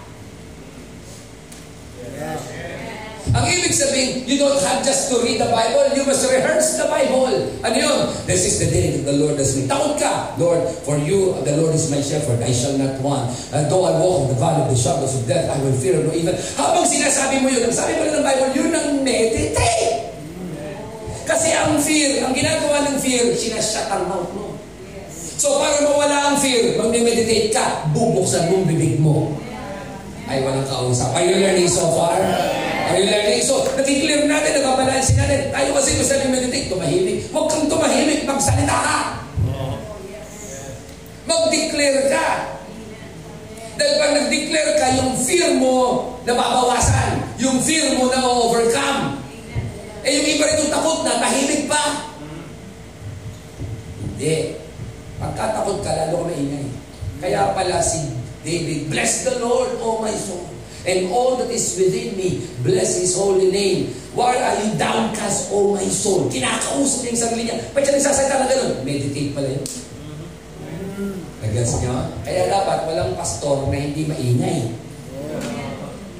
Ang 3.42 3.50
ibig 3.58 3.74
sabihin, 3.74 4.22
you 4.22 4.38
don't 4.38 4.54
have 4.62 4.86
just 4.86 5.10
to 5.10 5.18
read 5.18 5.42
the 5.42 5.50
Bible, 5.50 5.82
you 5.98 6.06
must 6.06 6.22
rehearse 6.30 6.78
the 6.78 6.86
Bible. 6.86 7.26
Ano 7.66 7.74
yun? 7.74 7.98
This 8.22 8.46
is 8.46 8.62
the 8.62 8.70
day 8.70 8.94
that 8.94 9.02
the 9.02 9.18
Lord 9.18 9.34
has 9.34 9.58
made. 9.58 9.66
Takot 9.66 9.98
ka, 9.98 10.30
Lord, 10.38 10.62
for 10.86 10.94
you, 10.94 11.34
the 11.42 11.58
Lord 11.58 11.74
is 11.74 11.90
my 11.90 11.98
shepherd, 11.98 12.38
I 12.38 12.54
shall 12.54 12.78
not 12.78 13.02
want. 13.02 13.34
And 13.50 13.66
though 13.66 13.82
I 13.82 13.98
walk 13.98 14.30
in 14.30 14.38
the 14.38 14.38
valley 14.38 14.62
of 14.62 14.70
the 14.70 14.78
shadows 14.78 15.18
of 15.18 15.26
death, 15.26 15.50
I 15.50 15.58
will 15.58 15.74
fear 15.74 15.98
no 15.98 16.14
evil. 16.14 16.38
Habang 16.54 16.86
sinasabi 16.86 17.42
mo 17.42 17.50
yun, 17.50 17.66
ang 17.66 17.74
sabi 17.74 17.98
mo 17.98 18.06
ng 18.14 18.22
Bible, 18.22 18.50
yun 18.54 18.70
ang 18.70 18.88
meditate. 19.02 20.14
Kasi 21.26 21.50
ang 21.50 21.82
fear, 21.82 22.22
ang 22.22 22.30
ginagawa 22.38 22.94
ng 22.94 22.96
fear, 23.02 23.26
sinashut 23.34 23.90
ang 23.90 24.06
mouth 24.06 24.30
mo. 24.38 24.54
So 25.10 25.58
para 25.58 25.82
mawala 25.82 26.30
ang 26.30 26.36
fear, 26.38 26.78
mag-meditate 26.78 27.50
ka, 27.50 27.90
bubuksan 27.90 28.54
mong 28.54 28.70
bibig 28.70 29.02
mo. 29.02 29.34
Ay, 30.30 30.46
walang 30.46 30.62
kausap. 30.70 31.10
Are 31.10 31.26
you 31.26 31.42
learning 31.42 31.66
so 31.66 31.90
far? 31.98 32.14
Are 32.14 32.71
you 32.98 33.06
learning? 33.08 33.42
So, 33.44 33.62
nakiklear 33.78 34.26
natin, 34.26 34.60
nababalansin 34.60 35.16
natin. 35.16 35.52
Tayo 35.52 35.70
kasi 35.76 35.96
gusto 35.96 36.12
natin 36.16 36.30
meditate, 36.34 36.68
tumahimik. 36.68 37.18
Huwag 37.30 37.46
kang 37.48 37.66
tumahimik, 37.70 38.20
magsalita 38.26 38.76
ka. 38.76 38.98
Mag-declare 41.28 42.02
ka. 42.10 42.26
Dahil 43.78 43.94
pag 43.96 44.12
nag-declare 44.18 44.72
ka, 44.76 44.86
yung 45.00 45.12
fear 45.16 45.56
mo 45.56 45.76
nababawasan. 46.26 47.38
Yung 47.38 47.58
fear 47.62 47.98
mo 47.98 48.10
na 48.10 48.22
overcome. 48.26 49.18
Eh 50.02 50.10
yung 50.18 50.26
iba 50.38 50.44
rin 50.50 50.62
yung 50.66 50.72
takot 50.74 50.98
na, 51.06 51.22
tahimik 51.22 51.70
pa. 51.70 52.10
Hindi. 54.02 54.58
Pagkatakot 55.22 55.78
ka, 55.86 55.90
lalo 55.94 56.26
ka 56.26 56.34
maingay. 56.34 56.66
Kaya 57.22 57.54
pala 57.54 57.78
si 57.78 58.02
David, 58.42 58.90
Bless 58.90 59.22
the 59.22 59.38
Lord, 59.38 59.78
O 59.78 60.02
my 60.02 60.10
soul, 60.18 60.42
and 60.86 61.10
all 61.14 61.38
that 61.38 61.50
is 61.50 61.78
within 61.78 62.18
me, 62.18 62.42
bless 62.66 62.98
His 62.98 63.14
holy 63.14 63.50
name. 63.50 63.94
Why 64.12 64.36
are 64.36 64.56
you 64.60 64.76
downcast, 64.76 65.48
O 65.54 65.72
my 65.72 65.86
soul? 65.88 66.28
Kinakausap 66.28 67.06
niya 67.06 67.10
yung 67.10 67.22
sarili 67.22 67.42
niya. 67.48 67.56
Ba't 67.72 67.82
siya 67.86 67.96
nagsasalita 67.96 68.34
na 68.36 68.46
ganun? 68.50 68.72
Meditate 68.84 69.30
pala 69.32 69.48
yun. 69.48 69.64
Nag-gets 71.42 71.72
niyo? 71.80 71.94
Kaya 72.22 72.42
dapat 72.52 72.78
walang 72.86 73.12
pastor 73.16 73.66
na 73.72 73.76
hindi 73.80 74.04
maingay. 74.04 74.68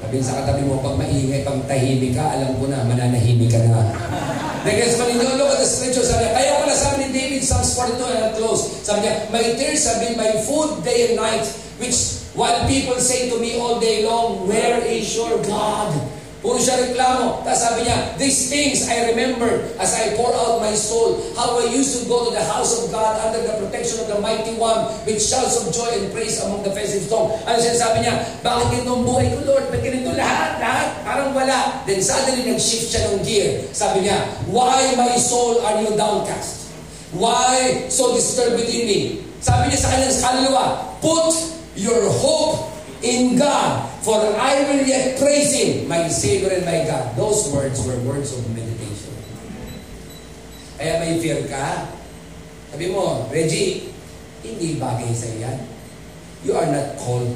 Sabihin 0.03 0.23
sa 0.25 0.41
katabi 0.41 0.67
mo, 0.67 0.81
pag 0.81 0.99
maingay, 0.99 1.45
pag 1.45 1.63
tahimik 1.69 2.17
ka, 2.17 2.25
alam 2.33 2.57
ko 2.57 2.65
na, 2.67 2.81
mananahimik 2.87 3.53
ka 3.53 3.61
na. 3.67 3.93
Nag-gets 4.65 4.95
pa 4.95 5.03
ninyo? 5.05 5.37
Look 5.37 5.53
at 5.53 5.59
the 5.59 5.67
scripture. 5.67 6.07
Sabi 6.07 6.23
niya, 6.23 6.33
kaya 6.33 6.51
pala 6.63 6.73
sabi 6.73 6.95
ni 7.03 7.09
David, 7.11 7.41
Psalms 7.43 7.75
42 7.75 7.99
and 8.09 8.19
I'll 8.25 8.35
close. 8.39 8.61
Sabi 8.81 9.05
niya, 9.05 9.13
My 9.27 9.43
tears 9.59 9.83
have 9.91 9.99
been 9.99 10.15
my 10.15 10.31
food 10.47 10.81
day 10.87 11.11
and 11.11 11.19
night, 11.19 11.45
which 11.77 12.22
while 12.33 12.65
people 12.67 12.97
say 12.97 13.29
to 13.29 13.37
me 13.37 13.57
all 13.59 13.79
day 13.79 14.05
long, 14.05 14.47
Where 14.47 14.81
is 14.81 15.15
your 15.15 15.37
God? 15.45 15.93
Puro 16.43 16.59
siya 16.59 16.75
reklamo. 16.75 17.39
Tapos 17.47 17.63
sabi 17.63 17.87
niya, 17.87 18.19
These 18.19 18.51
things 18.51 18.77
I 18.91 19.15
remember 19.15 19.63
as 19.79 19.95
I 19.95 20.11
pour 20.19 20.35
out 20.35 20.59
my 20.59 20.75
soul, 20.75 21.23
how 21.39 21.55
I 21.55 21.71
used 21.71 22.03
to 22.03 22.11
go 22.11 22.27
to 22.27 22.35
the 22.35 22.43
house 22.43 22.83
of 22.83 22.91
God 22.91 23.15
under 23.23 23.39
the 23.47 23.55
protection 23.63 24.03
of 24.03 24.11
the 24.11 24.19
mighty 24.19 24.59
one 24.59 24.91
with 25.07 25.23
shouts 25.23 25.63
of 25.63 25.71
joy 25.71 25.87
and 25.95 26.11
praise 26.11 26.43
among 26.43 26.67
the 26.67 26.75
festive 26.75 27.07
song. 27.07 27.31
Ano 27.47 27.55
sinasabi 27.63 28.03
niya? 28.03 28.43
Bakit 28.43 28.65
ganito 28.75 29.07
buhay 29.07 29.31
ko, 29.31 29.55
Lord? 29.55 29.71
Ba't 29.71 29.79
ganito 29.79 30.11
lahat? 30.19 30.59
Lahat? 30.59 30.87
Parang 31.07 31.31
wala. 31.31 31.79
Then 31.87 32.03
suddenly 32.03 32.43
nag-shift 32.43 32.91
siya 32.91 33.15
ng 33.15 33.23
gear. 33.23 33.63
Sabi 33.71 34.03
niya, 34.03 34.19
Why 34.51 34.99
my 34.99 35.15
soul 35.15 35.63
are 35.63 35.79
you 35.79 35.95
downcast? 35.95 36.75
Why 37.15 37.87
so 37.87 38.11
disturbed 38.11 38.59
within 38.59 38.83
me? 38.83 38.99
Sabi 39.39 39.71
niya 39.71 39.79
sa 39.79 39.95
kanyang 39.95 40.11
kaluluwa, 40.19 40.65
Put 40.99 41.62
your 41.75 42.09
hope 42.09 42.71
in 43.03 43.37
God, 43.37 43.89
for 44.01 44.17
I 44.17 44.63
will 44.69 44.85
yet 44.87 45.19
praise 45.19 45.53
Him, 45.53 45.87
my 45.87 46.07
Savior 46.07 46.49
and 46.53 46.65
my 46.65 46.85
God. 46.87 47.15
Those 47.15 47.51
words 47.51 47.83
were 47.85 47.97
words 48.07 48.31
of 48.31 48.43
meditation. 48.55 49.13
Kaya 50.79 50.99
may 51.03 51.19
fear 51.19 51.43
ka. 51.47 51.87
Sabi 52.73 52.89
mo, 52.89 53.29
Reggie, 53.29 53.93
hindi 54.41 54.75
bagay 54.81 55.11
sa 55.13 55.29
yan. 55.39 55.57
You 56.43 56.59
are 56.59 56.67
not 56.67 56.99
called 56.99 57.31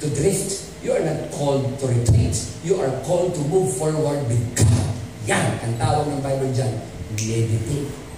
to 0.00 0.06
drift. 0.10 0.66
You 0.82 0.96
are 0.96 1.04
not 1.04 1.30
called 1.30 1.68
to 1.78 1.86
retreat. 1.86 2.34
You 2.64 2.80
are 2.80 2.90
called 3.04 3.36
to 3.36 3.42
move 3.46 3.76
forward 3.76 4.24
with 4.26 4.42
God. 4.56 4.90
Yan 5.28 5.60
ang 5.62 5.74
tawag 5.76 6.08
ng 6.08 6.20
Bible 6.24 6.50
dyan. 6.56 6.72
Meditate. 7.14 8.09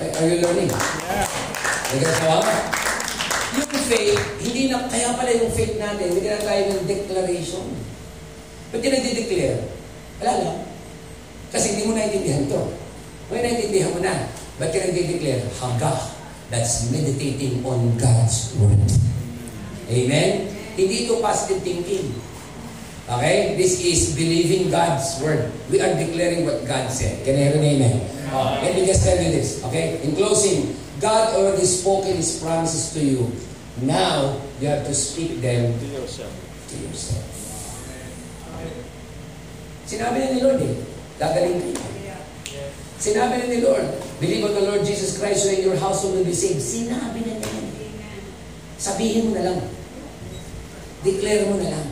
Are 0.00 0.24
you 0.24 0.40
learning? 0.40 0.72
Yeah. 0.72 1.28
Nagkasawa? 1.92 2.40
Yung 3.52 3.68
faith, 3.84 4.20
hindi 4.40 4.72
na, 4.72 4.88
kaya 4.88 5.12
pala 5.12 5.28
yung 5.28 5.52
faith 5.52 5.76
natin, 5.76 6.08
hindi 6.08 6.24
na 6.24 6.40
tayo 6.40 6.72
ng 6.72 6.88
declaration. 6.88 7.68
Ba't 8.72 8.80
yun 8.80 8.96
nagdi-declare? 8.96 9.60
Wala 10.24 10.32
lang. 10.40 10.58
Kasi 11.52 11.76
hindi 11.76 11.84
mo 11.84 11.92
naintindihan 11.92 12.48
to. 12.48 12.72
Kung 13.28 13.44
naintindihan 13.44 13.92
mo 13.92 14.00
na, 14.00 14.24
ba't 14.56 14.72
yun 14.72 14.88
nagdi-declare? 14.88 15.44
Hagah. 15.60 16.16
That's 16.48 16.88
meditating 16.88 17.60
on 17.62 17.94
God's 18.00 18.56
Word. 18.56 18.80
Amen? 19.86 20.48
Hindi 20.80 21.06
ito 21.06 21.20
positive 21.20 21.60
thinking. 21.60 22.10
Okay? 23.04 23.54
This 23.60 23.84
is 23.84 24.16
believing 24.16 24.72
God's 24.72 25.20
Word. 25.20 25.52
We 25.68 25.84
are 25.84 25.92
declaring 25.92 26.48
what 26.48 26.64
God 26.64 26.88
said. 26.88 27.20
Can 27.22 27.36
I 27.36 27.52
hear 27.52 27.54
an 27.60 27.68
amen? 27.68 27.96
Uh, 28.30 28.62
let 28.62 28.78
me 28.78 28.86
just 28.86 29.02
tell 29.02 29.18
you 29.18 29.30
this. 29.30 29.62
Okay? 29.66 29.98
In 30.06 30.14
closing, 30.14 30.76
God 31.02 31.34
already 31.34 31.66
spoken 31.66 32.14
His 32.14 32.38
promises 32.38 32.94
to 32.94 33.02
you. 33.02 33.26
Now, 33.82 34.40
you 34.60 34.68
have 34.68 34.86
to 34.86 34.94
speak 34.94 35.40
them 35.42 35.74
to 35.78 35.86
yourself. 35.86 36.30
To 36.70 36.76
yourself. 36.78 37.26
Sinabi 39.90 40.22
na 40.22 40.26
ni 40.30 40.38
Lord 40.38 40.62
eh, 40.62 40.78
gagaling 41.18 41.58
kayo. 41.58 41.74
Sinabi 43.02 43.42
na 43.42 43.46
ni 43.50 43.58
Lord, 43.58 43.90
believe 44.22 44.46
on 44.46 44.54
the 44.54 44.62
Lord 44.62 44.86
Jesus 44.86 45.18
Christ 45.18 45.42
so 45.42 45.50
in 45.50 45.66
your 45.66 45.74
household 45.74 46.14
will 46.14 46.28
be 46.28 46.36
saved. 46.36 46.62
Sinabi 46.62 47.26
na 47.26 47.42
niya. 47.42 47.58
Sabihin 48.78 49.26
mo 49.26 49.30
na 49.34 49.50
lang. 49.50 49.58
Declare 51.02 51.50
mo 51.50 51.58
na 51.58 51.74
lang. 51.74 51.89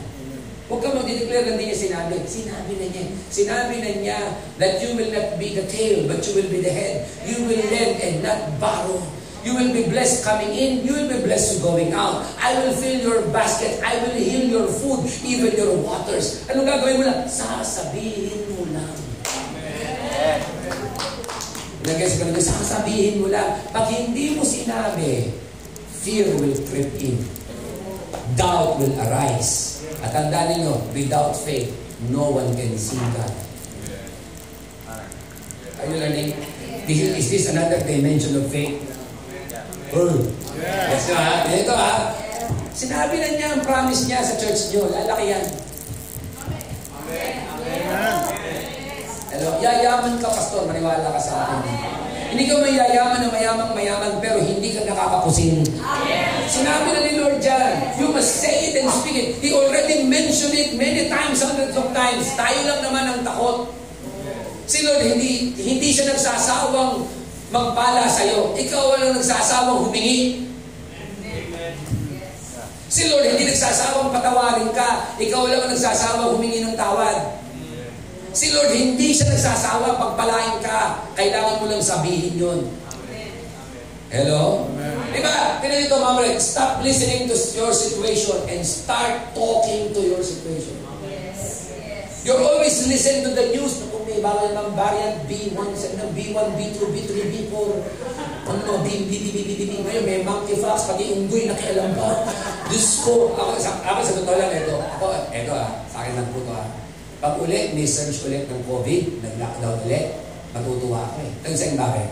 Huwag 0.69 0.85
ka 0.85 0.93
mag-declare 0.93 1.49
na 1.49 1.57
hindi 1.57 1.73
niya 1.73 1.81
sinabi. 1.81 2.21
Sinabi 2.29 2.77
na 2.77 2.85
niya. 2.93 3.05
Sinabi 3.33 3.75
na 3.81 3.91
niya 3.97 4.19
that 4.61 4.77
you 4.77 4.93
will 4.93 5.09
not 5.09 5.41
be 5.41 5.57
the 5.57 5.65
tail, 5.65 6.05
but 6.05 6.21
you 6.21 6.37
will 6.37 6.45
be 6.45 6.61
the 6.61 6.69
head. 6.69 7.09
You 7.25 7.41
will 7.49 7.65
lend 7.73 7.97
and 8.05 8.21
not 8.21 8.37
borrow. 8.61 9.01
You 9.41 9.57
will 9.57 9.73
be 9.73 9.89
blessed 9.89 10.21
coming 10.21 10.53
in. 10.53 10.85
You 10.85 10.93
will 10.93 11.09
be 11.09 11.25
blessed 11.25 11.65
going 11.65 11.89
out. 11.97 12.21
I 12.37 12.53
will 12.61 12.77
fill 12.77 13.01
your 13.01 13.25
basket. 13.33 13.81
I 13.81 13.97
will 13.97 14.13
heal 14.13 14.45
your 14.45 14.69
food, 14.69 15.09
even 15.25 15.57
your 15.57 15.73
waters. 15.81 16.45
Ano 16.53 16.61
gagawin 16.61 17.01
mo 17.01 17.03
lang? 17.09 17.25
Sasabihin 17.25 18.53
mo 18.53 18.69
lang. 18.69 18.93
Amen. 19.25 20.37
Nag-guess 21.81 22.21
ka 22.21 22.29
na, 22.29 22.37
sasabihin 22.37 23.25
mo 23.25 23.33
lang. 23.33 23.57
Pag 23.73 23.89
hindi 23.89 24.37
mo 24.37 24.45
sinabi, 24.45 25.33
fear 25.97 26.29
will 26.37 26.53
creep 26.69 26.93
in. 27.01 27.17
Doubt 28.37 28.77
will 28.77 28.93
arise. 29.01 29.78
At 29.99 30.15
tandaan 30.15 30.47
ninyo, 30.55 30.73
without 30.95 31.35
faith, 31.35 31.71
no 32.07 32.31
one 32.31 32.55
can 32.55 32.71
see 32.79 32.99
God. 33.15 33.33
Are 35.79 35.87
you 35.87 35.95
learning? 35.99 36.35
Is, 36.87 36.99
is 37.15 37.27
this 37.31 37.45
another 37.51 37.79
dimension 37.83 38.35
of 38.39 38.47
faith? 38.51 38.79
Oh. 39.95 40.15
Yes, 40.59 41.11
ha? 41.11 41.47
Ito 41.47 41.73
ha. 41.75 41.93
Sinabi 42.75 43.19
na 43.19 43.27
niya 43.35 43.47
ang 43.59 43.63
promise 43.63 44.07
niya 44.07 44.23
sa 44.23 44.39
church 44.39 44.71
niyo. 44.71 44.87
Lalaki 44.87 45.35
yan. 45.35 45.45
Amen. 46.99 47.33
Hello? 49.29 49.49
Yayaman 49.59 50.19
ka, 50.19 50.27
pastor. 50.31 50.67
Maniwala 50.67 51.15
ka 51.15 51.19
sa 51.19 51.59
akin. 51.59 52.08
Hindi 52.29 52.45
ka 52.45 52.61
mayayaman 52.61 53.25
na 53.25 53.29
mayamang 53.33 53.71
mayaman 53.73 54.13
pero 54.21 54.37
hindi 54.37 54.69
ka 54.69 54.85
nakakapusin. 54.85 55.65
Sinabi 56.45 56.87
na 56.93 56.99
ni 57.01 57.13
Lord 57.17 57.41
dyan, 57.41 57.97
you 57.97 58.13
must 58.13 58.37
say 58.37 58.69
it 58.69 58.77
and 58.77 58.89
speak 58.93 59.17
it. 59.17 59.29
He 59.41 59.49
already 59.49 60.05
mentioned 60.05 60.53
it 60.53 60.77
many 60.77 61.09
times, 61.09 61.41
hundreds 61.41 61.73
of 61.73 61.89
times. 61.89 62.29
Tayo 62.37 62.59
lang 62.69 62.79
naman 62.85 63.03
ang 63.09 63.19
takot. 63.25 63.73
Si 64.69 64.85
Lord, 64.85 65.01
hindi, 65.01 65.57
hindi 65.57 65.89
siya 65.89 66.13
nagsasawang 66.13 67.01
magpala 67.49 68.05
sa'yo. 68.05 68.53
Ikaw 68.53 68.83
ang 69.01 69.17
nagsasawang 69.17 69.89
humingi. 69.89 70.45
Si 72.89 73.09
Lord, 73.09 73.25
hindi 73.25 73.49
nagsasawang 73.49 74.13
patawarin 74.13 74.69
ka. 74.77 75.17
Ikaw 75.17 75.41
lang 75.49 75.65
ang 75.65 75.71
nagsasawang 75.73 76.37
humingi 76.37 76.61
ng 76.61 76.77
tawad. 76.77 77.41
Si 78.29 78.53
Lord, 78.53 78.69
hindi 78.69 79.09
siya 79.09 79.33
nagsasawa 79.33 79.97
pagpalain 79.97 80.61
ka. 80.61 81.01
Kailangan 81.17 81.57
mo 81.57 81.65
lang 81.65 81.81
sabihin 81.81 82.37
yun. 82.37 82.59
Hello? 84.09 84.69
Amen. 84.69 84.97
Diba? 85.13 85.61
Tignan 85.61 85.85
dito, 85.85 85.97
Mama 86.01 86.21
Red, 86.25 86.41
stop 86.41 86.81
listening 86.85 87.29
to 87.29 87.37
your 87.57 87.73
situation 87.73 88.37
and 88.49 88.61
start 88.61 89.33
talking 89.33 89.93
to 89.93 90.01
your 90.01 90.21
situation. 90.21 90.77
Yes. 91.05 91.73
Yes. 91.77 92.25
You're 92.25 92.41
always 92.41 92.73
listening 92.89 93.25
to 93.29 93.33
the 93.33 93.53
news. 93.53 93.85
Kung 93.89 94.05
may 94.05 94.21
bawal 94.21 94.53
ng 94.53 94.69
variant 94.77 95.25
B1, 95.29 95.69
B1, 96.13 96.47
B2, 96.57 96.77
B3, 96.89 97.13
B4, 97.33 97.69
ano, 98.49 98.81
B, 98.81 98.87
B, 99.09 99.11
B, 99.13 99.25
B, 99.29 99.37
B, 99.45 99.51
B, 99.57 99.61
B, 99.69 99.71
ngayon 99.85 100.05
may 100.05 100.21
monkeypox, 100.25 100.89
pati 100.89 101.13
unggoy 101.13 101.45
na 101.45 101.57
kialam 101.57 101.93
pa. 101.93 102.25
Diyos 102.69 103.05
ko, 103.05 103.33
ako, 103.37 103.57
sa, 103.61 103.77
ako 103.85 103.99
sa 104.01 104.13
totoo 104.21 104.37
lang, 104.37 104.53
ito, 104.53 104.73
ako, 104.73 105.05
ito 105.33 105.51
ah, 105.53 105.69
sa 105.85 106.01
akin 106.01 106.13
lang 106.17 106.29
po 106.33 106.41
ito 106.41 106.53
ah, 106.53 106.88
pag 107.19 107.35
uli, 107.35 107.75
may 107.75 107.83
surge 107.83 108.31
ulit 108.31 108.47
ng 108.47 108.63
COVID, 108.63 109.03
nag-lockdown 109.19 109.77
ulit, 109.83 110.23
matutuwa 110.55 111.03
ako 111.03 111.19
eh. 111.27 111.31
Ito 111.43 111.55
sa 111.55 111.75
bakit? 111.75 112.09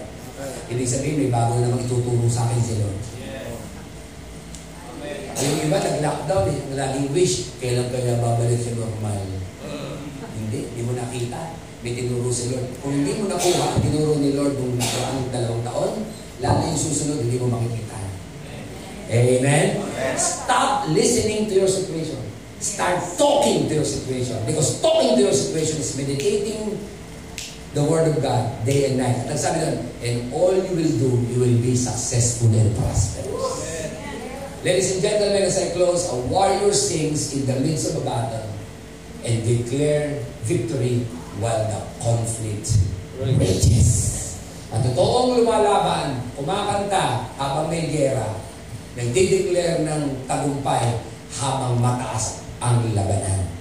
Ibig 0.67 0.83
sabihin, 0.83 1.19
may 1.23 1.31
bago 1.31 1.63
namang 1.63 1.87
ituturo 1.87 2.27
sa 2.27 2.43
akin 2.43 2.59
si 2.59 2.75
Lord. 2.83 2.99
Yung 5.39 5.57
iba, 5.63 5.79
nag-lockdown 5.79 6.45
eh. 6.51 6.59
Laging 6.75 7.07
wish, 7.15 7.55
kailan 7.63 7.87
kaya 7.87 8.19
babalik 8.19 8.59
sa 8.59 8.75
normal? 8.75 9.23
Hindi, 10.35 10.59
hindi 10.75 10.81
mo 10.83 10.91
nakita. 10.91 11.55
May 11.87 11.95
tinuro 11.95 12.27
si 12.27 12.51
Lord. 12.51 12.67
Kung 12.83 12.91
hindi 12.91 13.15
mo 13.15 13.31
nakuha, 13.31 13.79
tinuro 13.79 14.19
ni 14.19 14.35
Lord 14.35 14.59
nung 14.59 14.75
nakaraang 14.75 15.31
dalawang 15.31 15.63
taon, 15.63 15.93
lalo 16.43 16.61
yung 16.67 16.83
susunod, 16.83 17.23
hindi 17.23 17.39
mo 17.39 17.47
makikita. 17.47 17.95
Amen? 19.07 19.67
Stop 20.19 20.91
listening 20.91 21.47
to 21.47 21.63
your 21.63 21.71
situation. 21.71 22.26
Start 22.57 22.97
talking 23.21 23.69
to 23.69 23.73
your 23.77 23.85
situation. 23.85 24.41
Because 24.49 24.81
talking 24.81 25.13
to 25.13 25.29
your 25.29 25.33
situation 25.33 25.77
is 25.77 25.93
meditating 25.93 26.73
the 27.77 27.85
Word 27.85 28.09
of 28.09 28.17
God 28.17 28.49
day 28.65 28.89
and 28.89 28.97
night. 28.97 29.29
At 29.29 29.37
sabi 29.37 29.61
doon, 29.61 29.77
and 30.01 30.17
all 30.33 30.57
you 30.57 30.73
will 30.73 30.95
do, 30.97 31.11
you 31.29 31.37
will 31.37 31.59
be 31.61 31.77
successful 31.77 32.49
and 32.49 32.73
prosperous. 32.73 33.61
Ladies 34.65 34.97
and 34.97 35.05
gentlemen, 35.05 35.45
as 35.45 35.61
I 35.61 35.69
close, 35.77 36.09
a 36.09 36.17
warrior 36.33 36.73
sings 36.73 37.37
in 37.37 37.45
the 37.45 37.61
midst 37.61 37.93
of 37.93 38.01
a 38.01 38.03
battle 38.09 38.49
and 39.21 39.37
declare 39.45 40.17
victory 40.49 41.05
while 41.37 41.61
the 41.69 41.81
conflict 42.01 42.73
rages. 43.21 44.41
At 44.73 44.81
totoong 44.81 45.45
lumalaban, 45.45 46.25
kumakanta 46.33 47.29
habang 47.37 47.69
may 47.69 47.85
gera, 47.93 48.33
nagdideclare 48.97 49.85
ng 49.85 50.25
tagumpay 50.25 51.05
habang 51.37 51.77
mataas 51.77 52.46
ang 52.61 52.81
labanan. 52.93 53.53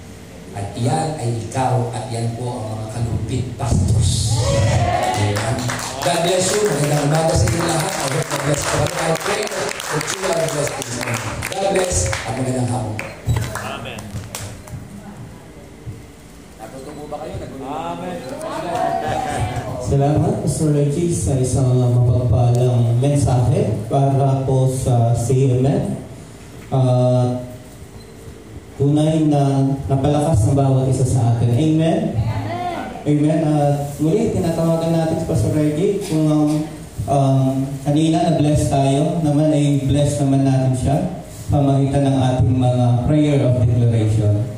At 0.57 0.73
yan 0.73 1.21
ay 1.21 1.37
ikaw 1.45 1.93
at 1.93 2.09
yan 2.09 2.33
po 2.33 2.49
ang 2.49 2.65
mga 2.73 2.85
kalumpit 2.97 3.45
pastors. 3.61 4.33
Amen. 4.33 5.57
God 6.01 6.19
bless 6.25 6.49
you. 6.49 6.65
Magandang 6.65 7.05
umaga 7.05 7.33
sa 7.37 7.45
inyo 7.45 7.61
lahat. 7.61 7.93
I 7.93 8.05
hope 8.09 8.25
God 8.25 8.41
bless 8.41 8.63
you. 8.65 8.81
I 8.81 9.09
pray 9.21 9.43
that 9.45 10.03
you 10.09 10.19
are 10.25 10.47
blessed 10.49 10.73
this 10.81 10.91
morning. 10.97 11.21
God 11.53 11.69
bless 11.77 11.97
at 12.09 12.33
magandang 12.41 12.69
hapon. 12.73 12.95
Amen. 13.61 13.99
Natuto 16.57 16.89
po 16.89 17.03
ba 17.05 17.17
kayo? 17.21 17.35
Amen. 17.67 18.17
Salamat, 19.87 20.33
Pastor 20.43 20.75
Reggie, 20.75 21.15
sa 21.15 21.37
isang 21.39 21.71
mapagpalang 21.79 22.97
mensahe 22.99 23.71
para 23.87 24.43
po 24.43 24.67
sa 24.67 25.15
CMF. 25.15 25.95
Uh, 26.67 27.46
Panginoon 28.77 29.33
na 29.33 29.41
napalakas 29.89 30.45
ng 30.45 30.53
bawat 30.53 30.85
isa 30.93 31.05
sa 31.05 31.33
atin. 31.33 31.49
Amen? 31.49 32.13
Amen. 33.07 33.39
At 33.41 33.97
muli, 33.97 34.29
tinatawagan 34.35 34.93
natin 34.93 35.17
si 35.17 35.25
Pastor 35.25 35.53
Reggie 35.57 35.97
kung 36.05 36.25
um, 36.29 36.51
um, 37.09 37.65
kanina 37.81 38.29
na-bless 38.29 38.69
tayo, 38.69 39.17
naman 39.25 39.49
ay 39.49 39.81
bless 39.89 40.21
naman 40.21 40.45
natin 40.45 40.73
siya 40.77 40.97
pamagitan 41.47 42.03
ng 42.03 42.17
ating 42.19 42.53
mga 42.59 42.85
prayer 43.07 43.39
of 43.47 43.63
declaration. 43.63 44.56